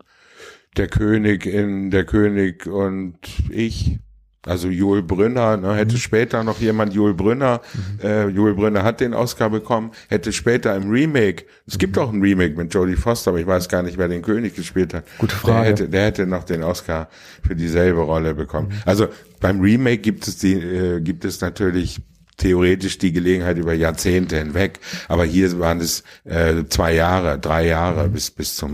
der 0.76 0.88
König 0.88 1.46
in 1.46 1.90
Der 1.90 2.04
König 2.04 2.66
und 2.66 3.18
ich, 3.50 3.98
also 4.44 4.68
Joel 4.68 5.02
Brünner, 5.02 5.56
ne, 5.56 5.74
hätte 5.74 5.98
später 5.98 6.42
noch 6.42 6.60
jemand 6.60 6.94
Joel 6.94 7.14
Brünner, 7.14 7.60
äh, 8.02 8.28
Joel 8.28 8.54
Brünner 8.54 8.82
hat 8.82 9.00
den 9.00 9.14
Oscar 9.14 9.50
bekommen, 9.50 9.92
hätte 10.08 10.32
später 10.32 10.74
im 10.74 10.90
Remake, 10.90 11.44
es 11.66 11.78
gibt 11.78 11.96
auch 11.96 12.12
ein 12.12 12.20
Remake 12.20 12.56
mit 12.56 12.74
Jodie 12.74 12.96
Foster, 12.96 13.30
aber 13.30 13.40
ich 13.40 13.46
weiß 13.46 13.68
gar 13.68 13.82
nicht, 13.82 13.98
wer 13.98 14.08
den 14.08 14.22
König 14.22 14.54
gespielt 14.54 14.94
hat. 14.94 15.04
Gute 15.18 15.34
Der 15.34 15.38
Frage. 15.38 15.68
hätte, 15.68 15.88
der 15.88 16.06
hätte 16.06 16.26
noch 16.26 16.44
den 16.44 16.62
Oscar 16.64 17.08
für 17.46 17.54
dieselbe 17.54 18.00
Rolle 18.00 18.34
bekommen. 18.34 18.72
Also 18.84 19.08
beim 19.40 19.60
Remake 19.60 19.98
gibt 19.98 20.26
es 20.26 20.38
die, 20.38 20.54
äh, 20.54 21.00
gibt 21.00 21.24
es 21.24 21.40
natürlich 21.40 22.00
theoretisch 22.38 22.98
die 22.98 23.12
Gelegenheit 23.12 23.58
über 23.58 23.74
Jahrzehnte 23.74 24.38
hinweg, 24.38 24.80
aber 25.06 25.24
hier 25.24 25.56
waren 25.60 25.80
es 25.80 26.02
äh, 26.24 26.64
zwei 26.68 26.94
Jahre, 26.94 27.38
drei 27.38 27.66
Jahre 27.66 28.08
bis 28.08 28.32
bis 28.32 28.56
zum 28.56 28.72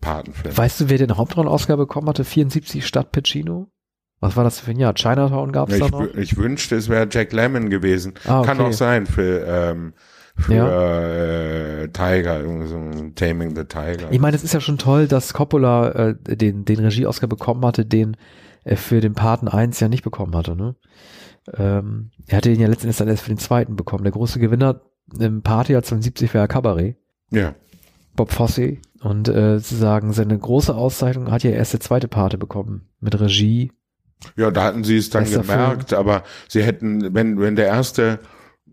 Patenfilm. 0.00 0.56
Weißt 0.56 0.80
du, 0.80 0.88
wer 0.88 0.98
den 0.98 1.16
Hauptrollen-Oscar 1.16 1.76
bekommen 1.76 2.08
hatte? 2.08 2.24
74 2.24 2.86
statt 2.86 3.10
Pacino? 3.10 3.70
Was 4.22 4.36
war 4.36 4.44
das 4.44 4.60
für 4.60 4.70
ein 4.70 4.78
Jahr? 4.78 4.94
Chinatown 4.94 5.52
gab 5.52 5.68
es 5.68 5.78
da 5.78 5.86
Ich, 5.86 5.90
noch? 5.92 6.14
ich 6.14 6.36
wünschte, 6.36 6.76
es 6.76 6.88
wäre 6.88 7.08
Jack 7.10 7.32
Lemmon 7.32 7.68
gewesen. 7.70 8.14
Ah, 8.24 8.38
okay. 8.38 8.48
Kann 8.48 8.60
auch 8.60 8.72
sein 8.72 9.06
für 9.06 9.44
ähm, 9.46 9.92
für 10.36 10.54
Ja. 10.54 11.82
äh, 11.82 11.88
Tiger, 11.88 12.40
irgendwie 12.40 12.66
so 12.68 12.76
ein 12.76 13.14
Taming 13.14 13.54
the 13.54 13.64
Tiger. 13.64 14.10
Ich 14.10 14.20
meine, 14.20 14.36
es 14.36 14.44
ist 14.44 14.54
ja 14.54 14.60
schon 14.60 14.78
toll, 14.78 15.06
dass 15.08 15.34
Coppola 15.34 15.90
äh, 15.90 16.14
den, 16.36 16.64
den 16.64 16.78
Regie-Oscar 16.78 17.26
bekommen 17.26 17.64
hatte, 17.66 17.84
den 17.84 18.16
er 18.64 18.76
für 18.76 19.00
den 19.00 19.12
Paten 19.14 19.48
1 19.48 19.78
ja 19.80 19.88
nicht 19.88 20.04
bekommen 20.04 20.34
hatte. 20.36 20.56
Ne? 20.56 20.76
Ähm, 21.54 22.12
er 22.28 22.36
hatte 22.38 22.50
ihn 22.50 22.60
ja 22.60 22.68
letztendlich 22.68 22.96
dann 22.96 23.08
erst 23.08 23.24
für 23.24 23.30
den 23.30 23.38
zweiten 23.38 23.76
bekommen. 23.76 24.04
Der 24.04 24.12
große 24.12 24.38
Gewinner 24.38 24.80
im 25.18 25.42
Party 25.42 25.72
72 25.80 26.32
war 26.32 26.42
ja 26.42 26.46
Cabaret, 26.46 26.96
ja, 27.30 27.54
Bob 28.14 28.30
Fosse. 28.30 28.78
Und 29.02 29.28
äh, 29.28 29.58
sozusagen 29.58 30.12
seine 30.12 30.38
große 30.38 30.74
Auszeichnung 30.74 31.30
hat 31.32 31.42
ja 31.42 31.50
erst 31.50 31.72
der 31.72 31.80
zweite 31.80 32.06
Pate 32.06 32.38
bekommen. 32.38 32.88
Mit 33.00 33.20
Regie. 33.20 33.72
Ja, 34.36 34.50
da 34.50 34.64
hatten 34.64 34.84
sie 34.84 34.96
es 34.96 35.10
dann 35.10 35.24
Bester 35.24 35.40
gemerkt, 35.40 35.92
aber 35.92 36.24
sie 36.48 36.62
hätten, 36.62 37.14
wenn 37.14 37.40
wenn 37.40 37.56
der 37.56 37.66
erste 37.66 38.18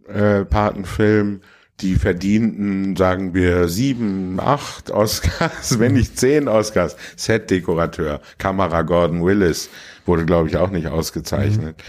äh, 0.07 0.45
Patenfilm 0.45 1.41
die 1.81 1.95
verdienten, 1.95 2.95
sagen 2.95 3.33
wir, 3.33 3.67
sieben, 3.67 4.39
acht 4.39 4.91
Oscars, 4.91 5.79
wenn 5.79 5.93
nicht 5.93 6.19
zehn 6.19 6.47
Oscars. 6.47 6.95
Set-Dekorateur, 7.15 8.21
Kamera 8.37 8.81
Gordon 8.81 9.23
Willis 9.23 9.69
wurde, 10.05 10.25
glaube 10.25 10.49
ich, 10.49 10.57
auch 10.57 10.71
nicht 10.71 10.87
ausgezeichnet. 10.87 11.81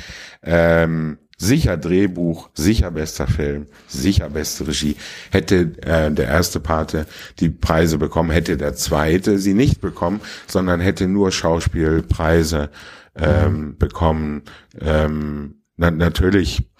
Ähm, 0.42 1.18
sicher 1.38 1.76
Drehbuch, 1.76 2.50
sicher 2.54 2.90
bester 2.90 3.26
Film, 3.26 3.66
sicher 3.88 4.30
beste 4.30 4.68
Regie. 4.68 4.96
Hätte 5.30 5.72
äh, 5.82 6.10
der 6.10 6.28
erste 6.28 6.60
Pate 6.60 7.06
die 7.40 7.48
Preise 7.50 7.98
bekommen, 7.98 8.30
hätte 8.30 8.56
der 8.56 8.74
zweite 8.74 9.38
sie 9.38 9.54
nicht 9.54 9.80
bekommen, 9.80 10.20
sondern 10.46 10.80
hätte 10.80 11.08
nur 11.08 11.32
Schauspielpreise 11.32 12.70
ähm, 13.16 13.76
bekommen. 13.78 14.42
Ähm, 14.80 15.62
na, 15.76 15.90
natürlich 15.90 16.70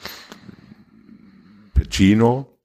Pacino, 1.75 2.59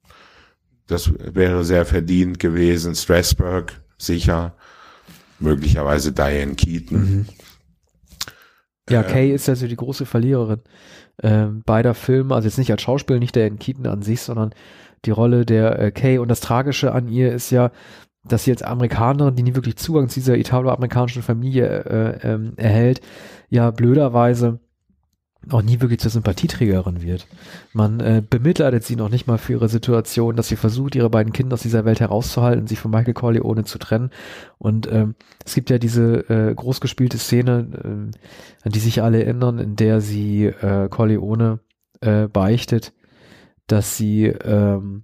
das 0.87 1.11
wäre 1.17 1.63
sehr 1.63 1.85
verdient 1.85 2.39
gewesen. 2.39 2.95
Strasberg, 2.95 3.81
sicher. 3.97 4.55
Möglicherweise 5.39 6.11
Diane 6.11 6.55
Keaton. 6.55 6.97
Mhm. 6.97 7.25
Ja, 8.89 9.01
ähm, 9.01 9.07
Kay 9.07 9.33
ist 9.33 9.49
also 9.49 9.67
die 9.67 9.75
große 9.75 10.05
Verliererin 10.05 10.61
äh, 11.17 11.45
beider 11.65 11.93
Filme, 11.93 12.35
also 12.35 12.47
jetzt 12.47 12.57
nicht 12.57 12.71
als 12.71 12.81
Schauspieler, 12.81 13.19
nicht 13.19 13.35
der 13.35 13.47
in 13.47 13.59
Keaton 13.59 13.87
an 13.87 14.01
sich, 14.01 14.21
sondern 14.21 14.53
die 15.05 15.11
Rolle 15.11 15.45
der 15.45 15.79
äh, 15.79 15.91
Kay. 15.91 16.17
Und 16.17 16.29
das 16.29 16.39
Tragische 16.39 16.93
an 16.93 17.07
ihr 17.07 17.33
ist 17.33 17.51
ja, 17.51 17.71
dass 18.27 18.43
sie 18.43 18.51
als 18.51 18.63
Amerikanerin, 18.63 19.35
die 19.35 19.43
nie 19.43 19.55
wirklich 19.55 19.77
Zugang 19.77 20.09
zu 20.09 20.19
dieser 20.19 20.37
italo-amerikanischen 20.37 21.21
Familie 21.21 21.67
äh, 21.67 22.33
ähm, 22.33 22.53
erhält, 22.57 23.01
ja 23.49 23.71
blöderweise 23.71 24.59
auch 25.51 25.61
nie 25.61 25.79
wirklich 25.81 25.99
zur 25.99 26.11
Sympathieträgerin 26.11 27.01
wird. 27.01 27.27
Man 27.73 27.99
äh, 27.99 28.23
bemitleidet 28.27 28.83
sie 28.83 28.95
noch 28.95 29.09
nicht 29.09 29.27
mal 29.27 29.37
für 29.37 29.53
ihre 29.53 29.69
Situation, 29.69 30.35
dass 30.35 30.47
sie 30.47 30.55
versucht, 30.55 30.95
ihre 30.95 31.09
beiden 31.09 31.33
Kinder 31.33 31.53
aus 31.53 31.61
dieser 31.61 31.85
Welt 31.85 31.99
herauszuhalten, 31.99 32.67
sich 32.67 32.79
von 32.79 32.91
Michael 32.91 33.13
Corleone 33.13 33.63
zu 33.63 33.77
trennen. 33.77 34.09
Und 34.57 34.91
ähm, 34.91 35.15
es 35.45 35.53
gibt 35.53 35.69
ja 35.69 35.77
diese 35.77 36.29
äh, 36.29 36.53
großgespielte 36.53 37.17
Szene, 37.17 37.67
äh, 37.73 38.65
an 38.65 38.71
die 38.71 38.79
sich 38.79 39.01
alle 39.03 39.23
erinnern, 39.23 39.59
in 39.59 39.75
der 39.75 40.01
sie 40.01 40.45
äh, 40.45 40.89
Corleone 40.89 41.59
äh, 42.01 42.27
beichtet, 42.27 42.93
dass 43.67 43.97
sie 43.97 44.25
ähm, 44.25 45.03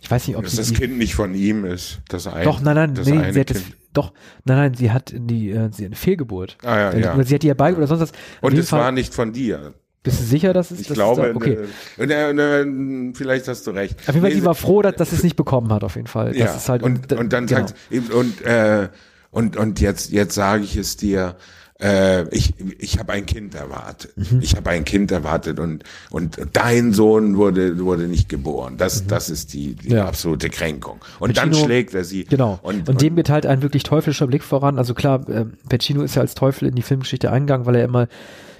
ich 0.00 0.10
weiß 0.10 0.28
nicht, 0.28 0.36
ob 0.36 0.44
dass 0.44 0.52
sie 0.52 0.58
das 0.58 0.72
Kind 0.72 0.98
nicht 0.98 1.14
von 1.14 1.34
ihm 1.34 1.64
ist. 1.64 2.00
Das 2.08 2.26
ein, 2.26 2.44
doch, 2.44 2.60
nein, 2.60 2.74
nein, 2.74 2.94
das 2.94 3.06
nee, 3.06 3.32
sie 3.32 3.40
hat 3.40 3.50
das, 3.50 3.62
doch, 3.92 4.12
nein, 4.44 4.56
nein, 4.56 4.74
sie 4.74 4.90
hat 4.90 5.12
die, 5.14 5.50
äh, 5.50 5.70
sie 5.72 5.84
hat 5.84 5.90
eine 5.90 5.96
Fehlgeburt. 5.96 6.56
Ah, 6.62 6.78
ja, 6.92 6.96
ja. 6.96 7.14
Oder 7.14 7.24
sie 7.24 7.34
hat 7.34 7.42
die 7.42 7.48
herbei 7.48 7.74
oder 7.74 7.86
sonst 7.86 8.00
was. 8.00 8.12
Und 8.40 8.56
es 8.56 8.68
Fall- 8.70 8.80
war 8.80 8.92
nicht 8.92 9.14
von 9.14 9.32
dir. 9.32 9.74
Bist 10.02 10.18
du 10.18 10.24
sicher, 10.24 10.54
dass 10.54 10.70
es 10.70 10.80
Ich 10.80 10.86
das 10.86 10.94
glaube, 10.94 11.26
ist, 11.26 11.36
okay. 11.36 11.58
äh, 11.98 12.04
äh, 12.04 12.30
äh, 12.30 13.12
vielleicht 13.14 13.48
hast 13.48 13.66
du 13.66 13.72
recht. 13.72 13.98
Auf 14.00 14.06
jeden 14.14 14.20
Fall, 14.22 14.30
Nee, 14.30 14.36
die 14.36 14.44
war 14.46 14.54
froh, 14.54 14.80
dass, 14.80 14.94
dass 14.96 15.10
sie 15.10 15.16
es 15.16 15.22
nicht 15.22 15.36
bekommen 15.36 15.70
hat, 15.72 15.84
auf 15.84 15.96
jeden 15.96 16.06
Fall. 16.06 16.28
Das 16.28 16.38
ja, 16.38 16.54
ist 16.56 16.68
halt, 16.70 16.82
und, 16.82 17.12
und 17.12 17.32
dann 17.34 17.46
genau. 17.46 17.66
sagt 17.66 17.74
und 18.10 18.40
äh, 18.40 18.88
und 19.30 19.58
und 19.58 19.80
jetzt 19.80 20.10
jetzt 20.10 20.34
sage 20.34 20.64
ich 20.64 20.76
es 20.76 20.96
dir. 20.96 21.36
Äh, 21.82 22.28
ich 22.34 22.52
ich 22.78 22.98
habe 22.98 23.12
ein 23.12 23.24
Kind 23.26 23.54
erwartet. 23.54 24.12
Mhm. 24.16 24.40
Ich 24.42 24.54
habe 24.56 24.70
ein 24.70 24.84
Kind 24.84 25.10
erwartet 25.10 25.58
und 25.58 25.84
und 26.10 26.38
dein 26.52 26.92
Sohn 26.92 27.36
wurde 27.36 27.78
wurde 27.84 28.04
nicht 28.08 28.28
geboren. 28.28 28.76
Das 28.76 29.06
das 29.06 29.30
ist 29.30 29.52
die, 29.54 29.74
die 29.74 29.88
Mhm. 29.90 29.94
Ja. 29.96 30.06
absolute 30.06 30.50
Kränkung. 30.50 31.00
Und 31.18 31.36
dann 31.36 31.50
Pacino- 31.52 31.64
schlägt 31.64 31.94
er 31.94 32.04
sie. 32.04 32.24
Genau. 32.24 32.58
Und, 32.62 32.88
Und, 32.88 33.00
dem 33.00 33.16
geht 33.16 33.30
halt 33.30 33.46
ein 33.46 33.62
wirklich 33.62 33.82
teuflischer 33.82 34.26
Blick 34.26 34.42
voran. 34.44 34.78
Also 34.78 34.94
klar, 34.94 35.28
äh, 35.28 35.46
Pacino 35.68 36.02
ist 36.02 36.14
ja 36.16 36.22
als 36.22 36.34
Teufel 36.34 36.68
in 36.68 36.74
die 36.74 36.82
Filmgeschichte 36.82 37.30
eingegangen, 37.32 37.64
weil 37.66 37.76
er 37.76 37.84
immer 37.84 38.08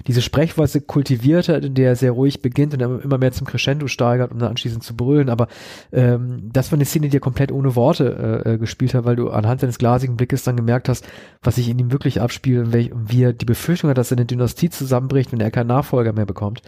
diese 0.07 0.21
Sprechweise 0.21 0.81
kultiviert 0.81 1.49
hat, 1.49 1.65
in 1.65 1.73
der 1.73 1.89
er 1.89 1.95
sehr 1.95 2.11
ruhig 2.11 2.41
beginnt 2.41 2.73
und 2.73 2.81
immer 2.81 3.17
mehr 3.17 3.31
zum 3.31 3.47
Crescendo 3.47 3.87
steigert, 3.87 4.31
um 4.31 4.39
dann 4.39 4.49
anschließend 4.49 4.83
zu 4.83 4.95
brüllen. 4.95 5.29
Aber 5.29 5.47
ähm, 5.91 6.49
das 6.51 6.71
war 6.71 6.77
eine 6.77 6.85
Szene, 6.85 7.09
die 7.09 7.17
er 7.17 7.21
komplett 7.21 7.51
ohne 7.51 7.75
Worte 7.75 8.43
äh, 8.45 8.53
äh, 8.53 8.57
gespielt 8.57 8.93
hat, 8.93 9.05
weil 9.05 9.15
du 9.15 9.29
anhand 9.29 9.61
seines 9.61 9.77
glasigen 9.77 10.17
Blickes 10.17 10.43
dann 10.43 10.57
gemerkt 10.57 10.89
hast, 10.89 11.07
was 11.41 11.55
sich 11.55 11.69
in 11.69 11.79
ihm 11.79 11.91
wirklich 11.91 12.21
abspielt 12.21 12.65
und 12.65 12.73
welch, 12.73 12.91
wie 12.93 13.23
er 13.23 13.33
die 13.33 13.45
Befürchtung 13.45 13.89
hat, 13.89 13.97
dass 13.97 14.09
seine 14.09 14.25
Dynastie 14.25 14.69
zusammenbricht, 14.69 15.31
wenn 15.31 15.39
er 15.39 15.51
keinen 15.51 15.67
Nachfolger 15.67 16.13
mehr 16.13 16.25
bekommt. 16.25 16.61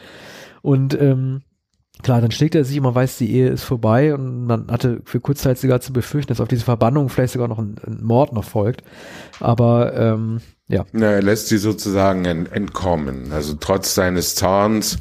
Und 0.62 1.00
ähm, 1.00 1.42
Klar, 2.02 2.22
dann 2.22 2.32
schlägt 2.32 2.56
er 2.56 2.66
sich, 2.66 2.82
man 2.82 2.96
weiß, 2.96 3.20
die 3.20 3.32
Ehe 3.32 3.50
ist 3.50 3.64
vorbei 3.64 4.16
und 4.16 4.46
man 4.46 4.70
hatte 4.70 5.02
für 5.06 5.20
kurzzeit 5.20 5.60
sogar 5.60 5.80
zu 5.80 5.94
befürchten, 5.94 6.30
dass 6.30 6.42
auf 6.42 6.48
diese 6.48 6.66
Verbannung 6.66 7.08
vielleicht 7.08 7.34
sogar 7.34 7.48
noch 7.48 7.60
ein, 7.60 7.76
ein 7.86 8.04
Mord 8.04 8.34
noch 8.34 8.44
folgt. 8.44 8.84
Aber 9.40 9.96
ähm, 9.96 10.42
ja, 10.68 10.86
Na, 10.92 11.12
er 11.12 11.22
lässt 11.22 11.48
sie 11.48 11.58
sozusagen 11.58 12.26
ent 12.26 12.52
entkommen. 12.52 13.32
Also 13.32 13.56
trotz 13.56 13.96
seines 13.96 14.36
Zorns 14.36 14.98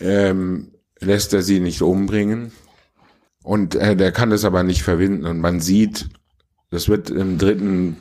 ähm, 0.00 0.72
lässt 1.00 1.34
er 1.34 1.42
sie 1.42 1.60
nicht 1.60 1.82
umbringen. 1.82 2.52
Und 3.42 3.74
äh, 3.74 3.96
der 3.96 4.12
kann 4.12 4.30
das 4.30 4.44
aber 4.44 4.62
nicht 4.62 4.82
verwinden. 4.82 5.26
Und 5.26 5.40
man 5.40 5.60
sieht, 5.60 6.08
das 6.70 6.88
wird 6.88 7.10
im 7.10 7.38
dritten 7.38 8.00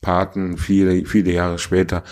Paten 0.00 0.58
viele, 0.58 1.04
viele 1.04 1.32
Jahre 1.32 1.58
später 1.58 2.02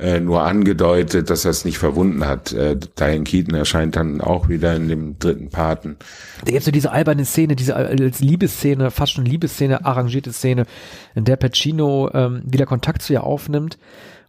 äh, 0.00 0.20
nur 0.20 0.42
angedeutet, 0.42 1.30
dass 1.30 1.44
er 1.44 1.50
es 1.50 1.64
nicht 1.64 1.78
verwunden 1.78 2.26
hat. 2.26 2.52
Äh, 2.52 2.76
Diane 2.98 3.24
Keaton 3.24 3.54
erscheint 3.54 3.96
dann 3.96 4.20
auch 4.20 4.48
wieder 4.48 4.74
in 4.76 4.88
dem 4.88 5.18
dritten 5.18 5.50
Paten. 5.50 5.96
da 6.44 6.52
gibt 6.52 6.64
so 6.64 6.70
diese 6.70 6.92
alberne 6.92 7.24
Szene, 7.24 7.56
diese 7.56 7.76
als 7.76 8.20
Liebesszene, 8.20 8.90
fast 8.90 9.12
schon 9.12 9.24
Liebesszene, 9.24 9.84
arrangierte 9.84 10.32
Szene, 10.32 10.66
in 11.14 11.24
der 11.24 11.36
Pacino 11.36 12.10
ähm, 12.14 12.42
wieder 12.44 12.66
Kontakt 12.66 13.02
zu 13.02 13.12
ihr 13.12 13.24
aufnimmt 13.24 13.78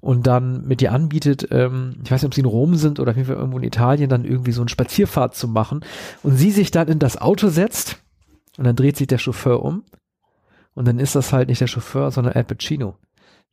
und 0.01 0.27
dann 0.27 0.65
mit 0.67 0.81
ihr 0.81 0.91
anbietet, 0.91 1.47
ähm, 1.51 1.97
ich 2.03 2.11
weiß 2.11 2.21
nicht, 2.21 2.29
ob 2.29 2.33
sie 2.33 2.41
in 2.41 2.47
Rom 2.47 2.75
sind 2.75 2.99
oder 2.99 3.11
auf 3.11 3.17
jeden 3.17 3.27
Fall 3.27 3.37
irgendwo 3.37 3.57
in 3.57 3.63
Italien, 3.63 4.09
dann 4.09 4.25
irgendwie 4.25 4.51
so 4.51 4.61
eine 4.61 4.69
Spazierfahrt 4.69 5.35
zu 5.35 5.47
machen 5.47 5.81
und 6.23 6.35
sie 6.35 6.51
sich 6.51 6.71
dann 6.71 6.87
in 6.87 6.99
das 6.99 7.17
Auto 7.17 7.49
setzt 7.49 7.99
und 8.57 8.65
dann 8.65 8.75
dreht 8.75 8.97
sich 8.97 9.07
der 9.07 9.17
Chauffeur 9.17 9.63
um 9.63 9.83
und 10.73 10.87
dann 10.87 10.99
ist 10.99 11.15
das 11.15 11.33
halt 11.33 11.49
nicht 11.49 11.61
der 11.61 11.67
Chauffeur, 11.67 12.11
sondern 12.11 12.33
Al 12.33 12.43
Pacino. 12.43 12.95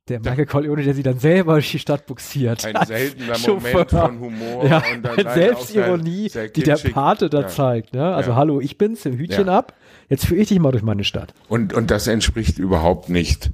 Der 0.09 0.21
Michael 0.21 0.47
Corleone, 0.47 0.85
der 0.85 0.95
sie 0.95 1.03
dann 1.03 1.19
selber 1.19 1.55
durch 1.55 1.71
die 1.73 1.81
Stadt 1.81 2.07
buxiert. 2.07 2.65
Ein 2.65 2.87
seltener. 2.87 3.37
Moment 3.49 3.91
von 3.91 4.21
Humor 4.21 4.65
Ja, 4.67 4.83
und 4.95 5.03
dann 5.03 5.27
auch 5.27 5.35
Selbstironie, 5.35 6.29
sehr- 6.29 6.43
sehr 6.43 6.49
die 6.51 6.63
der. 6.63 6.77
Pate 6.77 7.29
da 7.29 7.41
Ja. 7.41 7.49
zeigt. 7.49 7.93
Ne? 7.93 8.15
Also 8.15 8.31
Ja. 8.31 8.37
hallo, 8.37 8.61
ich 8.61 8.79
bin's, 8.79 9.05
Hütchen 9.05 9.47
Ja. 9.49 9.59
ab. 9.59 9.75
Jetzt 10.09 10.27
führe 10.27 10.41
ich 10.41 10.49
dich 10.49 10.61
mal 10.61 10.71
durch 10.71 10.85
meine 10.85 11.03
Stadt. 11.03 11.35
Und, 11.49 11.73
und 11.75 11.91
das 11.91 12.07
entspricht 12.07 12.59
überhaupt 12.59 13.09
nicht 13.09 13.51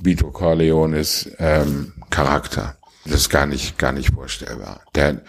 Vito 0.00 0.30
Corleones 0.30 1.32
ähm, 1.38 1.94
Charakter. 2.10 2.76
Das 3.04 3.14
ist 3.22 3.30
gar 3.30 3.46
nicht, 3.46 3.78
gar 3.78 3.90
nicht 3.92 4.10
vorstellbar. 4.14 4.82
Der, 4.94 5.22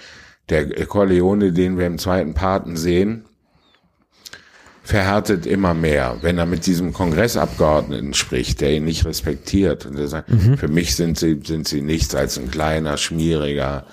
der 0.49 0.67
Corleone, 0.85 1.51
den 1.51 1.77
wir 1.79 1.87
im 1.87 1.97
zweiten 1.97 2.33
Paten 2.35 2.75
sehen, 2.77 3.25
verhärtet 4.89 5.45
immer 5.45 5.75
mehr, 5.75 6.17
wenn 6.21 6.39
er 6.39 6.47
mit 6.47 6.65
diesem 6.65 6.93
Kongressabgeordneten 6.93 8.15
spricht, 8.15 8.59
der 8.59 8.73
ihn 8.73 8.85
nicht 8.85 9.05
respektiert. 9.05 9.85
Und 9.85 9.99
er 9.99 10.07
sagt, 10.07 10.31
für 10.57 10.67
mich 10.67 10.95
sind 10.95 11.19
sie, 11.19 11.39
sind 11.45 11.67
sie 11.67 11.81
nichts 11.81 12.15
als 12.15 12.39
ein 12.39 12.49
kleiner, 12.49 12.97
schmieriger 12.97 13.85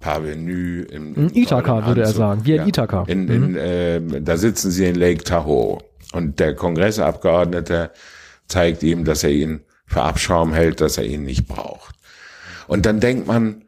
Parvenu. 0.00 0.82
Im, 0.82 1.14
Ein 1.16 1.34
Ithaka, 1.34 1.72
tollen 1.72 1.86
würde 1.86 2.02
er 2.02 2.12
sagen, 2.12 2.44
wie 2.44 2.60
ein 2.60 2.68
Ithaka. 2.68 3.04
In, 3.06 3.26
in, 3.28 3.56
äh, 3.56 4.02
da 4.20 4.36
sitzen 4.36 4.70
sie 4.70 4.84
in 4.84 4.96
Lake 4.96 5.24
Tahoe. 5.24 5.78
Und 6.12 6.38
der 6.40 6.54
Kongressabgeordnete 6.54 7.90
zeigt 8.46 8.82
ihm, 8.82 9.06
dass 9.06 9.24
er 9.24 9.30
ihn 9.30 9.60
für 9.86 10.02
Abschaum 10.02 10.52
hält, 10.52 10.82
dass 10.82 10.98
er 10.98 11.06
ihn 11.06 11.22
nicht 11.22 11.48
braucht. 11.48 11.94
Und 12.66 12.84
dann 12.84 13.00
denkt 13.00 13.26
man, 13.26 13.64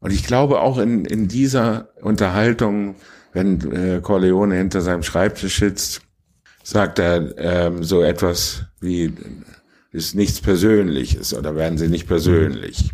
und 0.00 0.12
ich 0.12 0.26
glaube 0.26 0.58
auch 0.58 0.78
in, 0.78 1.04
in 1.04 1.28
dieser 1.28 1.90
Unterhaltung, 2.02 2.96
wenn 3.32 3.60
äh, 3.70 4.00
Corleone 4.00 4.56
hinter 4.56 4.80
seinem 4.80 5.04
Schreibtisch 5.04 5.60
sitzt, 5.60 6.02
sagt 6.66 6.98
er 6.98 7.38
ähm, 7.38 7.84
so 7.84 8.02
etwas 8.02 8.64
wie, 8.80 9.12
ist 9.92 10.16
nichts 10.16 10.40
Persönliches 10.40 11.32
oder 11.32 11.54
werden 11.54 11.78
Sie 11.78 11.86
nicht 11.86 12.08
persönlich. 12.08 12.90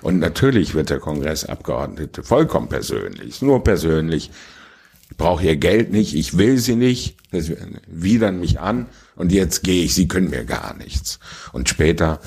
Und 0.00 0.18
natürlich 0.18 0.74
wird 0.74 0.88
der 0.88 0.98
Kongressabgeordnete 0.98 2.22
vollkommen 2.22 2.70
persönlich, 2.70 3.42
nur 3.42 3.62
persönlich. 3.62 4.30
Ich 5.10 5.16
brauche 5.18 5.44
Ihr 5.44 5.56
Geld 5.56 5.92
nicht, 5.92 6.14
ich 6.14 6.38
will 6.38 6.56
Sie 6.56 6.74
nicht, 6.74 7.16
das 7.32 7.52
widern 7.86 8.40
mich 8.40 8.60
an 8.60 8.86
und 9.14 9.30
jetzt 9.30 9.62
gehe 9.62 9.84
ich, 9.84 9.94
Sie 9.94 10.08
können 10.08 10.30
mir 10.30 10.46
gar 10.46 10.74
nichts. 10.74 11.18
Und 11.52 11.68
später 11.68 12.18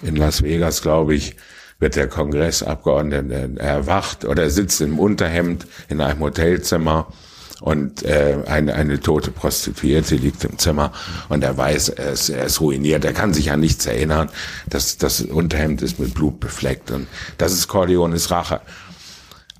in 0.00 0.14
Las 0.14 0.44
Vegas, 0.44 0.80
glaube 0.80 1.16
ich, 1.16 1.34
wird 1.80 1.96
der 1.96 2.06
Kongressabgeordnete 2.06 3.58
erwacht 3.58 4.24
oder 4.24 4.48
sitzt 4.48 4.80
im 4.80 5.00
Unterhemd 5.00 5.66
in 5.88 6.00
einem 6.00 6.20
Hotelzimmer 6.20 7.12
und 7.60 8.02
äh, 8.02 8.38
eine, 8.46 8.74
eine 8.74 9.00
tote 9.00 9.30
Prostituierte 9.30 10.16
liegt 10.16 10.44
im 10.44 10.58
Zimmer 10.58 10.92
und 11.28 11.44
er 11.44 11.56
weiß, 11.56 11.90
er 11.90 12.12
ist, 12.12 12.28
er 12.30 12.46
ist 12.46 12.60
ruiniert, 12.60 13.04
er 13.04 13.12
kann 13.12 13.34
sich 13.34 13.50
an 13.50 13.60
nichts 13.60 13.86
erinnern, 13.86 14.30
das, 14.68 14.96
das 14.98 15.20
Unterhemd 15.20 15.82
ist 15.82 15.98
mit 15.98 16.14
Blut 16.14 16.40
befleckt 16.40 16.90
und 16.90 17.06
das 17.38 17.52
ist 17.52 17.68
Corleones 17.68 18.30
Rache. 18.30 18.60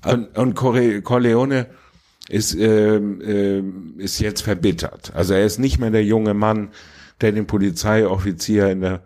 Und, 0.03 0.35
und 0.35 0.55
Corleone 0.55 1.67
ist, 2.27 2.55
ähm, 2.55 3.21
ähm, 3.23 3.93
ist 3.97 4.19
jetzt 4.19 4.41
verbittert. 4.41 5.11
Also 5.13 5.33
er 5.33 5.45
ist 5.45 5.59
nicht 5.59 5.77
mehr 5.77 5.91
der 5.91 6.03
junge 6.03 6.33
Mann, 6.33 6.69
der 7.19 7.31
den 7.31 7.45
Polizeioffizier 7.45 8.69
in 8.69 8.81
der, 8.81 9.03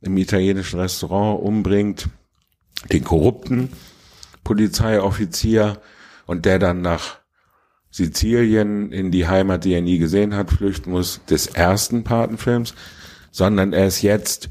im 0.00 0.16
italienischen 0.16 0.80
Restaurant 0.80 1.40
umbringt, 1.40 2.08
den 2.90 3.04
korrupten 3.04 3.70
Polizeioffizier 4.42 5.80
und 6.26 6.46
der 6.46 6.58
dann 6.58 6.80
nach 6.80 7.18
Sizilien 7.98 8.92
in 8.92 9.10
die 9.10 9.28
Heimat, 9.28 9.64
die 9.64 9.74
er 9.74 9.82
nie 9.82 9.98
gesehen 9.98 10.34
hat, 10.34 10.50
flüchten 10.50 10.90
muss, 10.90 11.20
des 11.28 11.48
ersten 11.48 12.04
Patenfilms, 12.04 12.74
sondern 13.30 13.72
er 13.72 13.86
ist 13.86 14.02
jetzt 14.02 14.48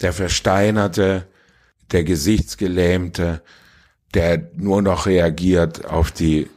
der 0.00 0.12
Versteinerte, 0.12 1.26
der 1.92 2.04
Gesichtsgelähmte, 2.04 3.42
der 4.14 4.50
nur 4.56 4.82
noch 4.82 5.06
reagiert 5.06 5.84
auf 5.84 6.10
die 6.10 6.48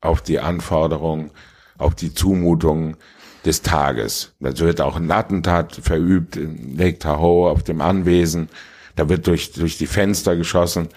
auf 0.00 0.20
die 0.20 0.40
Anforderungen, 0.40 1.30
auf 1.78 1.94
die 1.94 2.12
Zumutungen 2.12 2.96
des 3.44 3.62
Tages. 3.62 4.32
Da 4.40 4.56
wird 4.58 4.80
auch 4.80 4.96
ein 4.96 5.10
Attentat 5.10 5.76
verübt 5.76 6.36
in 6.36 6.76
Lake 6.76 6.98
Tahoe 6.98 7.50
auf 7.50 7.62
dem 7.62 7.80
Anwesen. 7.80 8.48
Da 8.96 9.08
wird 9.08 9.26
durch, 9.26 9.52
durch 9.52 9.78
die 9.78 9.86
Fenster 9.86 10.36
geschossen. 10.36 10.88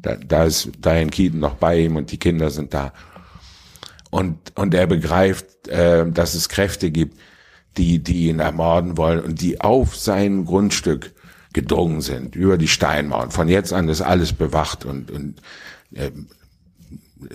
Da, 0.00 0.16
da 0.16 0.44
ist 0.44 0.70
Diane 0.84 1.10
Keaton 1.10 1.40
noch 1.40 1.54
bei 1.54 1.80
ihm 1.80 1.96
und 1.96 2.10
die 2.10 2.18
Kinder 2.18 2.50
sind 2.50 2.74
da. 2.74 2.92
Und, 4.14 4.52
und 4.54 4.74
er 4.74 4.86
begreift, 4.86 5.66
äh, 5.66 6.08
dass 6.08 6.34
es 6.34 6.48
Kräfte 6.48 6.92
gibt, 6.92 7.18
die, 7.76 7.98
die 7.98 8.28
ihn 8.28 8.38
ermorden 8.38 8.96
wollen 8.96 9.18
und 9.18 9.40
die 9.40 9.60
auf 9.60 9.96
sein 9.96 10.44
Grundstück 10.44 11.12
gedrungen 11.52 12.00
sind, 12.00 12.36
über 12.36 12.56
die 12.56 12.68
Steinmauern. 12.68 13.32
Von 13.32 13.48
jetzt 13.48 13.72
an 13.72 13.88
ist 13.88 14.02
alles 14.02 14.32
bewacht 14.32 14.84
und, 14.84 15.10
und 15.10 15.42
äh, 15.94 16.12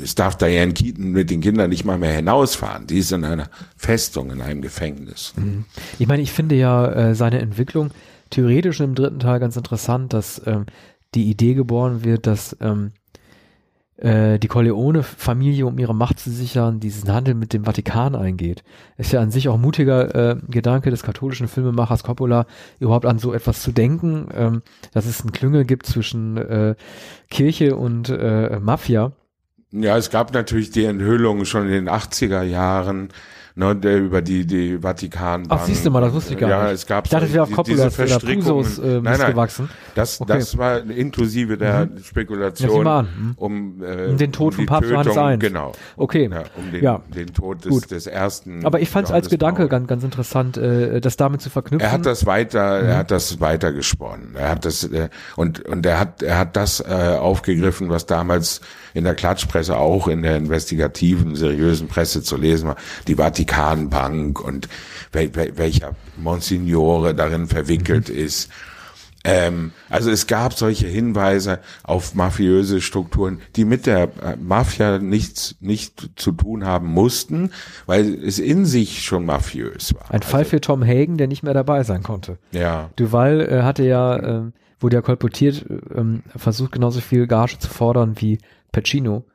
es 0.01 0.15
darf 0.15 0.37
Diane 0.37 0.71
Keaton 0.71 1.11
mit 1.11 1.29
den 1.29 1.41
Kindern 1.41 1.69
nicht 1.69 1.83
mal 1.83 1.97
mehr 1.97 2.13
hinausfahren. 2.13 2.87
Die 2.87 2.99
ist 2.99 3.11
in 3.11 3.25
einer 3.25 3.49
Festung, 3.75 4.31
in 4.31 4.41
einem 4.41 4.61
Gefängnis. 4.61 5.33
Mhm. 5.35 5.65
Ich 5.97 6.07
meine, 6.07 6.21
ich 6.21 6.31
finde 6.31 6.55
ja 6.55 6.89
äh, 6.91 7.13
seine 7.13 7.39
Entwicklung 7.39 7.91
theoretisch 8.29 8.79
im 8.79 8.95
dritten 8.95 9.19
Teil 9.19 9.41
ganz 9.41 9.57
interessant, 9.57 10.13
dass 10.13 10.41
ähm, 10.45 10.65
die 11.13 11.29
Idee 11.29 11.55
geboren 11.55 12.05
wird, 12.05 12.25
dass 12.25 12.55
ähm, 12.61 12.93
äh, 12.93 12.98
die 14.01 14.47
Corleone-Familie, 14.47 15.65
um 15.65 15.77
ihre 15.77 15.93
Macht 15.93 16.19
zu 16.19 16.31
sichern, 16.31 16.79
diesen 16.79 17.11
Handel 17.11 17.33
mit 17.33 17.51
dem 17.51 17.65
Vatikan 17.65 18.15
eingeht. 18.15 18.63
Ist 18.97 19.11
ja 19.11 19.19
an 19.19 19.29
sich 19.29 19.49
auch 19.49 19.57
mutiger 19.57 20.15
äh, 20.15 20.37
Gedanke 20.47 20.89
des 20.89 21.03
katholischen 21.03 21.49
Filmemachers 21.49 22.03
Coppola, 22.03 22.45
überhaupt 22.79 23.05
an 23.05 23.19
so 23.19 23.33
etwas 23.33 23.61
zu 23.61 23.73
denken, 23.73 24.29
ähm, 24.33 24.61
dass 24.93 25.05
es 25.05 25.21
einen 25.21 25.33
Klüngel 25.33 25.65
gibt 25.65 25.85
zwischen 25.85 26.37
äh, 26.37 26.75
Kirche 27.29 27.75
und 27.75 28.09
äh, 28.09 28.59
Mafia. 28.61 29.11
Ja, 29.71 29.97
es 29.97 30.09
gab 30.09 30.33
natürlich 30.33 30.71
die 30.71 30.85
Enthüllung 30.85 31.45
schon 31.45 31.65
in 31.67 31.71
den 31.71 31.89
80er 31.89 32.41
Jahren, 32.41 33.09
ne, 33.55 33.75
der 33.75 33.97
über 33.99 34.21
die, 34.21 34.45
die 34.45 34.77
Vatikan. 34.81 35.45
Ach, 35.49 35.63
siehst 35.65 35.85
du 35.85 35.91
mal, 35.91 36.01
das 36.01 36.13
wusste 36.13 36.33
ich 36.33 36.39
gar 36.39 36.49
ja, 36.49 36.63
nicht. 36.63 36.73
Es 36.73 36.85
gab 36.85 37.05
ich 37.05 37.11
dachte, 37.11 37.25
es 37.25 37.33
wäre 37.33 37.43
auf 37.43 37.51
Coppolas 37.51 37.99
oder 37.99 38.19
Pusos 38.19 38.79
äh, 38.79 39.01
nein, 39.01 39.19
nein, 39.19 39.49
das, 39.95 40.21
Okay. 40.21 40.33
das 40.37 40.57
war 40.57 40.89
inklusive 40.89 41.57
der 41.57 41.85
Mhm. 41.85 41.91
Ja, 41.97 42.03
Spekulation. 42.03 42.83
Mhm. 42.85 43.33
um, 43.37 43.83
äh, 43.83 44.07
Um 44.07 44.17
den 44.17 44.31
Tod 44.31 44.53
um 44.53 44.57
von 44.57 44.65
Papst 44.65 44.89
Johannes 44.89 45.13
Tötung, 45.13 45.31
I. 45.33 45.39
Genau. 45.39 45.71
Okay. 45.97 46.29
Ja, 46.31 46.43
um 46.57 46.71
den, 46.71 46.83
Ja. 46.83 47.01
den 47.13 47.33
Tod 47.33 47.65
des, 47.65 47.69
Gut. 47.71 47.91
des 47.91 48.07
ersten. 48.07 48.65
Aber 48.65 48.79
ich 48.79 48.89
fand 48.89 49.05
es 49.07 49.11
als 49.11 49.25
Johannes 49.25 49.29
Gedanke 49.31 49.61
Paul. 49.63 49.69
ganz, 49.69 49.87
ganz 49.87 50.03
interessant, 50.03 50.57
äh, 50.57 50.99
das 51.01 51.17
damit 51.17 51.41
zu 51.41 51.49
verknüpfen. 51.49 51.85
Er 51.85 51.91
hat 51.91 52.05
das 52.05 52.25
weiter, 52.25 52.81
Mhm. 52.81 52.87
er 52.89 52.97
hat 52.97 53.11
das 53.11 53.39
weiter 53.39 53.71
gesponnen. 53.73 54.35
Er 54.35 54.49
hat 54.49 54.65
das 54.65 54.83
äh, 54.83 55.09
und 55.35 55.61
und 55.61 55.85
er 55.85 55.99
hat 55.99 56.21
er 56.23 56.37
hat 56.37 56.55
das 56.55 56.79
äh, 56.81 57.17
aufgegriffen, 57.19 57.89
was 57.89 58.05
damals 58.05 58.61
in 58.93 59.03
der 59.03 59.15
Klatschpresse 59.15 59.77
auch 59.77 60.07
in 60.07 60.21
der 60.23 60.37
investigativen, 60.37 61.35
seriösen 61.35 61.87
Presse 61.87 62.21
zu 62.23 62.37
lesen 62.37 62.69
war, 62.69 62.75
die 63.07 63.15
Vatikanbank 63.15 64.39
und 64.39 64.67
wel, 65.11 65.33
wel, 65.35 65.57
welcher 65.57 65.95
Monsignore 66.17 67.13
darin 67.15 67.47
verwickelt 67.47 68.09
Mhm. 68.09 68.15
ist. 68.15 68.49
Ähm, 69.25 69.71
also 69.89 70.09
es 70.11 70.27
gab 70.27 70.53
solche 70.53 70.87
Hinweise 70.87 71.59
auf 71.83 72.15
mafiöse 72.15 72.79
Strukturen, 72.79 73.41
die 73.57 73.65
mit 73.65 73.85
der 73.85 74.03
äh, 74.03 74.37
Mafia 74.41 74.97
nichts 74.97 75.55
nicht 75.59 76.11
zu 76.15 76.31
tun 76.31 76.65
haben 76.65 76.87
mussten, 76.87 77.51
weil 77.85 78.13
es 78.23 78.39
in 78.39 78.65
sich 78.65 79.03
schon 79.03 79.25
mafiös 79.25 79.93
war. 79.93 80.09
Ein 80.09 80.21
Fall 80.21 80.45
für 80.45 80.61
Tom 80.61 80.85
Hagen, 80.85 81.17
der 81.17 81.27
nicht 81.27 81.43
mehr 81.43 81.53
dabei 81.53 81.83
sein 81.83 82.01
konnte. 82.01 82.37
Ja. 82.51 82.91
Duval 82.95 83.41
äh, 83.41 83.63
hatte 83.63 83.83
ja, 83.83 84.17
ähm, 84.23 84.53
wurde 84.79 84.95
ja 84.95 85.01
kolportiert, 85.01 85.65
ähm, 85.93 86.23
versucht 86.33 86.71
genauso 86.71 87.01
viel 87.01 87.27
Gage 87.27 87.59
zu 87.59 87.67
fordern 87.67 88.13
wie 88.19 88.37
Pacino. 88.71 89.25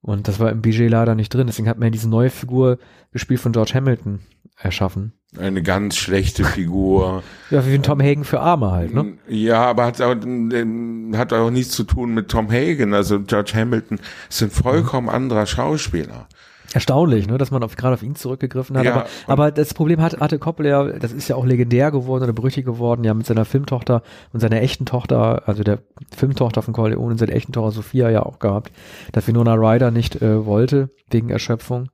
Und 0.00 0.28
das 0.28 0.38
war 0.38 0.50
im 0.50 0.60
Budget 0.62 0.90
leider 0.90 1.14
nicht 1.14 1.32
drin. 1.32 1.46
Deswegen 1.46 1.68
hat 1.68 1.78
man 1.78 1.86
ja 1.86 1.90
diese 1.90 2.08
neue 2.08 2.30
Figur 2.30 2.78
gespielt 3.12 3.40
von 3.40 3.52
George 3.52 3.72
Hamilton 3.74 4.20
erschaffen. 4.58 5.12
eine 5.38 5.62
ganz 5.62 5.96
schlechte 5.96 6.44
Figur. 6.44 7.22
Ja, 7.50 7.66
wie 7.66 7.74
ein 7.74 7.82
Tom 7.82 8.00
Hagen 8.00 8.24
für 8.24 8.40
Arme 8.40 8.70
halt, 8.72 8.94
ne? 8.94 9.14
Ja, 9.28 9.64
aber 9.64 9.86
hat 9.86 10.00
auch, 10.00 10.14
ähm, 10.24 11.14
hat 11.16 11.32
auch 11.32 11.50
nichts 11.50 11.72
zu 11.74 11.84
tun 11.84 12.14
mit 12.14 12.28
Tom 12.30 12.50
Hagen. 12.50 12.94
Also 12.94 13.20
George 13.20 13.52
Hamilton 13.54 13.98
ist 14.28 14.42
ein 14.42 14.50
vollkommen 14.50 15.08
anderer 15.08 15.46
Schauspieler. 15.46 16.28
Erstaunlich, 16.72 17.28
ne, 17.28 17.38
dass 17.38 17.50
man 17.50 17.62
auf, 17.62 17.76
gerade 17.76 17.94
auf 17.94 18.02
ihn 18.02 18.14
zurückgegriffen 18.16 18.76
hat. 18.76 18.84
Ja, 18.84 18.92
aber, 18.94 19.06
aber 19.26 19.50
das 19.52 19.74
Problem 19.74 20.00
hat, 20.00 20.18
hatte 20.18 20.38
Coppola, 20.38 20.68
ja, 20.68 20.84
das 20.98 21.12
ist 21.12 21.28
ja 21.28 21.36
auch 21.36 21.44
legendär 21.44 21.90
geworden 21.90 22.24
oder 22.24 22.32
berüchtigt 22.32 22.66
geworden, 22.66 23.04
ja, 23.04 23.14
mit 23.14 23.26
seiner 23.26 23.44
Filmtochter 23.44 24.02
und 24.32 24.40
seiner 24.40 24.60
echten 24.60 24.86
Tochter, 24.86 25.42
also 25.46 25.62
der 25.62 25.80
Filmtochter 26.16 26.62
von 26.62 26.74
Corleone 26.74 27.12
und 27.12 27.18
seiner 27.18 27.32
echten 27.34 27.52
Tochter 27.52 27.70
Sophia 27.72 28.10
ja 28.10 28.24
auch 28.24 28.38
gehabt, 28.38 28.72
dass 29.12 29.28
Winona 29.28 29.54
Ryder 29.54 29.90
nicht 29.90 30.20
äh, 30.22 30.46
wollte, 30.46 30.90
wegen 31.10 31.30
Erschöpfung. 31.30 31.90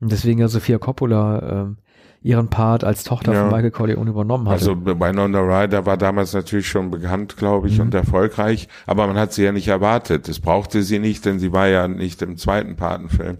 Und 0.00 0.10
deswegen 0.10 0.40
ja 0.40 0.48
Sophia 0.48 0.78
Coppola 0.78 1.42
ähm, 1.62 1.76
ihren 2.22 2.48
Part 2.48 2.84
als 2.84 3.04
Tochter 3.04 3.32
Ja. 3.32 3.42
von 3.42 3.50
Michael 3.50 3.70
Corleone 3.70 4.10
übernommen 4.10 4.48
hatte. 4.48 4.58
Also 4.60 4.76
Winona 4.84 5.40
Ryder 5.40 5.86
war 5.86 5.96
damals 5.96 6.32
natürlich 6.32 6.68
schon 6.68 6.90
bekannt, 6.90 7.36
glaube 7.36 7.66
Mhm. 7.68 7.72
ich, 7.72 7.80
und 7.80 7.94
erfolgreich, 7.94 8.68
aber 8.86 9.06
man 9.06 9.16
hat 9.16 9.32
sie 9.32 9.44
ja 9.44 9.52
nicht 9.52 9.68
erwartet. 9.68 10.26
Das 10.28 10.40
brauchte 10.40 10.82
sie 10.82 10.98
nicht, 10.98 11.24
denn 11.26 11.38
sie 11.38 11.52
war 11.52 11.68
ja 11.68 11.86
nicht 11.86 12.20
im 12.22 12.36
zweiten 12.36 12.76
Patenfilm. 12.76 13.38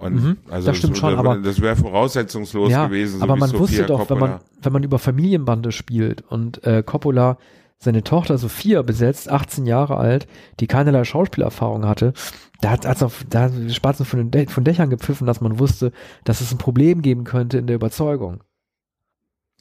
Und 0.00 0.14
Mhm, 0.14 0.36
also 0.48 0.66
das 0.68 0.78
stimmt 0.78 0.94
das, 0.94 1.00
schon, 1.00 1.14
aber- 1.16 1.36
das 1.38 1.60
wäre 1.60 1.76
voraussetzungslos 1.76 2.70
ja, 2.70 2.86
gewesen. 2.86 3.18
So 3.18 3.24
aber 3.24 3.36
man 3.36 3.52
wusste 3.58 3.84
doch, 3.84 4.08
wenn 4.08 4.18
man, 4.18 4.40
wenn 4.62 4.72
man 4.72 4.82
über 4.82 4.98
Familienbande 4.98 5.72
spielt 5.72 6.22
und 6.30 6.64
äh, 6.64 6.82
Coppola 6.82 7.36
seine 7.78 8.02
Tochter 8.02 8.36
Sophia 8.38 8.82
besetzt, 8.82 9.30
18 9.30 9.66
Jahre 9.66 9.96
alt, 9.96 10.26
die 10.60 10.66
keinerlei 10.66 11.04
Schauspielerfahrung 11.04 11.86
hatte, 11.86 12.12
da 12.60 12.70
hat 12.70 12.84
als 12.86 13.02
auf, 13.02 13.24
da 13.30 13.42
hat 13.42 13.52
die 13.54 13.72
Spatzen 13.72 14.04
von 14.06 14.30
den 14.30 14.48
von 14.48 14.64
Dächern 14.64 14.90
gepfiffen, 14.90 15.26
dass 15.26 15.40
man 15.40 15.58
wusste, 15.58 15.92
dass 16.24 16.40
es 16.42 16.52
ein 16.52 16.58
Problem 16.58 17.00
geben 17.02 17.24
könnte 17.24 17.56
in 17.58 17.66
der 17.66 17.76
Überzeugung. 17.76 18.42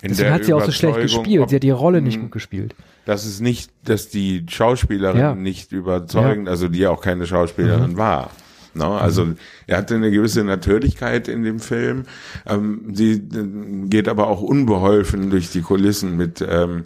In 0.01 0.09
Deswegen 0.09 0.31
hat 0.31 0.45
sie 0.45 0.53
auch 0.53 0.63
so 0.63 0.71
schlecht 0.71 0.99
gespielt. 1.01 1.41
ob- 1.41 1.49
Sie 1.49 1.55
hat 1.57 1.63
ihre 1.65 1.77
Rolle 1.77 2.01
nicht 2.01 2.17
Mhm. 2.17 2.23
gut 2.23 2.31
gespielt. 2.31 2.75
Das 3.05 3.25
ist 3.25 3.41
nicht, 3.41 3.71
dass 3.83 4.07
die 4.09 4.45
Schauspielerin 4.49 5.19
Ja. 5.19 5.35
nicht 5.35 5.73
überzeugend, 5.73 6.47
also 6.47 6.69
die 6.69 6.79
ja 6.79 6.89
auch 6.91 7.01
keine 7.01 7.25
Schauspielerin 7.25 7.97
war. 7.97 8.29
No, 8.73 8.95
also 8.95 9.33
er 9.67 9.77
hatte 9.77 9.95
eine 9.95 10.11
gewisse 10.11 10.43
Natürlichkeit 10.43 11.27
in 11.27 11.43
dem 11.43 11.59
Film. 11.59 12.05
Ähm, 12.45 12.91
sie 12.93 13.13
äh, 13.13 13.87
geht 13.87 14.07
aber 14.07 14.27
auch 14.27 14.41
unbeholfen 14.41 15.29
durch 15.29 15.49
die 15.51 15.61
Kulissen 15.61 16.17
mit 16.17 16.45
ähm, 16.47 16.85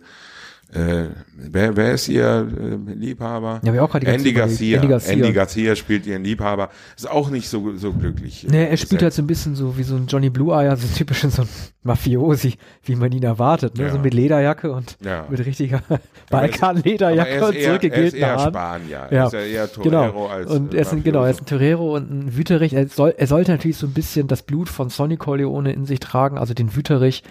äh, 0.74 1.10
wer, 1.36 1.76
wer 1.76 1.94
ist 1.94 2.08
ihr 2.10 2.48
äh, 2.60 2.94
Liebhaber? 2.94 3.62
Ja, 3.64 3.74
ich 3.74 3.80
auch 3.80 3.92
gerade 3.92 4.06
die 4.06 4.12
ganze 4.12 4.28
Andy 4.28 4.34
Garcia. 4.34 4.82
Andy 4.82 4.94
Andy 4.94 5.32
Garcia. 5.32 5.32
Garcia 5.32 5.76
spielt 5.76 6.08
ihren 6.08 6.24
Liebhaber. 6.24 6.70
Ist 6.96 7.10
auch 7.10 7.30
nicht 7.30 7.48
so 7.48 7.76
so 7.76 7.94
glücklich. 7.94 8.48
Nee, 8.50 8.68
er 8.68 8.78
spielt 8.78 9.04
halt 9.04 9.14
so 9.14 9.22
ein 9.22 9.28
bisschen 9.28 9.56
so 9.56 9.78
wie 9.78 9.84
so 9.84 9.96
ein 9.96 10.08
Johnny 10.08 10.32
Blue 10.32 10.52
Eye, 10.52 10.70
also 10.70 10.88
typisch 10.96 11.22
so 11.22 11.44
ein 11.44 11.50
Mafiosi, 11.84 12.56
wie 12.84 12.96
man 12.96 13.12
ihn 13.12 13.24
erwartet, 13.24 13.78
ne? 13.78 13.84
Ja. 13.86 13.92
So 13.92 14.00
mit 14.00 14.14
Lederjacke 14.14 14.72
und 14.72 14.98
Ja. 15.04 15.26
mit 15.30 15.46
richtiger 15.46 15.82
Balkan-Lederjacke 16.30 17.30
er 17.32 17.48
und 17.48 17.54
eher, 17.56 17.56
er 17.56 17.60
ist 17.60 17.66
zurückgegelten 17.66 18.20
eher 18.20 18.28
Haaren. 18.36 18.54
Spanier. 18.54 18.90
Ja. 18.90 19.18
Er 19.20 19.26
ist 19.28 19.34
ja 19.34 19.40
eher 19.40 19.72
Torero 19.72 19.90
Genau. 19.90 20.28
als 20.28 20.52
und 20.52 20.74
er 20.74 20.82
ist 20.82 20.94
ein, 20.94 21.04
genau, 21.04 21.24
er 21.24 21.32
ist 21.32 21.42
ein. 21.42 21.46
Torero 21.46 21.96
und 21.96 22.12
ein 22.12 22.38
Wüterich. 22.38 22.74
Er, 22.74 22.88
soll, 22.88 23.14
er 23.18 23.28
sollte 23.28 23.52
natürlich 23.52 23.78
so 23.78 23.88
ein 23.88 23.94
bisschen 23.94 24.28
das 24.28 24.44
Blut 24.44 24.70
von 24.70 24.90
Sonny 24.90 25.18
Corleone 25.18 25.72
in 25.74 25.86
sich 25.86 26.00
tragen, 26.00 26.38
also 26.38 26.54
den 26.54 26.76
Wüterich, 26.76 27.24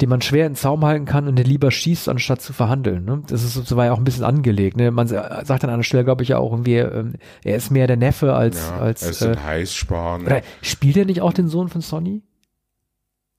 den 0.00 0.08
man 0.08 0.20
schwer 0.20 0.46
in 0.46 0.54
Zaum 0.54 0.84
halten 0.84 1.04
kann 1.04 1.28
und 1.28 1.36
der 1.36 1.44
lieber 1.44 1.70
schießt, 1.70 2.08
anstatt 2.08 2.40
zu 2.42 2.52
verhandeln. 2.52 3.04
Ne? 3.04 3.22
Das 3.28 3.42
ist 3.44 3.54
so, 3.54 3.76
war 3.76 3.86
ja 3.86 3.92
auch 3.92 3.98
ein 3.98 4.04
bisschen 4.04 4.24
angelegt. 4.24 4.76
Ne? 4.76 4.90
Man 4.90 5.06
sa- 5.06 5.44
sagt 5.44 5.64
an 5.64 5.70
einer 5.70 5.82
Stelle, 5.82 6.04
glaube 6.04 6.22
ich, 6.22 6.30
ja 6.30 6.38
auch 6.38 6.52
irgendwie, 6.52 6.76
ähm, 6.78 7.14
er 7.44 7.56
ist 7.56 7.70
mehr 7.70 7.86
der 7.86 7.96
Neffe 7.96 8.34
als, 8.34 8.70
Ja, 8.70 8.78
als 8.82 9.02
er 9.02 9.10
ist 9.10 9.22
äh, 9.22 9.28
ein 9.30 9.44
Heißsporn. 9.44 10.26
spielt 10.62 10.96
er 10.96 11.04
nicht 11.04 11.20
auch 11.20 11.32
den 11.32 11.48
Sohn 11.48 11.68
von 11.68 11.80
Sonny? 11.80 12.22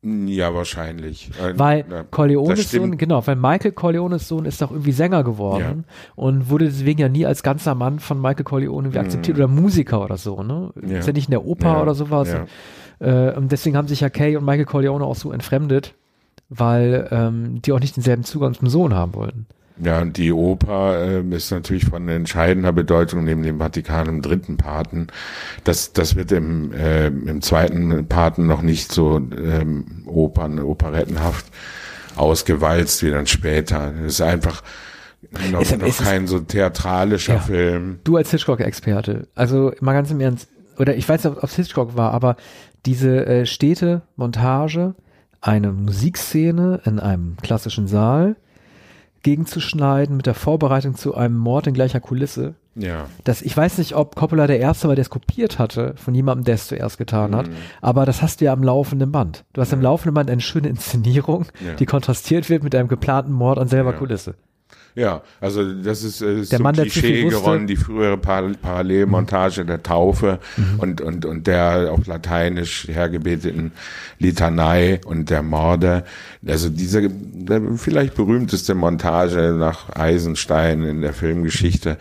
Ja, 0.03 0.53
wahrscheinlich. 0.53 1.29
Äh, 1.41 1.57
Weil 1.57 1.85
ja, 1.89 2.03
Corleones. 2.03 2.69
Sohn, 2.71 2.97
genau, 2.97 3.25
weil 3.25 3.37
Michael 3.37 3.71
Corleones 3.71 4.27
Sohn 4.27 4.43
ist 4.43 4.61
doch 4.61 4.71
irgendwie 4.71 4.91
Sänger 4.91 5.23
geworden 5.23 5.85
und 6.15 6.49
wurde 6.49 6.65
deswegen 6.65 6.99
ja 6.99 7.07
nie 7.07 7.25
als 7.25 7.41
ganzer 7.41 7.73
Mann 7.73 7.99
von 7.99 8.19
Michael 8.21 8.43
Corleone 8.43 8.87
irgendwie 8.87 8.99
akzeptiert 8.99 9.37
oder 9.37 9.47
Musiker 9.47 10.03
oder 10.03 10.17
so, 10.17 10.43
ne? 10.43 10.71
Mhm. 10.75 10.91
Ja. 10.91 10.99
Ist 10.99 11.07
ja 11.07 11.13
nicht 11.13 11.27
in 11.29 11.31
der 11.31 11.45
Oper 11.45 11.73
Ja, 11.73 11.81
oder 11.81 11.95
sowas. 11.95 12.29
ja. 12.33 12.45
Äh, 13.29 13.35
und 13.37 13.51
deswegen 13.53 13.77
haben 13.77 13.87
sich 13.87 14.01
ja 14.01 14.09
Kay 14.09 14.35
und 14.35 14.43
Michael 14.45 14.65
Corleone 14.65 15.05
auch 15.05 15.15
so 15.15 15.31
entfremdet, 15.31 15.95
weil 16.49 17.07
ähm, 17.11 17.61
die 17.61 17.71
auch 17.71 17.79
nicht 17.79 17.95
denselben 17.95 18.23
Zugang 18.23 18.53
zum 18.55 18.67
Sohn 18.67 18.93
haben 18.93 19.15
wollten. 19.15 19.45
Ja, 19.81 20.01
und 20.01 20.17
die 20.17 20.31
Oper 20.31 21.03
ähm, 21.03 21.31
ist 21.31 21.49
natürlich 21.51 21.85
von 21.85 22.07
entscheidender 22.07 22.71
Bedeutung 22.71 23.23
neben 23.23 23.41
dem 23.41 23.57
Vatikan 23.57 24.07
im 24.07 24.21
dritten 24.21 24.57
Paten. 24.57 25.07
Das, 25.63 25.93
das 25.93 26.15
wird 26.15 26.31
im, 26.31 26.71
äh, 26.73 27.07
im 27.07 27.41
zweiten 27.41 28.07
Paten 28.07 28.45
noch 28.45 28.61
nicht 28.61 28.91
so 28.91 29.17
ähm, 29.17 30.03
Opern, 30.05 30.59
operettenhaft 30.59 31.45
ausgewalzt 32.15 33.01
wie 33.03 33.09
dann 33.11 33.25
später. 33.27 33.93
Es 34.05 34.13
ist 34.15 34.21
einfach 34.21 34.61
noch, 35.51 35.61
ist- 35.61 35.77
noch 35.79 35.87
ist- 35.87 36.03
kein 36.03 36.27
so 36.27 36.39
theatralischer 36.39 37.35
Ja. 37.35 37.39
Film. 37.39 37.99
Du 38.03 38.17
als 38.17 38.29
Hitchcock-Experte, 38.31 39.27
also 39.35 39.73
mal 39.81 39.93
ganz 39.93 40.11
im 40.11 40.19
Ernst, 40.21 40.47
oder 40.77 40.95
ich 40.95 41.07
weiß 41.07 41.23
nicht, 41.23 41.35
ob 41.37 41.43
es 41.43 41.55
Hitchcock 41.55 41.95
war, 41.97 42.11
aber 42.11 42.35
diese 42.85 43.25
äh, 43.25 43.45
stete 43.45 44.01
Montage, 44.15 44.93
eine 45.41 45.71
Musikszene 45.71 46.81
in 46.85 46.99
einem 46.99 47.37
klassischen 47.41 47.87
Saal 47.87 48.35
gegenzuschneiden 49.23 50.15
mit 50.17 50.25
der 50.25 50.33
Vorbereitung 50.35 50.95
zu 50.95 51.15
einem 51.15 51.37
Mord 51.37 51.67
in 51.67 51.73
gleicher 51.73 51.99
Kulisse, 51.99 52.55
Ja. 52.75 53.05
Das, 53.23 53.41
ich 53.43 53.55
weiß 53.55 53.77
nicht, 53.77 53.95
ob 53.95 54.15
Coppola 54.15 54.47
der 54.47 54.59
Erste 54.59 54.87
war, 54.87 54.95
der 54.95 55.03
es 55.03 55.09
kopiert 55.11 55.59
hatte, 55.59 55.93
von 55.95 56.15
jemandem, 56.15 56.43
der 56.45 56.55
es 56.55 56.67
zuerst 56.67 56.97
getan 56.97 57.35
hat, 57.35 57.47
Mhm. 57.47 57.53
aber 57.81 58.05
das 58.05 58.21
hast 58.23 58.41
du 58.41 58.45
ja 58.45 58.53
am 58.53 58.63
laufenden 58.63 59.11
Band. 59.11 59.43
Du 59.53 59.61
hast 59.61 59.73
im 59.73 59.81
laufenden 59.81 60.13
Band 60.15 60.29
eine 60.31 60.41
schöne 60.41 60.69
Inszenierung, 60.69 61.45
Ja. 61.65 61.75
die 61.75 61.85
kontrastiert 61.85 62.49
wird 62.49 62.63
mit 62.63 62.73
einem 62.75 62.87
geplanten 62.87 63.31
Mord 63.31 63.59
an 63.59 63.67
selber 63.67 63.91
Ja. 63.91 63.97
Kulisse. 63.97 64.33
Ja, 64.95 65.21
also 65.41 65.73
das 65.73 66.03
ist, 66.03 66.21
äh, 66.21 66.41
ist 66.41 66.51
Der 66.51 66.59
so 66.59 66.63
Mann, 66.63 66.75
Klischee 66.75 67.27
geronnen, 67.27 67.65
die 67.65 67.75
frühere 67.75 68.17
Par 68.17 68.43
Parallelmontage 68.61 69.65
der 69.65 69.81
Taufe 69.81 70.39
Mhm. 70.55 70.79
und, 70.79 71.01
und, 71.01 71.25
und 71.25 71.47
der 71.47 71.89
auf 71.91 72.05
Lateinisch 72.05 72.87
hergebeteten 72.87 73.71
Litanei 74.19 75.01
und 75.05 75.29
der 75.31 75.41
Morde. 75.41 76.03
Also 76.45 76.69
diese 76.69 77.09
vielleicht 77.77 78.13
berühmteste 78.15 78.75
Montage 78.75 79.55
nach 79.57 79.89
Eisenstein 79.95 80.83
in 80.83 81.01
der 81.01 81.13
Filmgeschichte. 81.13 81.97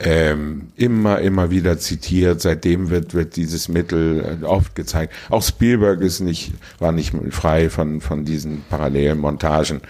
Ähm, 0.00 0.68
immer, 0.76 1.20
immer 1.20 1.50
wieder 1.50 1.78
zitiert. 1.78 2.40
Seitdem 2.40 2.90
wird, 2.90 3.14
wird 3.14 3.36
dieses 3.36 3.68
Mittel 3.68 4.38
äh, 4.42 4.44
oft 4.44 4.74
gezeigt. 4.74 5.12
Auch 5.28 5.42
Spielberg 5.42 6.00
ist 6.00 6.20
nicht, 6.20 6.52
war 6.78 6.90
nicht 6.92 7.12
frei 7.30 7.68
von, 7.70 8.00
von 8.00 8.24
diesen 8.24 8.64
Parallelmontagen. 8.68 9.80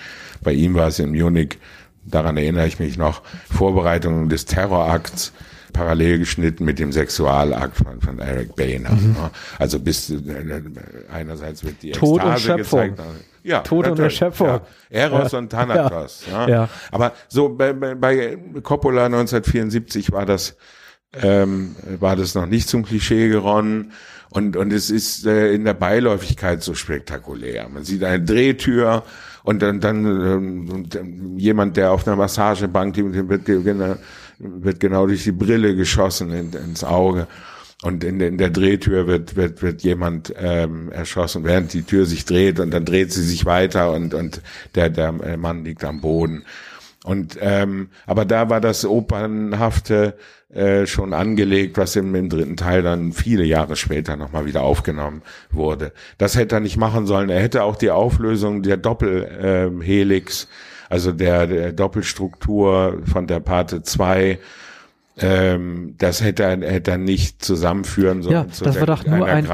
Bei 0.43 0.53
ihm 0.53 0.75
war 0.75 0.89
es 0.89 0.99
in 0.99 1.13
Munich, 1.13 1.59
daran 2.05 2.37
erinnere 2.37 2.67
ich 2.67 2.79
mich 2.79 2.97
noch, 2.97 3.23
Vorbereitungen 3.51 4.29
des 4.29 4.45
Terrorakts 4.45 5.33
parallel 5.73 6.19
geschnitten 6.19 6.65
mit 6.67 6.79
dem 6.79 6.93
Sexualakt 6.93 7.77
von, 7.79 8.01
von 8.03 8.19
Eric 8.19 8.55
Boehner. 8.57 8.91
ne? 8.91 9.31
Also 9.59 9.79
bis 9.81 10.11
äh, 10.11 10.17
einerseits 11.11 11.65
wird 11.65 11.83
die 11.83 11.93
Tod 11.93 12.23
und 12.23 12.31
Ekstase 12.33 12.59
Schöpfung. 12.59 12.91
gezeigt. 12.91 13.11
Ja, 13.45 13.61
Tod 13.61 13.89
und 13.89 13.99
Erschöpfung. 13.99 14.47
Ja. 14.49 14.61
Eros 14.91 15.33
Ja. 15.33 15.39
und 15.39 15.49
Thanatos. 15.51 16.25
Ja. 16.31 16.49
Ja. 16.49 16.69
Aber 16.91 17.13
so 17.29 17.49
bei, 17.49 17.73
bei, 17.73 17.95
bei 17.95 18.39
Coppola 18.63 19.07
1974 19.07 20.13
war 20.13 20.27
das 20.27 20.57
ähm, 21.21 21.75
war 22.01 22.17
das 22.17 22.35
noch 22.35 22.47
nicht 22.47 22.69
zum 22.69 22.85
Klischee 22.85 23.29
geronnen 23.29 23.93
und 24.31 24.57
und 24.57 24.73
es 24.73 24.91
ist 24.91 25.27
äh, 25.27 25.53
in 25.53 25.65
der 25.65 25.75
Beiläufigkeit 25.75 26.63
so 26.63 26.75
spektakulär. 26.75 27.69
Man 27.69 27.85
sieht 27.85 28.05
eine 28.05 28.23
Drehtür 28.23 29.03
und 29.45 29.63
dann 29.63 29.81
dann 29.81 30.05
ähm, 30.07 31.37
jemand, 31.39 31.77
der 31.77 31.93
auf 31.93 32.07
einer 32.07 32.17
Massagebank 32.17 32.95
dem 32.95 33.29
wird, 33.29 33.45
ge- 33.45 33.63
genau- 33.63 33.97
wird 34.39 34.81
genau 34.81 35.07
durch 35.07 35.25
die 35.25 35.33
Brille 35.33 35.75
geschossen 35.77 36.31
in, 36.33 36.53
ins 36.53 36.85
Auge. 36.85 37.27
Und 37.83 38.05
in, 38.05 38.21
der- 38.21 38.29
in 38.29 38.39
der 38.39 38.51
Drehtür 38.51 39.09
wird, 39.09 39.35
wird, 39.35 39.61
wird 39.61 39.83
jemand 39.83 40.33
ähm, 40.39 40.93
erschossen, 40.93 41.43
während 41.45 41.73
die 41.73 41.83
Tür 41.83 42.07
sich 42.07 42.25
dreht 42.25 42.61
und 42.61 42.71
dann 42.73 42.85
dreht 42.85 43.13
sie 43.13 43.25
sich 43.25 43.45
weiter 43.45 43.91
und, 43.93 44.15
und 44.15 44.41
der, 44.77 44.89
der 44.89 45.11
Mann 45.37 45.65
liegt 45.65 45.83
am 45.85 46.01
Boden. 46.01 46.45
Und 47.05 47.37
ähm, 47.41 47.89
aber 48.07 48.25
da 48.25 48.49
war 48.49 48.61
das 48.61 48.85
Opernhafte 48.85 50.15
äh, 50.55 50.87
schon 50.87 51.15
angelegt, 51.15 51.77
was 51.77 51.97
im, 51.97 52.15
im 52.15 52.29
dritten 52.29 52.57
Teil 52.57 52.83
dann 52.83 53.13
viele 53.13 53.43
Jahre 53.45 53.75
später 53.75 54.17
nochmal 54.17 54.47
wieder 54.47 54.63
aufgenommen 54.63 55.23
wurde. 55.51 55.93
Das 56.19 56.37
hätte 56.37 56.57
er 56.57 56.61
nicht 56.61 56.77
machen 56.77 57.07
sollen. 57.07 57.29
Er 57.29 57.41
hätte 57.43 57.65
auch 57.65 57.75
die 57.77 57.91
Auflösung 57.91 58.63
der 58.63 58.77
Doppelhelix, 58.77 59.37
ähm, 59.43 59.81
Helix, 59.81 60.49
also 60.91 61.11
der, 61.11 61.47
der 61.47 61.73
Doppelstruktur 61.73 62.99
von 63.11 63.27
der 63.27 63.41
Pate 63.41 63.83
2, 63.83 64.39
ähm, 65.19 65.95
das 65.99 66.23
hätte 66.23 66.43
er, 66.45 66.61
hätte 66.61 66.93
er 66.93 66.99
nicht 66.99 67.45
zusammenführen 67.45 68.23
sollen 68.23 68.35
Ja, 68.35 68.49
zu 68.49 68.65
das 68.65 68.77
war 68.79 68.87
der- 68.87 68.97
doch 68.97 69.05
nur 69.07 69.27
einer 69.27 69.35
ein- 69.37 69.45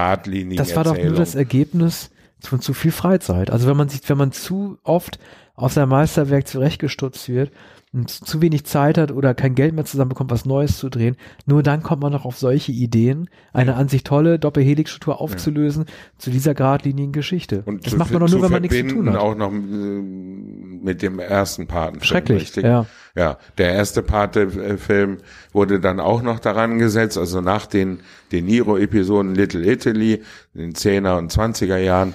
Das 0.57 0.77
war 0.77 0.85
doch 0.85 0.97
nur 0.97 1.15
das 1.15 1.35
Ergebnis 1.35 2.11
von 2.41 2.61
zu 2.61 2.75
viel 2.75 2.93
Freizeit. 2.93 3.51
Also 3.51 3.67
wenn 3.69 3.77
man 3.77 3.89
sich, 3.89 4.01
wenn 4.09 4.19
man 4.19 4.33
zu 4.33 4.79
oft 4.85 5.19
auf 5.59 5.73
sein 5.73 5.89
Meisterwerk 5.89 6.47
zurechtgestutzt 6.47 7.29
wird 7.29 7.51
und 7.93 8.11
zu 8.11 8.41
wenig 8.43 8.65
Zeit 8.65 8.97
hat 8.99 9.11
oder 9.11 9.35
kein 9.35 9.55
Geld 9.55 9.75
mehr 9.75 9.85
zusammenbekommt, 9.85 10.31
was 10.31 10.45
Neues 10.45 10.79
zu 10.79 10.89
drehen, 10.89 11.17
nur 11.47 11.63
dann 11.63 11.83
kommt 11.83 12.03
man 12.03 12.13
noch 12.13 12.25
auf 12.25 12.39
solche 12.39 12.71
Ideen, 12.71 13.29
eine 13.53 13.75
an 13.75 13.89
sich 13.89 14.05
tolle 14.05 14.39
Doppelhelix-Struktur 14.39 15.21
aufzulösen 15.21 15.87
zu 16.17 16.31
dieser 16.31 16.55
geradlinigen 16.55 17.13
Geschichte. 17.13 17.63
Und 17.65 17.87
das 17.87 17.93
zu, 17.93 17.99
macht 17.99 18.13
man 18.13 18.21
doch 18.21 18.29
nur, 18.29 18.43
wenn 18.43 18.53
man 18.53 18.63
nichts 18.63 18.77
zu 18.77 18.87
tun 18.87 19.11
hat. 19.11 19.17
auch 19.17 19.35
noch 19.35 19.51
äh, 19.51 19.57
mit 19.57 21.03
dem 21.03 21.19
ersten 21.19 21.67
Paten. 21.67 22.03
Schrecklich, 22.03 22.55
ja. 22.57 22.87
Ja, 23.17 23.39
der 23.57 23.73
erste 23.73 24.03
Pate-Film 24.03 25.19
wurde 25.53 25.81
dann 25.81 25.99
auch 25.99 26.23
noch 26.23 26.39
daran 26.39 26.79
gesetzt, 26.79 27.19
also 27.19 27.41
nach 27.41 27.67
den 27.67 28.01
De 28.31 28.43
Niro-Episoden 28.43 29.35
Little 29.35 29.67
Italy, 29.69 30.23
in 30.55 30.61
den 30.61 30.73
10er 30.75 31.19
und 31.19 31.33
20er 31.33 31.79
Jahren, 31.79 32.15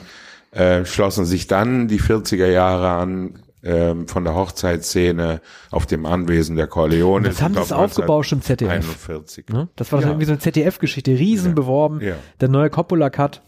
äh, 0.54 0.86
schlossen 0.86 1.26
sich 1.26 1.48
dann 1.48 1.88
die 1.88 2.00
40er 2.00 2.48
Jahre 2.48 2.90
an, 2.90 3.40
ähm, 3.66 4.08
von 4.10 4.24
der 4.26 4.36
Hochzeitsszene 4.36 5.40
auf 5.72 5.86
dem 5.86 6.06
Anwesen 6.06 6.56
der 6.58 6.68
Corleone. 6.68 7.30
Das 7.30 7.42
haben 7.42 7.54
sie 7.54 7.62
es 7.62 7.72
aufgebauscht 7.72 8.34
im 8.34 8.42
ZDF. 8.42 8.70
41. 8.70 9.48
Ne? 9.50 9.70
Das 9.78 9.92
war 9.94 10.02
Ja. 10.02 10.08
irgendwie 10.08 10.26
so 10.26 10.34
eine 10.34 10.40
ZDF-Geschichte, 10.40 11.12
riesen 11.12 11.50
Ja. 11.52 11.54
beworben. 11.56 12.02
Ja. 12.02 12.16
Der 12.42 12.50
neue 12.50 12.70
Coppola-Cut. 12.70 13.42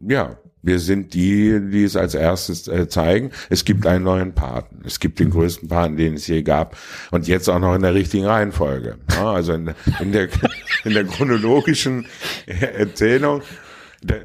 Ja, 0.00 0.36
wir 0.62 0.78
sind 0.78 1.14
die, 1.14 1.60
die 1.70 1.84
es 1.84 1.94
als 1.96 2.14
erstes 2.14 2.66
äh, 2.66 2.88
zeigen. 2.88 3.30
Es 3.50 3.64
gibt 3.64 3.86
einen 3.86 4.04
neuen 4.04 4.32
Paten. 4.34 4.82
Es 4.84 4.98
gibt 4.98 5.20
den 5.20 5.30
größten 5.30 5.68
Paten, 5.68 5.96
den 5.96 6.14
es 6.14 6.26
je 6.26 6.42
gab. 6.42 6.76
Und 7.10 7.28
jetzt 7.28 7.48
auch 7.48 7.58
noch 7.60 7.74
in 7.74 7.82
der 7.82 7.94
richtigen 7.94 8.26
Reihenfolge. 8.26 8.96
Ja, 9.12 9.30
also 9.32 9.52
in, 9.52 9.72
in, 10.00 10.12
der, 10.12 10.28
in 10.84 10.92
der 10.94 11.04
chronologischen 11.04 12.06
Erzählung. 12.46 13.42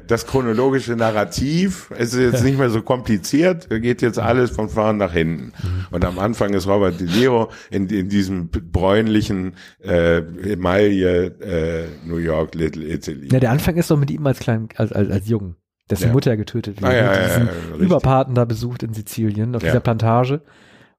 Das 0.06 0.26
chronologische 0.26 0.96
Narrativ 0.96 1.90
es 1.98 2.14
ist 2.14 2.32
jetzt 2.32 2.44
nicht 2.44 2.58
mehr 2.58 2.70
so 2.70 2.80
kompliziert, 2.80 3.68
geht 3.68 4.00
jetzt 4.00 4.18
alles 4.18 4.50
von 4.50 4.70
vorn 4.70 4.96
nach 4.96 5.12
hinten. 5.12 5.52
Und 5.90 6.02
am 6.04 6.18
Anfang 6.18 6.54
ist 6.54 6.66
Robert 6.66 6.98
De 6.98 7.06
Niro 7.06 7.50
in, 7.70 7.86
in 7.88 8.08
diesem 8.08 8.48
bräunlichen 8.48 9.54
äh, 9.84 10.18
Emaille 10.52 11.26
äh, 11.40 12.08
New 12.08 12.16
York 12.16 12.54
Little 12.54 12.86
Italy. 12.86 13.28
Ja, 13.30 13.38
der 13.38 13.50
Anfang 13.50 13.76
ist 13.76 13.90
doch 13.90 13.98
mit 13.98 14.10
ihm 14.10 14.26
als 14.26 14.38
kleinen, 14.38 14.68
als, 14.76 14.92
als, 14.92 15.10
als 15.10 15.28
Jungen. 15.28 15.56
Dessen 15.90 16.08
Ja. 16.08 16.12
Mutter 16.12 16.36
getötet 16.36 16.82
wird. 16.82 16.90
Ah, 16.90 16.96
ja, 16.96 17.10
und 17.10 17.16
ja, 17.16 17.38
ja. 17.38 17.76
Überpaten 17.78 18.34
da 18.34 18.44
besucht 18.44 18.82
in 18.82 18.92
Sizilien, 18.92 19.54
auf 19.54 19.62
dieser 19.62 19.80
Plantage. 19.80 20.40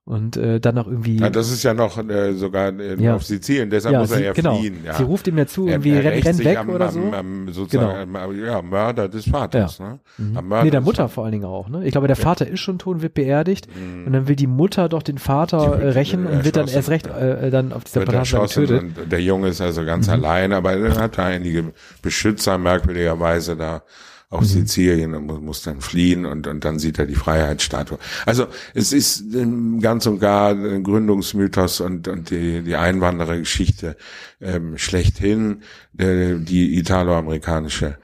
Und 0.08 0.38
äh, 0.38 0.62
dann 0.62 0.76
noch 0.76 0.88
irgendwie. 0.88 1.18
Ja, 1.18 1.30
das 1.30 1.52
ist 1.52 1.64
ja 1.64 1.74
noch 1.74 1.98
äh, 1.98 2.32
sogar 2.34 2.70
äh, 2.80 2.96
Ja. 2.98 3.16
auf 3.16 3.26
Sizilien, 3.26 3.70
deshalb 3.70 3.92
ja, 3.92 4.00
muss 4.00 4.12
er 4.12 4.18
sie, 4.18 4.24
ja 4.24 4.32
genau. 4.32 4.56
fliehen. 4.56 4.78
Ja. 4.86 4.94
Sie 4.94 5.04
ruft 5.04 5.28
ihm 5.28 5.38
ja 5.38 5.46
zu, 5.48 5.66
Er- 5.66 5.74
irgendwie 5.74 5.90
er 5.92 6.04
renn, 6.06 6.14
rächt 6.14 6.26
renn 6.28 6.34
sich 6.36 6.46
weg 6.46 6.58
am, 6.60 6.70
oder 6.70 6.88
am, 6.88 6.94
so. 6.94 7.00
Am, 7.12 7.52
sozusagen, 7.52 8.16
am, 8.16 8.42
ja, 8.46 8.62
Mörder 8.62 9.10
des 9.10 9.26
Vaters. 9.30 9.82
Ne? 9.82 10.00
Am 10.34 10.48
Mörder 10.48 10.64
nee, 10.64 10.72
der 10.72 10.80
Mutter 10.80 11.10
vor 11.10 11.26
allen 11.26 11.34
Dingen 11.34 11.44
auch. 11.44 11.68
Ne? 11.68 11.84
Ich 11.86 11.92
glaube, 11.92 12.08
der 12.08 12.16
Vater 12.16 12.48
ist 12.48 12.62
schon 12.62 12.80
tot 12.80 12.96
und 12.96 13.02
wird 13.02 13.16
beerdigt. 13.16 13.68
Und 14.06 14.14
dann 14.14 14.30
will 14.30 14.38
die 14.38 14.48
Mutter 14.48 14.88
doch 14.88 15.04
den 15.04 15.18
Vater 15.18 15.76
Mhm. 15.76 15.82
Äh, 15.82 15.90
rächen 15.90 16.26
äh, 16.26 16.30
und 16.30 16.46
wird 16.46 16.56
dann 16.56 16.70
erst 16.70 16.90
recht 16.90 17.08
ja. 17.08 17.18
äh, 17.18 17.52
dann 17.52 17.74
auf 17.74 17.84
dieser 17.84 18.02
Plantage 18.06 18.40
getötet. 18.40 18.82
und 18.82 19.12
der 19.12 19.22
Junge 19.22 19.50
ist 19.50 19.60
also 19.60 19.84
ganz 19.84 20.08
allein, 20.08 20.54
aber 20.54 20.72
er 20.72 20.96
hat 20.98 21.18
da 21.18 21.26
einige 21.26 21.74
Beschützer 22.02 22.58
merkwürdigerweise 22.58 23.58
da 23.58 23.84
auf 24.30 24.46
Sizilien 24.46 25.16
und 25.16 25.26
muss, 25.26 25.40
muss 25.42 25.62
dann 25.62 25.80
fliehen 25.80 26.26
und, 26.26 26.48
und 26.48 26.66
dann 26.66 26.80
sieht 26.80 27.00
er 27.00 27.06
die 27.06 27.16
Freiheitsstatue. 27.16 27.98
Also 28.26 28.48
es 28.74 28.92
ist 28.92 29.24
ähm, 29.34 29.80
ganz 29.80 30.06
und 30.06 30.20
gar 30.20 30.52
ein 30.52 30.84
Gründungsmythos 30.84 31.80
und, 31.80 32.10
und 32.10 32.30
die, 32.30 32.62
die 32.62 32.76
Einwanderergeschichte 32.76 33.96
ähm, 34.42 34.78
schlechthin, 34.78 35.62
äh, 35.98 36.36
die 36.36 36.78
italoamerikanische 36.78 37.98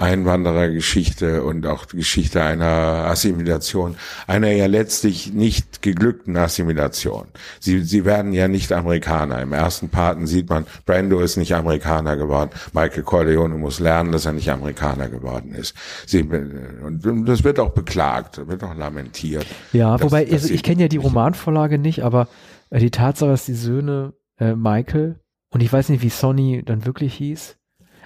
Einwanderergeschichte 0.00 1.42
und 1.44 1.66
auch 1.66 1.84
die 1.86 1.98
Geschichte 1.98 2.42
einer 2.42 2.66
Assimilation, 2.66 3.96
einer 4.26 4.50
ja 4.50 4.66
letztlich 4.66 5.32
nicht 5.32 5.82
geglückten 5.82 6.36
Assimilation. 6.36 7.26
Sie, 7.60 7.80
sie 7.82 8.04
werden 8.04 8.32
ja 8.32 8.48
nicht 8.48 8.72
Amerikaner. 8.72 9.40
Im 9.42 9.52
ersten 9.52 9.88
Paten 9.88 10.26
sieht 10.26 10.48
man, 10.48 10.66
Brando 10.86 11.20
ist 11.20 11.36
nicht 11.36 11.54
Amerikaner 11.54 12.16
geworden. 12.16 12.50
Michael 12.72 13.02
Corleone 13.02 13.54
muss 13.56 13.80
lernen, 13.80 14.12
dass 14.12 14.26
er 14.26 14.32
nicht 14.32 14.50
Amerikaner 14.50 15.08
geworden 15.08 15.54
ist. 15.54 15.74
Sie, 16.06 16.22
und 16.22 17.28
das 17.28 17.44
wird 17.44 17.58
auch 17.58 17.70
beklagt, 17.70 18.46
wird 18.48 18.62
auch 18.64 18.74
lamentiert. 18.76 19.46
Ja, 19.72 19.96
dass- 19.96 20.02
wobei, 20.02 20.24
dass 20.24 20.32
also 20.34 20.48
sie 20.48 20.54
ich 20.54 20.62
kenne 20.62 20.82
ja 20.82 20.88
die 20.88 20.96
Romanvorlage 20.96 21.78
nicht, 21.78 22.02
aber 22.02 22.28
äh, 22.70 22.78
die 22.78 22.90
Tatsache, 22.90 23.30
dass 23.30 23.44
die 23.46 23.54
Söhne 23.54 24.14
äh, 24.38 24.54
Michael 24.54 25.20
und 25.52 25.62
ich 25.62 25.72
weiß 25.72 25.88
nicht, 25.88 26.02
wie 26.02 26.08
Sonny 26.10 26.62
dann 26.64 26.86
wirklich 26.86 27.14
hieß. 27.14 27.56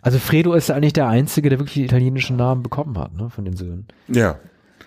Also 0.05 0.19
Fredo 0.19 0.53
ist 0.53 0.69
ja 0.69 0.75
eigentlich 0.75 0.93
der 0.93 1.09
Einzige, 1.09 1.49
der 1.49 1.59
wirklich 1.59 1.75
die 1.75 1.85
italienischen 1.85 2.37
Namen 2.37 2.63
bekommen 2.63 2.99
hat, 2.99 3.17
ne, 3.17 3.31
von 3.31 3.47
den 3.47 3.57
Söhnen. 3.57 3.87
Ja. 4.07 4.39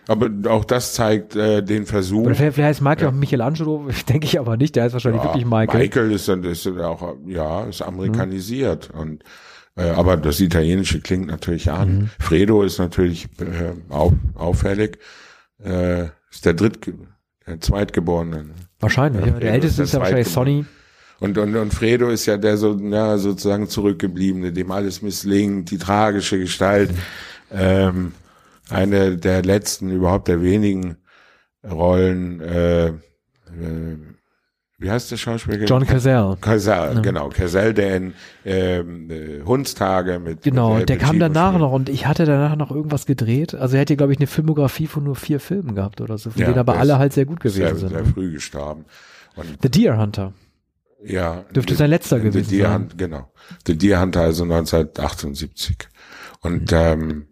Aber 0.07 0.29
auch 0.47 0.63
das 0.63 0.93
zeigt 0.93 1.35
äh, 1.35 1.63
den 1.63 1.87
Versuch. 1.87 2.23
Oder 2.23 2.35
vielleicht, 2.35 2.53
vielleicht 2.53 2.69
heißt 2.69 2.81
Michael 2.81 3.07
auch 3.07 3.13
Michelangelo, 3.13 3.87
denke 4.09 4.25
ich 4.25 4.39
aber 4.39 4.57
nicht, 4.57 4.75
der 4.75 4.83
heißt 4.83 4.93
wahrscheinlich 4.93 5.23
Ja, 5.23 5.29
wirklich 5.29 5.45
Michael. 5.45 5.81
Michael 5.81 6.11
ist 6.11 6.27
dann 6.27 6.43
ist 6.43 6.67
auch 6.67 7.15
ja 7.25 7.63
ist 7.63 7.81
amerikanisiert 7.81 8.91
und 8.91 9.23
äh, 9.75 9.89
aber 9.89 10.17
das 10.17 10.39
Italienische 10.39 11.01
klingt 11.01 11.27
natürlich 11.27 11.71
an. 11.71 11.97
Mhm. 11.97 12.09
Fredo 12.19 12.61
ist 12.61 12.77
natürlich 12.77 13.27
äh, 13.39 13.73
auf, 13.89 14.13
auffällig. 14.35 14.99
Äh, 15.63 16.03
ist 16.31 16.45
der 16.45 16.53
dritt 16.53 16.93
der 17.47 17.59
zweitgeborene. 17.59 18.45
Wahrscheinlich, 18.79 19.21
Ja, 19.21 19.27
ja. 19.27 19.33
Der 19.33 19.41
Fredo 19.41 19.53
älteste 19.55 19.81
ist 19.81 19.89
ist 19.89 19.93
ja 19.93 19.99
der 19.99 20.05
wahrscheinlich 20.05 20.29
Sonny. 20.29 20.65
Und, 21.19 21.37
und, 21.37 21.55
und 21.55 21.73
Fredo 21.73 22.09
ist 22.09 22.25
ja 22.27 22.37
der 22.37 22.57
so, 22.57 22.75
ja, 22.77 23.17
sozusagen 23.17 23.67
zurückgebliebene, 23.69 24.51
dem 24.53 24.71
alles 24.71 25.01
misslingt, 25.01 25.71
die 25.71 25.77
tragische 25.79 26.37
Gestalt. 26.39 26.91
Ähm, 27.51 28.11
eine 28.69 29.17
der 29.17 29.43
letzten, 29.43 29.89
überhaupt 29.89 30.27
der 30.27 30.41
wenigen 30.41 30.97
Rollen, 31.67 32.39
äh, 32.41 32.87
äh, 32.87 32.93
wie 34.79 34.91
heißt 34.91 35.09
der 35.09 35.17
Schauspieler? 35.17 35.65
John 35.65 35.87
Cazale. 35.87 36.37
Cazale, 36.39 36.95
ja. 36.95 36.99
genau. 37.01 37.29
Cazale, 37.29 37.73
der 37.73 37.95
in 37.97 38.13
ähm, 38.45 39.09
äh, 39.09 39.41
Hundstage 39.43 40.19
mit 40.19 40.43
Genau, 40.43 40.75
mit 40.75 40.87
der 40.89 40.99
kam 40.99 41.17
danach 41.17 41.49
spielt. 41.49 41.61
noch 41.61 41.71
und 41.71 41.89
ich 41.89 42.05
hatte 42.05 42.25
danach 42.25 42.55
noch 42.55 42.69
irgendwas 42.69 43.07
gedreht. 43.07 43.55
Also 43.55 43.75
er 43.75 43.81
hätte, 43.81 43.97
glaube 43.97 44.13
ich, 44.13 44.19
eine 44.19 44.27
Filmografie 44.27 44.85
von 44.85 45.03
nur 45.03 45.15
vier 45.15 45.39
Filmen 45.39 45.73
gehabt 45.73 45.99
oder 45.99 46.19
so, 46.19 46.29
von 46.29 46.39
Ja, 46.39 46.47
denen 46.49 46.59
aber 46.59 46.77
alle 46.77 46.99
halt 46.99 47.13
sehr 47.13 47.25
gut 47.25 47.39
gewesen 47.39 47.55
Sehr, 47.57 47.75
sind. 47.75 47.89
sehr 47.89 48.01
ne? 48.03 48.05
früh 48.05 48.31
gestorben. 48.31 48.85
Und 49.35 49.47
The 49.63 49.69
Deer 49.69 49.97
Hunter. 49.97 50.33
Ja. 51.03 51.45
Dürfte 51.53 51.73
The- 51.73 51.77
sein 51.79 51.89
letzter 51.89 52.19
gewesen 52.19 52.49
Deer 52.49 52.67
sein. 52.69 52.73
Hunt, 52.81 52.97
genau. 52.97 53.31
The 53.65 53.77
Deer 53.77 54.01
Hunter, 54.01 54.21
also 54.21 54.43
1978. 54.43 55.77
Und 56.41 56.71
ähm, 56.73 57.27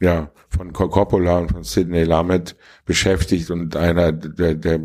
ja, 0.00 0.30
von 0.48 0.72
Co- 0.72 0.88
Coppola 0.88 1.38
und 1.38 1.50
von 1.52 1.64
Sidney 1.64 2.04
Lumet 2.04 2.56
beschäftigt 2.86 3.50
und 3.50 3.76
einer 3.76 4.12
der, 4.12 4.54
der 4.54 4.80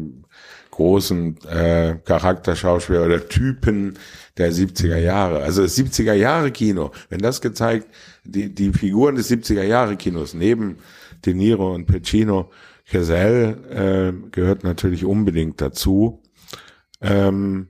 großen 0.71 1.38
äh, 1.45 1.95
Charakterschauspieler 2.03 3.05
oder 3.05 3.27
Typen 3.29 3.97
der 4.38 4.51
70er 4.51 4.97
Jahre. 4.97 5.41
Also 5.41 5.61
das 5.61 5.77
70er 5.77 6.13
Jahre 6.13 6.51
Kino, 6.51 6.91
wenn 7.09 7.19
das 7.19 7.39
gezeigt, 7.39 7.88
die, 8.25 8.53
die 8.53 8.73
Figuren 8.73 9.15
des 9.15 9.31
70er 9.31 9.63
Jahre 9.63 9.95
Kinos 9.95 10.33
neben 10.33 10.77
De 11.25 11.33
Niro 11.33 11.73
und 11.73 11.86
Pacino, 11.86 12.51
Chazelle 12.83 14.11
äh, 14.19 14.29
gehört 14.31 14.63
natürlich 14.65 15.05
unbedingt 15.05 15.61
dazu. 15.61 16.21
Ähm, 17.01 17.69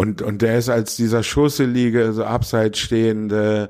und, 0.00 0.22
und 0.22 0.40
der 0.40 0.56
ist 0.56 0.70
als 0.70 0.96
dieser 0.96 1.22
schusselige, 1.22 2.14
so 2.14 2.24
abseits 2.24 2.78
stehende, 2.78 3.68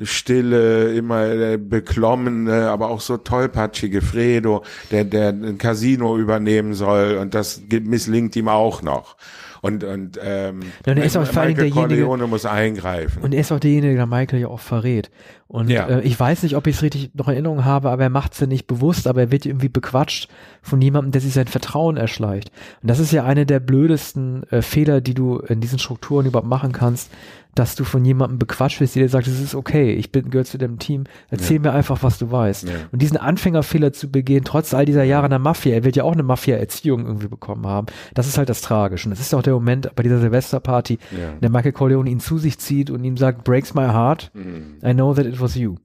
stille, 0.00 0.94
immer 0.94 1.26
äh, 1.26 1.58
beklommene, 1.58 2.68
aber 2.70 2.88
auch 2.88 3.00
so 3.00 3.16
tollpatschige 3.16 4.00
Fredo, 4.00 4.62
der, 4.92 5.02
der 5.02 5.30
ein 5.30 5.58
Casino 5.58 6.16
übernehmen 6.16 6.74
soll 6.74 7.16
und 7.16 7.34
das 7.34 7.62
misslingt 7.68 8.36
ihm 8.36 8.46
auch 8.46 8.82
noch. 8.82 9.16
Und, 9.60 9.82
und 9.82 10.20
ähm, 10.22 10.60
Ja, 10.86 10.92
und 10.92 10.98
er 10.98 11.04
ist 11.04 11.16
auch 11.16 11.26
Michael 11.26 11.70
Corleone 11.70 12.28
muss 12.28 12.46
eingreifen. 12.46 13.20
Und 13.20 13.34
er 13.34 13.40
ist 13.40 13.50
auch 13.50 13.58
derjenige, 13.58 13.96
der 13.96 14.06
Michael 14.06 14.38
ja 14.38 14.46
auch 14.46 14.60
verrät. 14.60 15.10
Und 15.52 15.68
Ja. 15.68 15.86
äh, 15.86 16.00
ich 16.00 16.18
weiß 16.18 16.42
nicht, 16.44 16.56
ob 16.56 16.66
ich 16.66 16.76
es 16.76 16.82
richtig 16.82 17.10
noch 17.14 17.28
in 17.28 17.34
Erinnerung 17.34 17.64
habe, 17.66 17.90
aber 17.90 18.02
er 18.04 18.08
macht 18.10 18.32
es 18.32 18.40
ja 18.40 18.46
nicht 18.46 18.66
bewusst, 18.66 19.06
aber 19.06 19.20
er 19.20 19.30
wird 19.30 19.44
irgendwie 19.44 19.68
bequatscht 19.68 20.28
von 20.62 20.80
jemandem, 20.80 21.12
der 21.12 21.20
sich 21.20 21.34
sein 21.34 21.46
Vertrauen 21.46 21.98
erschleicht. 21.98 22.50
Und 22.80 22.88
das 22.90 22.98
ist 22.98 23.12
ja 23.12 23.24
eine 23.24 23.44
der 23.44 23.60
blödesten 23.60 24.44
äh, 24.50 24.62
Fehler, 24.62 25.02
die 25.02 25.12
du 25.14 25.38
in 25.40 25.60
diesen 25.60 25.78
Strukturen 25.78 26.24
überhaupt 26.24 26.48
machen 26.48 26.72
kannst, 26.72 27.10
dass 27.54 27.74
du 27.74 27.84
von 27.84 28.02
jemandem 28.02 28.38
bequatscht 28.38 28.80
wirst, 28.80 28.96
der 28.96 29.02
dir 29.02 29.08
sagt, 29.10 29.26
es 29.26 29.38
ist 29.38 29.54
okay, 29.54 29.92
ich 29.92 30.10
bin 30.10 30.30
gehört 30.30 30.46
zu 30.46 30.56
dem 30.56 30.78
Team, 30.78 31.04
erzähl 31.28 31.58
mir 31.58 31.72
einfach, 31.72 32.02
was 32.02 32.16
du 32.16 32.30
weißt. 32.32 32.62
Ja. 32.66 32.70
Und 32.92 33.02
diesen 33.02 33.18
Anfängerfehler 33.18 33.92
zu 33.92 34.10
begehen, 34.10 34.42
trotz 34.44 34.72
all 34.72 34.86
dieser 34.86 35.04
Jahre 35.04 35.26
in 35.26 35.30
der 35.32 35.38
Mafia, 35.38 35.74
er 35.74 35.84
wird 35.84 35.94
ja 35.96 36.04
auch 36.04 36.14
eine 36.14 36.22
Mafia-Erziehung 36.22 37.04
irgendwie 37.04 37.28
bekommen 37.28 37.66
haben, 37.66 37.88
das 38.14 38.26
ist 38.26 38.38
halt 38.38 38.48
das 38.48 38.62
Tragische. 38.62 39.04
Und 39.06 39.10
das 39.10 39.20
ist 39.20 39.34
auch 39.34 39.42
der 39.42 39.52
Moment 39.52 39.90
bei 39.94 40.02
dieser 40.02 40.18
Silvesterparty, 40.18 40.98
Ja. 41.10 41.32
der 41.42 41.50
Michael 41.50 41.72
Corleone 41.72 42.08
ihn 42.08 42.20
zu 42.20 42.38
sich 42.38 42.58
zieht 42.58 42.88
und 42.90 43.04
ihm 43.04 43.18
sagt, 43.18 43.44
breaks 43.44 43.74
my 43.74 43.82
heart, 43.84 44.30
Mhm. 44.32 44.76
I 44.82 44.94
know 44.94 45.12
that 45.12 45.26
it 45.26 45.38
was 45.42 45.54
you. 45.56 45.76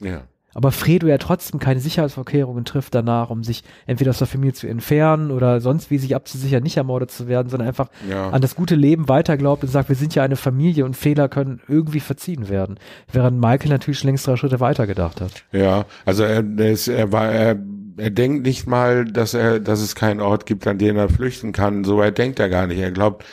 Ja. 0.00 0.22
Aber 0.54 0.72
Fredo 0.72 1.06
ja 1.06 1.18
trotzdem 1.18 1.60
keine 1.60 1.80
Sicherheitsvorkehrungen 1.80 2.64
trifft 2.64 2.94
danach, 2.94 3.28
um 3.28 3.44
sich 3.44 3.62
entweder 3.84 4.08
aus 4.08 4.16
der 4.18 4.26
Familie 4.26 4.54
zu 4.54 4.66
entfernen 4.66 5.30
oder 5.30 5.60
sonst 5.60 5.90
wie 5.90 5.98
sich 5.98 6.14
abzusichern, 6.16 6.62
nicht 6.62 6.78
ermordet 6.78 7.10
zu 7.10 7.28
werden, 7.28 7.50
sondern 7.50 7.68
einfach 7.68 7.88
Ja. 8.08 8.30
an 8.30 8.40
das 8.40 8.54
gute 8.54 8.74
Leben 8.74 9.06
weiter 9.06 9.36
glaubt 9.36 9.64
und 9.64 9.68
sagt, 9.68 9.90
wir 9.90 9.96
sind 9.96 10.14
ja 10.14 10.22
eine 10.22 10.36
Familie 10.36 10.86
und 10.86 10.96
Fehler 10.96 11.28
können 11.28 11.60
irgendwie 11.68 12.00
verziehen 12.00 12.48
werden. 12.48 12.78
Während 13.12 13.38
Michael 13.38 13.68
natürlich 13.68 13.98
schon 13.98 14.08
längst 14.08 14.26
drei 14.26 14.36
Schritte 14.36 14.58
weiter 14.58 14.86
gedacht 14.86 15.20
hat. 15.20 15.44
Ja, 15.52 15.84
also 16.06 16.22
er, 16.22 16.42
er, 16.56 16.70
ist, 16.72 16.88
er 16.88 17.12
war, 17.12 17.30
er, 17.30 17.58
er 17.98 18.10
denkt 18.10 18.46
nicht 18.46 18.66
mal, 18.66 19.04
dass 19.04 19.34
er, 19.34 19.60
dass 19.60 19.82
es 19.82 19.94
keinen 19.94 20.20
Ort 20.22 20.46
gibt, 20.46 20.66
an 20.66 20.78
den 20.78 20.96
er 20.96 21.10
flüchten 21.10 21.52
kann. 21.52 21.84
So 21.84 21.98
weit 21.98 22.16
denkt 22.16 22.38
er 22.38 22.48
gar 22.48 22.66
nicht. 22.66 22.78
Er 22.78 22.92
glaubt, 22.92 23.26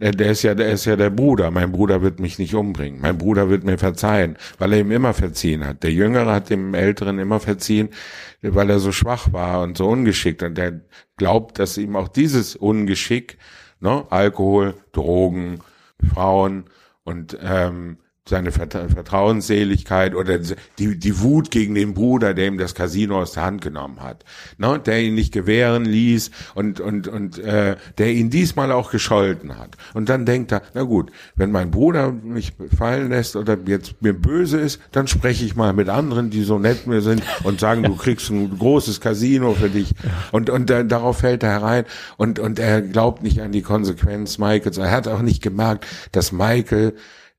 der, 0.00 0.12
der 0.12 0.30
ist 0.30 0.42
ja, 0.42 0.54
der 0.54 0.70
ist 0.70 0.86
ja 0.86 0.96
der 0.96 1.10
Bruder. 1.10 1.50
Mein 1.50 1.72
Bruder 1.72 2.00
wird 2.00 2.20
mich 2.20 2.38
nicht 2.38 2.54
umbringen. 2.54 3.00
Mein 3.00 3.18
Bruder 3.18 3.50
wird 3.50 3.64
mir 3.64 3.76
verzeihen, 3.76 4.36
weil 4.58 4.72
er 4.72 4.80
ihm 4.80 4.90
immer 4.90 5.12
verziehen 5.12 5.66
hat. 5.66 5.82
Der 5.82 5.92
Jüngere 5.92 6.32
hat 6.32 6.48
dem 6.48 6.72
Älteren 6.74 7.18
immer 7.18 7.38
verziehen, 7.38 7.90
weil 8.40 8.70
er 8.70 8.78
so 8.78 8.92
schwach 8.92 9.32
war 9.32 9.62
und 9.62 9.76
so 9.76 9.88
ungeschickt. 9.88 10.42
Und 10.42 10.58
er 10.58 10.80
glaubt, 11.16 11.58
dass 11.58 11.76
ihm 11.76 11.96
auch 11.96 12.08
dieses 12.08 12.56
Ungeschick, 12.56 13.36
ne, 13.80 14.06
Alkohol, 14.10 14.74
Drogen, 14.92 15.60
Frauen 16.14 16.64
und 17.04 17.38
ähm, 17.42 17.98
seine 18.28 18.52
Vertra 18.52 18.88
Vertrauensseligkeit 18.88 20.14
oder 20.14 20.38
die, 20.78 20.98
die 20.98 21.20
Wut 21.20 21.50
gegen 21.50 21.74
den 21.74 21.94
Bruder, 21.94 22.34
der 22.34 22.48
ihm 22.48 22.58
das 22.58 22.74
Casino 22.74 23.20
aus 23.20 23.32
der 23.32 23.44
Hand 23.44 23.62
genommen 23.62 24.02
hat, 24.02 24.24
ne, 24.58 24.78
der 24.78 25.02
ihn 25.02 25.14
nicht 25.14 25.32
gewähren 25.32 25.84
ließ 25.84 26.30
und 26.54 26.80
und 26.80 27.08
und 27.08 27.38
äh, 27.38 27.76
der 27.98 28.12
ihn 28.12 28.30
diesmal 28.30 28.72
auch 28.72 28.90
gescholten 28.90 29.58
hat. 29.58 29.76
Und 29.94 30.08
dann 30.08 30.26
denkt 30.26 30.52
er, 30.52 30.62
na 30.74 30.82
gut, 30.82 31.10
wenn 31.34 31.50
mein 31.50 31.70
Bruder 31.70 32.12
mich 32.12 32.52
fallen 32.76 33.08
lässt 33.08 33.36
oder 33.36 33.58
jetzt 33.66 34.00
mir 34.02 34.12
böse 34.12 34.60
ist, 34.60 34.80
dann 34.92 35.08
spreche 35.08 35.44
ich 35.44 35.56
mal 35.56 35.72
mit 35.72 35.88
anderen, 35.88 36.30
die 36.30 36.42
so 36.42 36.58
nett 36.58 36.86
mir 36.86 37.00
sind 37.00 37.22
und 37.42 37.58
sagen, 37.58 37.82
du 37.82 37.96
kriegst 37.96 38.30
ein 38.30 38.58
großes 38.58 39.00
Casino 39.00 39.54
für 39.54 39.70
dich. 39.70 39.94
Und 40.30 40.50
und 40.50 40.70
äh, 40.70 40.84
darauf 40.84 41.18
fällt 41.18 41.42
er 41.42 41.50
herein 41.50 41.84
und 42.16 42.38
und 42.38 42.58
er 42.58 42.82
glaubt 42.82 43.22
nicht 43.22 43.40
an 43.40 43.50
die 43.50 43.62
Konsequenz 43.62 44.38
Michaels. 44.38 44.78
Er 44.78 44.90
hat 44.90 45.08
auch 45.08 45.22
nicht 45.22 45.42
gemerkt, 45.42 45.86
dass 46.12 46.32
Michael 46.32 46.94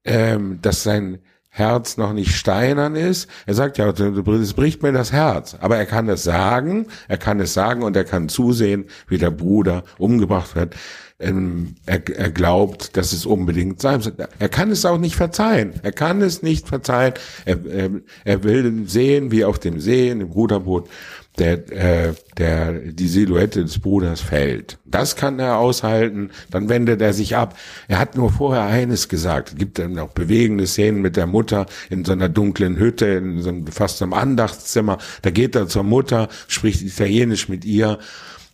ähm, 0.06 0.60
dass 0.62 0.84
sein 0.84 1.20
Herz 1.54 1.98
noch 1.98 2.14
nicht 2.14 2.34
steinern 2.34 2.96
ist. 2.96 3.30
Er 3.46 3.54
sagt 3.54 3.78
ja, 3.78 3.90
es 3.90 4.54
bricht 4.54 4.82
mir 4.84 4.94
das 4.94 5.12
Herz. 5.12 5.58
Aber 5.60 5.76
er 5.76 5.86
kann 5.86 6.08
es 6.08 6.24
sagen, 6.24 6.88
er 7.10 7.18
kann 7.18 7.42
es 7.42 7.54
sagen 7.54 7.84
und 7.84 7.96
er 7.98 8.06
kann 8.06 8.30
zusehen, 8.30 8.86
wie 9.08 9.18
der 9.18 9.32
Bruder 9.32 9.84
umgebracht 9.98 10.56
wird. 10.56 10.76
Ähm, 11.20 11.76
er, 11.86 12.02
er 12.18 12.32
glaubt, 12.32 12.96
dass 12.96 13.12
es 13.12 13.26
unbedingt 13.26 13.82
sein 13.82 13.98
muss. 13.98 14.12
Er 14.40 14.50
kann 14.50 14.72
es 14.72 14.86
auch 14.86 14.98
nicht 14.98 15.16
verzeihen. 15.16 15.74
Er 15.84 15.92
kann 15.92 16.22
es 16.22 16.42
nicht 16.42 16.70
verzeihen. 16.70 17.16
Er, 17.44 17.66
er, 17.66 17.90
er 18.24 18.44
will 18.44 18.88
sehen, 18.88 19.32
wie 19.32 19.44
auf 19.44 19.60
dem 19.60 19.82
See, 19.82 20.10
in 20.10 20.20
dem 20.20 20.32
Ruderboot, 20.32 20.90
der, 21.38 21.72
äh, 21.72 22.14
der, 22.38 22.74
die 22.74 23.08
Silhouette 23.08 23.64
des 23.64 23.80
Bruders 23.80 24.22
fällt. 24.22 24.78
Das 24.86 25.16
kann 25.16 25.40
er 25.40 25.58
aushalten, 25.58 26.32
dann 26.50 26.70
wendet 26.70 27.02
er 27.02 27.14
sich 27.14 27.36
ab. 27.36 27.58
Er 27.88 28.00
hat 28.00 28.16
nur 28.16 28.32
vorher 28.32 28.64
eines 28.64 29.08
gesagt. 29.08 29.50
Es 29.50 29.56
gibt 29.56 29.80
dann 29.80 29.98
auch 29.98 30.12
bewegende 30.12 30.68
Szenen 30.68 31.02
mit 31.02 31.16
der 31.16 31.28
Mutter 31.28 31.66
in 31.90 32.04
so 32.04 32.12
einer 32.12 32.30
dunklen 32.30 32.78
Hütte, 32.78 33.06
in 33.06 33.42
so 33.42 33.50
einem, 33.50 33.68
fast 33.68 34.02
einem 34.02 34.14
Andachtszimmer. 34.14 34.98
Da 35.22 35.30
geht 35.30 35.56
er 35.56 35.68
zur 35.68 35.84
Mutter, 35.84 36.28
spricht 36.48 36.82
Italienisch 36.82 37.48
mit 37.48 37.66
ihr 37.66 38.00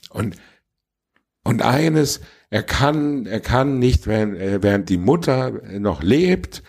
und 0.09 0.35
und 1.43 1.61
eines, 1.61 2.19
er 2.49 2.61
kann, 2.61 3.25
er 3.25 3.39
kann 3.39 3.79
nicht, 3.79 4.05
während, 4.05 4.37
äh, 4.37 4.61
während 4.61 4.89
die 4.89 4.97
Mutter 4.97 5.61
noch 5.79 6.03
lebt, 6.03 6.61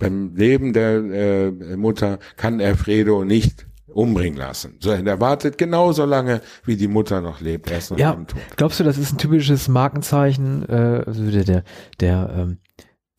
beim 0.00 0.34
Leben 0.34 0.72
der 0.72 0.96
äh, 0.96 1.76
Mutter, 1.76 2.18
kann 2.36 2.58
er 2.58 2.76
Fredo 2.76 3.24
nicht 3.24 3.64
umbringen 3.94 4.38
lassen. 4.38 4.76
So, 4.80 4.90
er 4.90 5.20
wartet 5.20 5.58
genauso 5.58 6.04
lange, 6.04 6.40
wie 6.64 6.76
die 6.76 6.88
Mutter 6.88 7.20
noch 7.20 7.40
lebt. 7.40 7.70
Er 7.70 7.78
ist 7.78 7.90
noch 7.90 7.98
Ja, 7.98 8.12
Tod. 8.14 8.36
glaubst 8.56 8.80
du, 8.80 8.84
das 8.84 8.98
ist 8.98 9.12
ein 9.12 9.18
typisches 9.18 9.68
Markenzeichen, 9.68 10.68
äh, 10.68 11.02
also 11.06 11.30
der, 11.30 11.44
der, 11.44 11.64
der 12.00 12.34
ähm, 12.36 12.58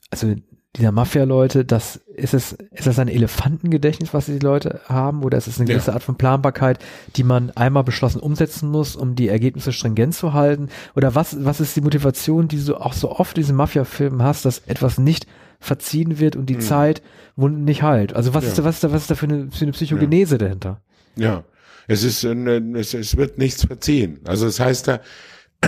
also 0.09 0.33
dieser 0.75 0.91
Mafia-Leute, 0.91 1.65
das 1.65 1.97
ist 1.97 2.33
es, 2.33 2.53
ist 2.71 2.87
das 2.87 2.97
ein 2.97 3.07
Elefantengedächtnis, 3.07 4.11
was 4.11 4.25
die 4.25 4.39
Leute 4.39 4.81
haben, 4.87 5.23
oder 5.23 5.37
ist 5.37 5.45
es 5.47 5.59
eine 5.59 5.69
Ja. 5.69 5.75
gewisse 5.75 5.93
Art 5.93 6.01
von 6.01 6.15
Planbarkeit, 6.15 6.79
die 7.15 7.23
man 7.23 7.51
einmal 7.51 7.83
beschlossen 7.83 8.19
umsetzen 8.19 8.69
muss, 8.71 8.95
um 8.95 9.13
die 9.15 9.27
Ergebnisse 9.27 9.71
stringent 9.71 10.15
zu 10.15 10.33
halten? 10.33 10.69
Oder 10.95 11.13
was, 11.13 11.45
was 11.45 11.59
ist 11.59 11.75
die 11.75 11.81
Motivation, 11.81 12.47
die 12.47 12.63
du 12.63 12.75
auch 12.75 12.93
so 12.93 13.11
oft 13.11 13.37
in 13.37 13.43
diesen 13.43 13.55
Mafia-Filmen 13.55 14.23
hast, 14.23 14.45
dass 14.45 14.59
etwas 14.59 14.97
nicht 14.97 15.27
verziehen 15.63 16.19
wird 16.19 16.35
und 16.35 16.47
die 16.47 16.59
Zeit 16.59 17.01
Wunden 17.35 17.63
nicht 17.63 17.81
heilt? 17.81 18.13
Also 18.15 18.33
was 18.33 18.43
Ja. 18.43 18.49
ist 18.49 18.59
da, 18.59 18.63
was 18.63 18.75
ist 18.75 18.83
da, 18.83 18.91
was 18.91 19.01
ist 19.03 19.11
da 19.11 19.15
für 19.15 19.25
eine, 19.25 19.49
für 19.51 19.63
eine 19.63 19.71
Psychogenese 19.71 20.37
dahinter? 20.37 20.81
Ja, 21.15 21.43
es 21.87 22.03
ist, 22.03 22.23
äh, 22.23 22.33
es, 22.75 22.93
es 22.93 23.17
wird 23.17 23.37
nichts 23.37 23.65
verziehen. 23.65 24.19
Also 24.25 24.45
es 24.47 24.59
heißt 24.59 24.87
da, 24.87 24.99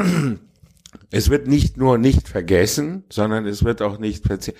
es 1.11 1.29
wird 1.29 1.47
nicht 1.47 1.77
nur 1.77 1.97
nicht 1.97 2.27
vergessen, 2.27 3.03
sondern 3.09 3.45
es 3.45 3.63
wird 3.63 3.81
auch 3.81 3.97
nicht 3.99 4.25
verziehen. 4.25 4.55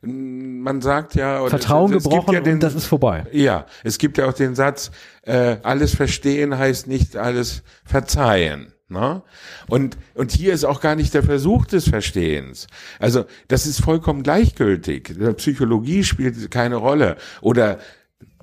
Man 0.00 0.80
sagt 0.80 1.16
ja, 1.16 1.40
oder 1.40 1.50
Vertrauen 1.50 1.90
es, 1.92 1.98
es 1.98 2.02
gibt 2.04 2.14
gebrochen 2.14 2.34
ja 2.34 2.40
den, 2.40 2.54
und 2.54 2.62
das 2.62 2.74
ist 2.74 2.86
vorbei. 2.86 3.24
Ja, 3.32 3.66
es 3.82 3.98
gibt 3.98 4.16
ja 4.16 4.26
auch 4.26 4.32
den 4.32 4.54
Satz, 4.54 4.92
äh, 5.22 5.56
alles 5.62 5.94
verstehen 5.94 6.56
heißt 6.56 6.86
nicht 6.86 7.16
alles 7.16 7.62
verzeihen. 7.84 8.72
Ne? 8.88 9.22
Und, 9.68 9.98
und 10.14 10.32
hier 10.32 10.54
ist 10.54 10.64
auch 10.64 10.80
gar 10.80 10.94
nicht 10.94 11.12
der 11.12 11.22
Versuch 11.22 11.66
des 11.66 11.88
Verstehens. 11.88 12.66
Also 12.98 13.26
das 13.48 13.66
ist 13.66 13.82
vollkommen 13.82 14.22
gleichgültig. 14.22 15.14
Psychologie 15.36 16.04
spielt 16.04 16.50
keine 16.50 16.76
Rolle. 16.76 17.16
Oder 17.42 17.78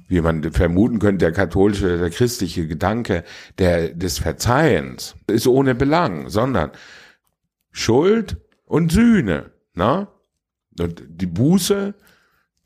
wie 0.08 0.22
man 0.22 0.44
vermuten 0.52 1.00
könnte, 1.00 1.26
der 1.26 1.32
katholische, 1.32 1.98
der 1.98 2.12
christliche 2.12 2.68
Gedanke 2.68 3.24
der, 3.58 3.90
des 3.90 4.20
Verzeihens 4.20 5.16
ist 5.28 5.48
ohne 5.48 5.74
Belang, 5.74 6.30
sondern 6.30 6.72
Schuld 7.72 8.38
und 8.66 8.92
Sühne. 8.92 9.52
Ne? 9.74 10.08
Und 10.80 11.04
die 11.08 11.26
Buße, 11.26 11.96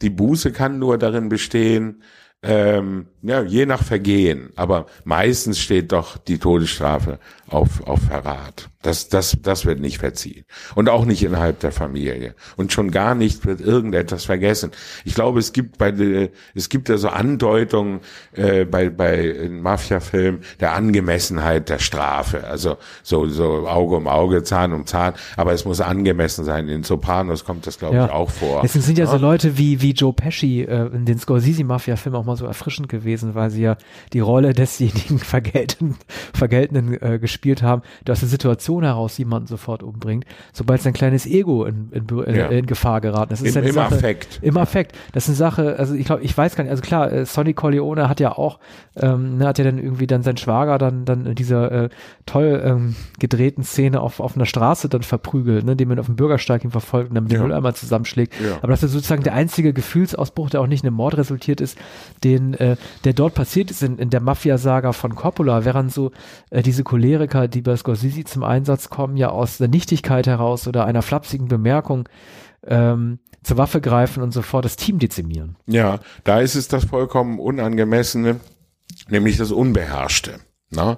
die 0.02 0.10
Buße 0.10 0.52
kann 0.52 0.80
nur 0.80 0.98
darin 0.98 1.30
bestehen, 1.30 2.04
ähm, 2.42 3.08
ja, 3.22 3.42
je 3.42 3.66
nach 3.66 3.84
Vergehen, 3.84 4.52
aber 4.56 4.86
meistens 5.04 5.60
steht 5.60 5.92
doch 5.92 6.18
die 6.18 6.38
Todesstrafe 6.38 7.20
auf, 7.48 7.86
auf 7.88 8.02
Verrat. 8.02 8.70
Das, 8.82 9.10
das, 9.10 9.36
das 9.42 9.66
wird 9.66 9.82
nicht 9.82 9.98
verziehen. 9.98 10.46
Und 10.74 10.88
auch 10.88 11.04
nicht 11.04 11.22
innerhalb 11.22 11.60
der 11.60 11.74
Familie. 11.74 12.34
Und 12.56 12.72
schon 12.72 12.92
gar 12.92 13.14
nicht 13.14 13.46
wird 13.46 13.60
irgendetwas 13.60 14.24
vergessen. 14.24 14.72
Ich 15.04 15.16
glaube, 15.16 15.40
es 15.40 15.52
gibt 15.52 15.78
bei, 15.78 16.30
es 16.56 16.70
gibt 16.70 16.88
ja 16.88 16.98
so 16.98 17.10
Andeutungen 17.10 18.00
äh, 18.32 18.64
bei, 18.64 18.90
bei 18.90 19.50
Mafia-Filmen 19.52 20.44
der 20.62 20.76
Angemessenheit 20.76 21.68
der 21.68 21.80
Strafe. 21.80 22.46
Also 22.46 22.78
so, 23.04 23.28
so 23.28 23.68
Auge 23.68 23.98
um 23.98 24.08
Auge, 24.08 24.44
Zahn 24.44 24.72
um 24.72 24.86
Zahn. 24.86 25.14
Aber 25.36 25.52
es 25.52 25.66
muss 25.66 25.82
angemessen 25.82 26.46
sein. 26.46 26.70
In 26.70 26.84
Sopranos 26.84 27.44
kommt 27.44 27.68
das, 27.68 27.80
glaube 27.80 27.96
Ja. 27.98 28.06
ich, 28.06 28.12
auch 28.12 28.30
vor. 28.32 28.62
Deswegen 28.64 28.86
sind 28.86 28.98
ja, 28.98 29.08
so 29.08 29.14
Ja. 29.16 29.20
Leute 29.20 29.58
wie, 29.58 29.82
wie 29.82 29.92
Joe 29.92 30.14
Pesci 30.14 30.62
äh, 30.62 30.86
in 30.94 31.04
den 31.04 31.20
Scorsese-Mafia-Filmen 31.20 32.18
auch 32.18 32.26
mal 32.26 32.38
so 32.38 32.46
erfrischend 32.46 32.88
gewesen, 32.88 33.09
weil 33.18 33.50
sie 33.50 33.62
ja 33.62 33.78
die 34.14 34.20
Rolle 34.20 34.54
desjenigen 34.54 35.20
Vergeltenden, 35.20 35.98
Vergeltenden 36.34 37.02
äh, 37.02 37.20
gespielt 37.20 37.62
haben, 37.64 37.82
der 38.06 38.14
aus 38.14 38.20
der 38.20 38.30
Situation 38.30 38.84
heraus 38.84 39.18
jemanden 39.18 39.48
sofort 39.48 39.84
umbringt, 39.84 40.26
sobald 40.54 40.82
sein 40.82 40.94
kleines 40.94 41.26
Ego 41.26 41.66
in, 41.66 41.90
in, 41.92 42.08
in, 42.08 42.36
Ja. 42.36 42.48
in 42.48 42.66
Gefahr 42.66 43.02
geraten 43.02 43.34
ist. 43.34 43.42
Ist 43.42 43.56
Im, 43.56 43.64
ja 43.64 43.70
im 43.70 43.76
Sache, 43.76 43.96
Affekt. 43.96 44.40
Im 44.42 44.58
Affekt. 44.58 44.96
Das 45.14 45.24
ist 45.24 45.30
eine 45.30 45.36
Sache, 45.38 45.76
also 45.78 45.94
ich 45.94 46.06
glaube, 46.06 46.24
ich 46.24 46.38
weiß 46.38 46.56
gar 46.56 46.64
nicht, 46.64 46.72
also 46.72 46.82
klar, 46.82 47.12
äh, 47.12 47.26
Sonny 47.26 47.54
Corleone 47.54 48.08
hat 48.10 48.20
ja 48.20 48.32
auch, 48.38 48.60
ähm, 48.96 49.38
ne, 49.38 49.48
hat 49.48 49.58
ja 49.58 49.64
dann 49.64 49.78
irgendwie 49.78 50.08
dann 50.08 50.24
sein 50.24 50.38
Schwager 50.38 50.78
dann, 50.78 51.06
dann 51.06 51.26
in 51.26 51.36
dieser 51.36 51.72
äh, 51.72 51.90
toll 52.26 52.62
ähm, 52.64 52.96
gedrehten 53.20 53.64
Szene 53.64 54.02
auf, 54.02 54.20
auf 54.20 54.36
einer 54.36 54.46
Straße 54.46 54.90
dann 54.90 55.04
verprügelt, 55.04 55.66
ne, 55.66 55.74
indem 55.74 55.90
man 55.90 56.00
auf 56.00 56.06
dem 56.08 56.16
Bürgersteig 56.16 56.64
ihn 56.64 56.72
verfolgt 56.72 57.10
und 57.10 57.16
dann 57.16 57.24
mit 57.24 57.32
dem 57.34 57.38
Ja. 57.38 57.44
Mülleimer 57.44 57.74
zusammenschlägt. 57.74 58.34
Ja. 58.42 58.58
Aber 58.62 58.68
das 58.72 58.84
ist 58.84 58.92
sozusagen 58.92 59.24
der 59.24 59.34
einzige 59.34 59.74
Gefühlsausbruch, 59.74 60.50
der 60.50 60.62
auch 60.62 60.68
nicht 60.68 60.84
in 60.84 60.88
einem 60.88 60.96
Mord 60.98 61.18
resultiert 61.18 61.62
ist, 61.62 61.78
den, 62.24 62.54
äh, 62.56 62.76
der 63.04 63.14
dort 63.14 63.34
passiert 63.34 63.72
ist 63.72 63.82
in, 63.84 63.98
in 63.98 64.10
der 64.10 64.20
Mafia-Saga 64.22 64.92
von 64.92 65.16
Coppola, 65.16 65.66
während 65.66 65.92
so 65.94 66.12
äh, 66.50 66.62
diese 66.62 66.84
Choleriker, 66.84 67.48
die 67.48 67.62
bei 67.62 67.76
Scorsese 67.78 68.24
zum 68.26 68.44
Einsatz 68.44 68.90
kommen, 68.90 69.16
ja 69.18 69.30
aus 69.30 69.58
der 69.58 69.68
Nichtigkeit 69.70 70.28
heraus 70.28 70.68
oder 70.68 70.86
einer 70.86 71.02
flapsigen 71.02 71.48
Bemerkung 71.48 72.10
ähm, 72.66 73.20
zur 73.44 73.58
Waffe 73.58 73.80
greifen 73.80 74.22
und 74.22 74.32
sofort 74.32 74.66
das 74.66 74.76
Team 74.76 75.00
dezimieren. 75.00 75.56
Ja, 75.66 76.00
da 76.26 76.42
ist 76.42 76.56
es 76.56 76.68
das 76.68 76.86
vollkommen 76.86 77.40
Unangemessene, 77.40 78.40
nämlich 79.08 79.38
das 79.38 79.52
Unbeherrschte. 79.52 80.40
Na? 80.70 80.98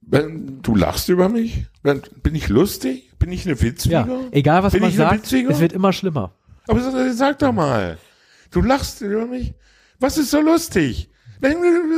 Wenn- 0.00 0.60
Du 0.62 0.74
lachst 0.74 1.08
über 1.08 1.28
mich? 1.28 1.66
Wenn- 1.82 2.02
Bin 2.22 2.34
ich 2.34 2.48
lustig? 2.48 3.12
Bin 3.18 3.30
ich 3.32 3.46
eine 3.46 3.60
Witzfigur? 3.60 3.98
Ja, 4.06 4.28
egal 4.32 4.62
was 4.64 4.72
Bin 4.72 4.82
man 4.82 4.90
sagt, 4.90 5.32
es 5.32 5.60
wird 5.60 5.72
immer 5.72 5.92
schlimmer. 5.92 6.32
Aber 6.66 6.80
sag 7.12 7.38
doch 7.38 7.52
mal. 7.52 7.98
Du 8.50 8.60
lachst 8.60 9.00
über 9.00 9.26
mich? 9.26 9.54
Was 10.04 10.18
ist 10.18 10.30
so 10.30 10.40
lustig? 10.42 11.08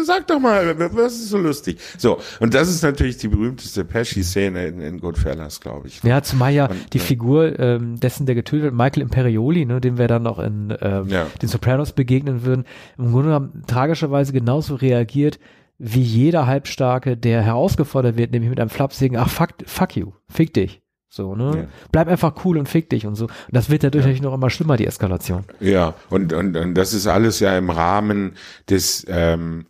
Sag 0.04 0.28
doch 0.28 0.38
mal, 0.38 0.78
was 0.94 1.14
ist 1.14 1.28
so 1.28 1.38
lustig? 1.38 1.78
So, 1.98 2.18
und 2.38 2.54
das 2.54 2.68
ist 2.68 2.82
natürlich 2.82 3.16
die 3.16 3.26
berühmteste 3.26 3.84
Pesci-Szene 3.84 4.66
in, 4.66 4.80
in 4.80 5.00
Goodfellas, 5.00 5.60
glaube 5.60 5.88
ich. 5.88 6.02
Ja, 6.04 6.22
zumal 6.22 6.52
ja 6.52 6.66
Und, 6.66 6.92
die 6.92 6.98
ja. 6.98 7.04
Figur 7.04 7.58
ähm, 7.58 7.98
dessen, 7.98 8.26
der 8.26 8.36
getötet 8.36 8.62
wird, 8.62 8.74
Michael 8.74 9.02
Imperioli, 9.02 9.66
ne, 9.66 9.80
dem 9.80 9.98
wir 9.98 10.06
dann 10.06 10.22
noch 10.22 10.38
in 10.38 10.72
ähm, 10.80 11.08
Ja. 11.08 11.26
den 11.42 11.48
Sopranos 11.48 11.92
begegnen 11.92 12.44
würden, 12.44 12.64
im 12.96 13.10
Grunde 13.10 13.28
genommen 13.28 13.62
tragischerweise 13.66 14.32
genauso 14.32 14.76
reagiert 14.76 15.40
wie 15.78 16.00
jeder 16.02 16.46
Halbstarke, 16.46 17.16
der 17.16 17.42
herausgefordert 17.42 18.16
wird, 18.16 18.30
nämlich 18.30 18.50
mit 18.50 18.60
einem 18.60 18.70
flapsigen, 18.70 19.18
ach 19.18 19.28
fuck, 19.28 19.50
fuck 19.66 19.96
you, 19.96 20.12
fick 20.28 20.54
dich. 20.54 20.80
So, 21.08 21.34
ne? 21.34 21.52
Ja. 21.56 21.64
Bleib 21.92 22.08
einfach 22.08 22.44
cool 22.44 22.58
und 22.58 22.68
fick 22.68 22.90
dich 22.90 23.06
und 23.06 23.14
so. 23.14 23.24
Und 23.26 23.32
das 23.50 23.70
wird 23.70 23.84
dadurch 23.84 24.04
natürlich 24.04 24.22
noch 24.22 24.34
immer 24.34 24.50
schlimmer, 24.50 24.76
die 24.76 24.86
Eskalation. 24.86 25.44
Ja, 25.60 25.94
und, 26.10 26.32
und, 26.32 26.56
und 26.56 26.74
das 26.74 26.92
ist 26.92 27.06
alles 27.06 27.40
ja 27.40 27.56
im 27.56 27.70
Rahmen 27.70 28.32
des, 28.68 29.06
ähm, 29.08 29.66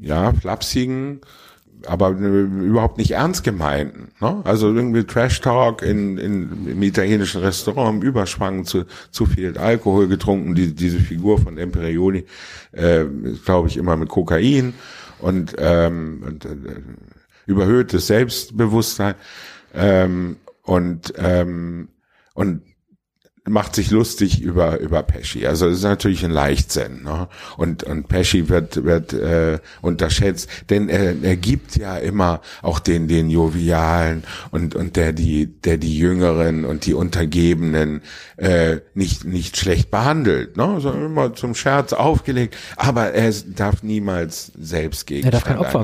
ja, 0.00 0.32
flapsigen, 0.32 1.20
aber 1.86 2.10
äh, 2.10 2.42
überhaupt 2.42 2.98
nicht 2.98 3.12
ernst 3.12 3.44
gemeinten. 3.44 4.10
Ne? 4.20 4.40
Also 4.44 4.72
irgendwie 4.72 5.04
Trash-Talk 5.04 5.82
in, 5.82 6.18
in, 6.18 6.68
im 6.68 6.82
italienischen 6.82 7.40
Restaurant 7.40 7.96
im 7.96 8.08
Überschwang, 8.08 8.64
zu, 8.64 8.84
zu 9.10 9.26
viel 9.26 9.56
Alkohol 9.58 10.08
getrunken, 10.08 10.54
die, 10.54 10.74
diese 10.74 10.98
Figur 10.98 11.38
von 11.38 11.58
Imperioli, 11.58 12.26
äh, 12.72 13.04
glaube 13.44 13.68
ich, 13.68 13.76
immer 13.76 13.96
mit 13.96 14.08
Kokain 14.08 14.74
und, 15.20 15.54
ähm, 15.58 16.22
und 16.26 16.44
äh, 16.44 16.48
überhöhtes 17.46 18.06
Selbstbewusstsein 18.08 19.14
ähm, 19.74 20.36
und 20.68 21.14
ähm, 21.16 21.88
und 22.34 22.62
macht 23.48 23.74
sich 23.74 23.90
lustig 23.90 24.40
über 24.40 24.78
über 24.80 25.02
Pesci. 25.02 25.46
Also 25.46 25.68
es 25.68 25.78
ist 25.78 25.84
natürlich 25.84 26.24
ein 26.24 26.30
Leichtsinn. 26.30 27.02
Ne? 27.02 27.28
Und 27.56 27.84
und 27.84 28.08
Pesci 28.08 28.48
wird 28.48 28.84
wird 28.84 29.12
äh, 29.12 29.58
unterschätzt, 29.80 30.48
denn 30.70 30.88
er, 30.88 31.14
er 31.22 31.36
gibt 31.36 31.76
ja 31.76 31.96
immer 31.96 32.40
auch 32.62 32.78
den 32.78 33.08
den 33.08 33.30
jovialen 33.30 34.24
und 34.50 34.74
und 34.74 34.96
der 34.96 35.12
die 35.12 35.46
der 35.46 35.76
die 35.76 35.98
Jüngeren 35.98 36.64
und 36.64 36.86
die 36.86 36.94
Untergebenen 36.94 38.02
äh, 38.36 38.78
nicht 38.94 39.24
nicht 39.24 39.56
schlecht 39.56 39.90
behandelt, 39.90 40.56
ne? 40.56 40.78
sondern 40.80 41.06
immer 41.06 41.34
zum 41.34 41.54
Scherz 41.54 41.92
aufgelegt. 41.92 42.56
Aber 42.76 43.12
er 43.12 43.32
darf 43.54 43.82
niemals 43.82 44.52
selbst 44.58 45.06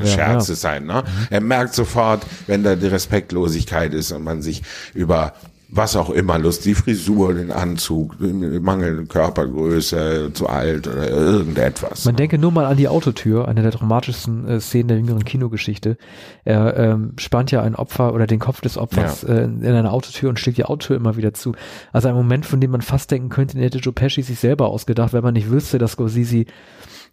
werden, 0.01 0.07
Scherzes 0.07 0.63
ja. 0.63 0.71
sein. 0.71 0.87
Ne? 0.87 1.05
Er 1.31 1.41
merkt 1.41 1.75
sofort, 1.75 2.25
wenn 2.47 2.63
da 2.63 2.77
die 2.77 2.87
Respektlosigkeit 2.87 3.95
ist 3.95 4.13
und 4.13 4.25
man 4.25 4.43
sich 4.43 4.63
über 4.95 5.35
was 5.77 5.97
auch 5.97 6.11
immer 6.11 6.39
Lust, 6.39 6.65
die 6.65 6.75
Frisur, 6.75 7.35
den 7.35 7.51
Anzug, 7.51 8.17
mangelnde 8.21 9.07
Körpergröße, 9.07 10.31
zu 10.33 10.49
alt 10.49 10.87
oder 10.87 11.11
irgendetwas. 11.11 12.05
Man 12.05 12.17
denke 12.17 12.39
nur 12.39 12.53
mal 12.53 12.67
an 12.67 12.77
die 12.77 12.89
Autotür, 12.89 13.49
eine 13.49 13.63
der 13.63 13.73
dramatischsten 13.73 14.49
äh, 14.49 14.61
Szenen 14.61 14.89
der 14.89 14.97
jüngeren 14.99 15.25
Kinogeschichte. 15.25 15.97
Er 16.45 16.77
ähm, 16.77 17.13
spannt 17.19 17.51
ja 17.51 17.63
ein 17.63 17.75
Opfer 17.75 18.15
oder 18.15 18.27
den 18.27 18.39
Kopf 18.39 18.61
des 18.61 18.79
Opfers 18.79 19.25
äh, 19.25 19.45
in, 19.45 19.63
in 19.63 19.75
eine 19.75 19.91
Autotür 19.91 20.29
und 20.29 20.39
schlägt 20.39 20.59
die 20.59 20.65
Autotür 20.65 20.97
immer 20.97 21.17
wieder 21.17 21.35
zu. 21.35 21.55
Also 21.93 22.09
ein 22.09 22.15
Moment, 22.15 22.47
von 22.47 22.61
dem 22.61 22.71
man 22.71 22.83
fast 22.83 23.11
denken 23.11 23.29
könnte, 23.29 23.55
den 23.55 23.63
hätte 23.63 23.79
Joe 23.79 23.93
Pesci 23.93 24.23
sich 24.23 24.39
selber 24.39 24.69
ausgedacht, 24.69 25.13
wenn 25.13 25.25
man 25.25 25.35
nicht 25.35 25.51
wüsste, 25.51 25.79
dass 25.79 25.93
Scorsese 25.93 26.45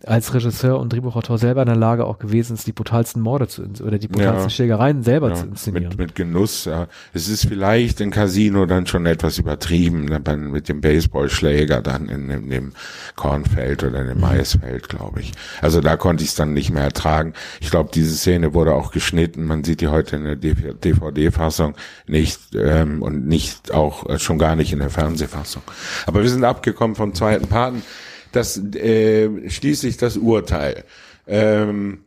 als 0.05 0.33
Regisseur 0.33 0.79
und 0.79 0.91
Drehbuchautor 0.93 1.37
selber 1.37 1.61
in 1.61 1.67
der 1.67 1.75
Lage 1.75 2.05
auch 2.05 2.17
gewesen 2.19 2.53
ist, 2.55 2.65
die 2.67 2.71
brutalsten 2.71 3.21
Morde 3.21 3.47
zu 3.47 3.63
oder 3.83 3.97
die 3.99 4.07
brutalsten 4.07 4.43
Ja. 4.43 4.49
Schlägereien 4.49 5.03
selber 5.03 5.29
Ja, 5.29 5.35
zu 5.35 5.45
inszenieren. 5.45 5.89
mit, 5.89 5.97
mit 5.97 6.15
Genuss, 6.15 6.65
ja. 6.65 6.87
Es 7.13 7.27
ist 7.29 7.45
vielleicht 7.47 8.01
in 8.01 8.09
Casino 8.11 8.65
dann 8.65 8.87
schon 8.87 9.05
etwas 9.05 9.37
übertrieben, 9.37 10.05
ne, 10.05 10.19
beim- 10.19 10.51
mit 10.51 10.69
dem 10.69 10.81
Baseballschläger 10.81 11.81
dann 11.81 12.09
in, 12.09 12.29
in 12.29 12.49
dem 12.49 12.71
Kornfeld 13.15 13.83
oder 13.83 14.01
in 14.01 14.07
dem 14.07 14.19
Maisfeld, 14.19 14.89
glaube 14.89 15.21
ich. 15.21 15.31
Also 15.61 15.81
da 15.81 15.97
konnte 15.97 16.23
ich 16.23 16.29
es 16.31 16.35
dann 16.35 16.53
nicht 16.53 16.71
mehr 16.71 16.83
ertragen. 16.83 17.33
Ich 17.59 17.69
glaube, 17.69 17.89
diese 17.93 18.15
Szene 18.15 18.53
wurde 18.53 18.73
auch 18.73 18.91
geschnitten. 18.91 19.45
Man 19.45 19.63
sieht 19.63 19.81
die 19.81 19.87
heute 19.89 20.15
in 20.15 20.23
der 20.23 20.35
DVD-Fassung 20.35 21.75
nicht 22.07 22.39
ähm, 22.55 23.01
und 23.01 23.27
nicht 23.27 23.73
auch 23.73 24.09
äh, 24.09 24.19
schon 24.19 24.37
gar 24.37 24.55
nicht 24.55 24.73
in 24.73 24.79
der 24.79 24.89
Fernsehfassung. 24.89 25.63
Aber 26.05 26.21
wir 26.23 26.29
sind 26.29 26.43
abgekommen 26.43 26.95
vom 26.95 27.13
zweiten 27.13 27.47
Paten. 27.47 27.83
Das 28.31 28.57
äh, 28.57 29.49
schließlich 29.49 29.97
das 29.97 30.17
Urteil. 30.17 30.83
Ähm, 31.27 31.99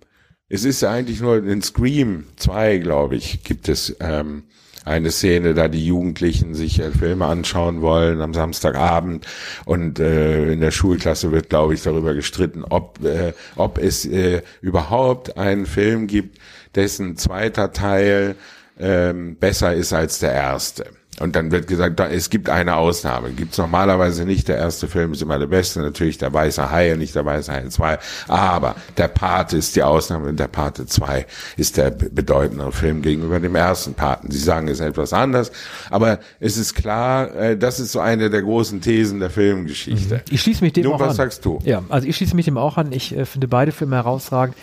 es 0.49 0.65
ist 0.65 0.85
eigentlich 0.85 1.21
nur 1.21 1.45
in 1.45 1.63
Scream 1.63 2.25
2, 2.37 2.79
glaube 2.79 3.17
ich, 3.17 3.43
gibt 3.45 3.69
es 3.69 3.97
ähm, 4.01 4.45
eine 4.85 5.11
Szene, 5.11 5.55
da 5.55 5.69
die 5.69 5.87
Jugendlichen 5.87 6.55
sich 6.55 6.79
äh, 6.79 6.91
Filme 6.91 7.27
anschauen 7.27 7.81
wollen 7.81 8.21
am 8.21 8.35
Samstagabend 8.35 9.27
und 9.65 9.99
äh, 9.99 10.53
in 10.53 10.61
der 10.61 10.71
Schulklasse 10.71 11.33
wird, 11.33 11.49
glaube 11.49 11.75
ich, 11.75 11.83
darüber 11.83 12.15
gestritten, 12.15 12.65
ob, 12.65 13.03
äh, 13.05 13.33
ob 13.57 13.79
es 13.79 14.05
äh, 14.05 14.43
überhaupt 14.61 15.37
einen 15.39 15.67
Film 15.67 16.07
gibt, 16.07 16.39
dessen 16.75 17.17
zweiter 17.17 17.73
Teil 17.73 18.37
ähm, 18.79 19.37
besser 19.37 19.75
ist 19.75 19.93
als 19.93 20.19
der 20.19 20.33
erste. 20.33 20.85
Und 21.21 21.37
dann 21.37 21.53
wird 21.53 21.69
gesagt, 21.69 22.01
da, 22.01 22.09
es 22.09 22.29
gibt 22.29 22.49
eine 22.51 22.75
Ausnahme. 22.75 23.31
Gibt's 23.31 23.57
normalerweise 23.59 24.25
nicht. 24.25 24.49
Der 24.49 24.57
erste 24.57 24.89
Film 24.89 25.13
ist 25.13 25.23
immer 25.23 25.39
der 25.39 25.47
beste. 25.47 25.81
Natürlich 25.81 26.19
der 26.19 26.33
Weiße 26.33 26.71
Hai 26.73 26.97
nicht 26.99 27.15
der 27.15 27.25
Weiße 27.25 27.53
Hai 27.53 27.69
2. 27.69 27.99
Aber 28.27 28.75
der 28.97 29.07
Pate 29.09 29.57
ist 29.57 29.77
die 29.77 29.83
Ausnahme 29.85 30.29
und 30.29 30.41
der 30.41 30.49
Pate 30.49 30.87
2 30.87 31.25
ist 31.57 31.77
der 31.77 31.91
be- 31.93 32.11
bedeutendere 32.11 32.73
Film 32.73 33.01
gegenüber 33.03 33.39
dem 33.39 33.55
ersten 33.55 33.95
Paten. 33.95 34.31
Sie 34.33 34.39
sagen 34.41 34.67
es 34.67 34.81
etwas 34.81 35.13
anders. 35.13 35.53
Aber 35.91 36.19
es 36.41 36.57
ist 36.57 36.75
klar, 36.75 37.33
äh, 37.37 37.57
das 37.57 37.79
ist 37.79 37.93
so 37.93 38.01
eine 38.01 38.29
der 38.29 38.43
großen 38.43 38.81
Thesen 38.81 39.21
der 39.21 39.31
Filmgeschichte. 39.31 40.23
Ich 40.31 40.41
schließe 40.41 40.65
mich 40.65 40.73
dem 40.73 40.85
Nun, 40.85 40.95
auch 40.95 41.01
was 41.01 41.11
an. 41.11 41.15
sagst 41.17 41.45
du? 41.45 41.61
Ja, 41.65 41.85
also 41.91 42.09
ich 42.09 42.17
schließe 42.17 42.35
mich 42.35 42.47
dem 42.47 42.59
auch 42.59 42.77
an. 42.77 42.91
Ich 42.93 43.17
äh, 43.17 43.25
finde 43.25 43.47
beide 43.47 43.71
Filme 43.71 43.95
herausragend. 43.95 44.57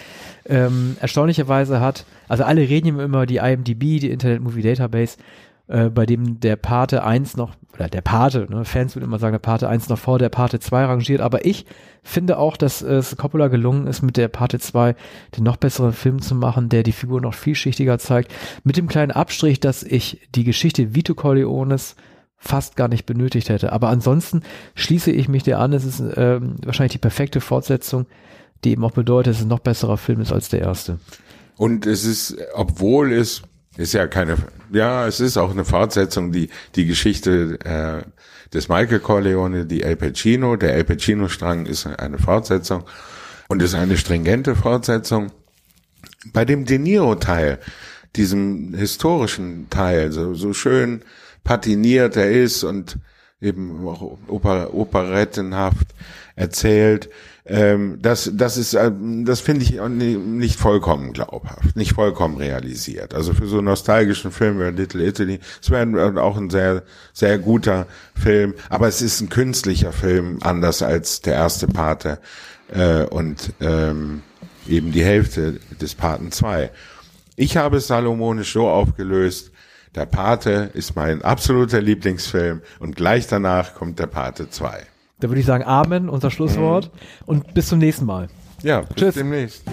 Ähm, 0.49 0.97
erstaunlicherweise 0.99 1.79
hat, 1.79 2.03
also 2.27 2.43
alle 2.43 2.61
reden 2.61 2.87
immer 2.87 3.03
über 3.03 3.25
die 3.25 3.37
IMDb, 3.37 3.99
die 4.01 4.09
Internet 4.09 4.41
Movie 4.41 4.63
Database, 4.63 5.17
äh, 5.67 5.89
bei 5.89 6.05
dem 6.05 6.39
der 6.39 6.55
Pate 6.55 7.03
1 7.03 7.37
noch, 7.37 7.55
oder 7.73 7.89
der 7.89 8.01
Pate, 8.01 8.47
ne, 8.49 8.65
Fans 8.65 8.95
würden 8.95 9.05
immer 9.05 9.19
sagen, 9.19 9.33
der 9.33 9.39
Pate 9.39 9.67
1 9.67 9.89
noch 9.89 9.97
vor 9.97 10.19
der 10.19 10.29
Pate 10.29 10.59
2 10.59 10.85
rangiert, 10.85 11.21
aber 11.21 11.45
ich 11.45 11.65
finde 12.03 12.37
auch, 12.37 12.57
dass 12.57 12.81
es 12.81 13.15
Coppola 13.17 13.47
gelungen 13.47 13.87
ist, 13.87 14.01
mit 14.01 14.17
der 14.17 14.27
Pate 14.27 14.59
2 14.59 14.95
den 15.37 15.43
noch 15.43 15.57
besseren 15.57 15.93
Film 15.93 16.21
zu 16.21 16.35
machen, 16.35 16.69
der 16.69 16.83
die 16.83 16.91
Figur 16.91 17.21
noch 17.21 17.33
vielschichtiger 17.33 17.99
zeigt, 17.99 18.33
mit 18.63 18.77
dem 18.77 18.87
kleinen 18.87 19.11
Abstrich, 19.11 19.59
dass 19.59 19.83
ich 19.83 20.27
die 20.35 20.43
Geschichte 20.43 20.95
Vito 20.95 21.15
Corleones 21.15 21.95
fast 22.37 22.75
gar 22.75 22.87
nicht 22.87 23.05
benötigt 23.05 23.49
hätte. 23.49 23.71
Aber 23.71 23.89
ansonsten 23.89 24.41
schließe 24.73 25.11
ich 25.11 25.27
mich 25.27 25.43
dir 25.43 25.59
an, 25.59 25.73
es 25.73 25.85
ist 25.85 26.03
ähm, 26.15 26.55
wahrscheinlich 26.65 26.93
die 26.93 26.97
perfekte 26.97 27.39
Fortsetzung 27.39 28.07
die 28.63 28.71
eben 28.71 28.83
auch 28.83 28.91
bedeutet, 28.91 29.31
dass 29.31 29.37
es 29.37 29.45
ein 29.45 29.49
noch 29.49 29.59
besserer 29.59 29.97
Film 29.97 30.21
ist 30.21 30.31
als 30.31 30.49
der 30.49 30.61
erste. 30.61 30.99
Und 31.57 31.85
es 31.85 32.05
ist, 32.05 32.37
obwohl 32.53 33.13
es 33.13 33.43
ist 33.77 33.93
ja 33.93 34.07
keine, 34.07 34.37
ja, 34.71 35.07
es 35.07 35.19
ist 35.19 35.37
auch 35.37 35.51
eine 35.51 35.65
Fortsetzung, 35.65 36.31
die 36.31 36.49
die 36.75 36.85
Geschichte 36.85 37.57
äh, 37.63 38.03
des 38.53 38.67
Michael 38.67 38.99
Corleone, 38.99 39.65
die 39.65 39.83
El 39.83 39.95
Pacino, 39.95 40.55
der 40.57 40.75
El 40.75 40.83
Pacino-Strang 40.83 41.65
ist 41.65 41.87
eine 41.87 42.17
Fortsetzung 42.17 42.83
und 43.47 43.61
ist 43.61 43.75
eine 43.75 43.97
stringente 43.97 44.55
Fortsetzung. 44.55 45.31
Bei 46.33 46.45
dem 46.45 46.65
De 46.65 46.77
Niro-Teil, 46.77 47.59
diesem 48.15 48.73
historischen 48.73 49.69
Teil, 49.69 50.11
so, 50.11 50.33
so 50.33 50.53
schön 50.53 51.03
patiniert 51.43 52.17
er 52.17 52.29
ist 52.29 52.63
und 52.63 52.97
eben 53.39 53.87
auch 53.87 54.17
oper, 54.27 54.73
operettenhaft 54.73 55.87
erzählt, 56.35 57.09
ähm, 57.53 57.99
das, 58.01 58.31
das 58.33 58.55
ist, 58.55 58.75
äh, 58.75 58.89
das 59.25 59.41
finde 59.41 59.65
ich 59.65 59.77
nicht 59.81 60.57
vollkommen 60.57 61.11
glaubhaft, 61.11 61.75
nicht 61.75 61.93
vollkommen 61.93 62.37
realisiert. 62.37 63.13
Also 63.13 63.33
für 63.33 63.45
so 63.45 63.57
einen 63.57 63.65
nostalgischen 63.65 64.31
Film 64.31 64.57
wie 64.59 64.69
Little 64.69 65.05
Italy, 65.05 65.39
es 65.61 65.69
wäre 65.69 66.23
auch 66.23 66.37
ein 66.37 66.49
sehr, 66.49 66.83
sehr 67.11 67.37
guter 67.39 67.87
Film, 68.15 68.53
aber 68.69 68.87
es 68.87 69.01
ist 69.01 69.19
ein 69.19 69.27
künstlicher 69.27 69.91
Film, 69.91 70.39
anders 70.41 70.81
als 70.81 71.19
der 71.19 71.33
erste 71.33 71.67
Pate 71.67 72.19
äh, 72.69 73.03
und 73.03 73.51
ähm, 73.59 74.21
eben 74.65 74.93
die 74.93 75.03
Hälfte 75.03 75.59
des 75.81 75.93
Paten 75.95 76.31
2. 76.31 76.71
Ich 77.35 77.57
habe 77.57 77.77
es 77.77 77.87
salomonisch 77.87 78.53
so 78.53 78.69
aufgelöst, 78.69 79.51
der 79.93 80.05
Pate 80.05 80.69
ist 80.73 80.95
mein 80.95 81.21
absoluter 81.21 81.81
Lieblingsfilm 81.81 82.61
und 82.79 82.95
gleich 82.95 83.27
danach 83.27 83.73
kommt 83.73 83.99
der 83.99 84.07
Pate 84.07 84.49
2. 84.49 84.87
Da 85.21 85.29
würde 85.29 85.39
ich 85.39 85.45
sagen 85.45 85.63
Amen, 85.63 86.09
unser 86.09 86.31
Schlusswort. 86.31 86.85
Mhm. 86.93 86.99
Und 87.27 87.53
bis 87.53 87.67
zum 87.67 87.79
nächsten 87.79 88.05
Mal. 88.05 88.27
Ja, 88.63 88.81
bis 88.81 88.95
Tschüss. 88.95 89.15
demnächst. 89.15 89.63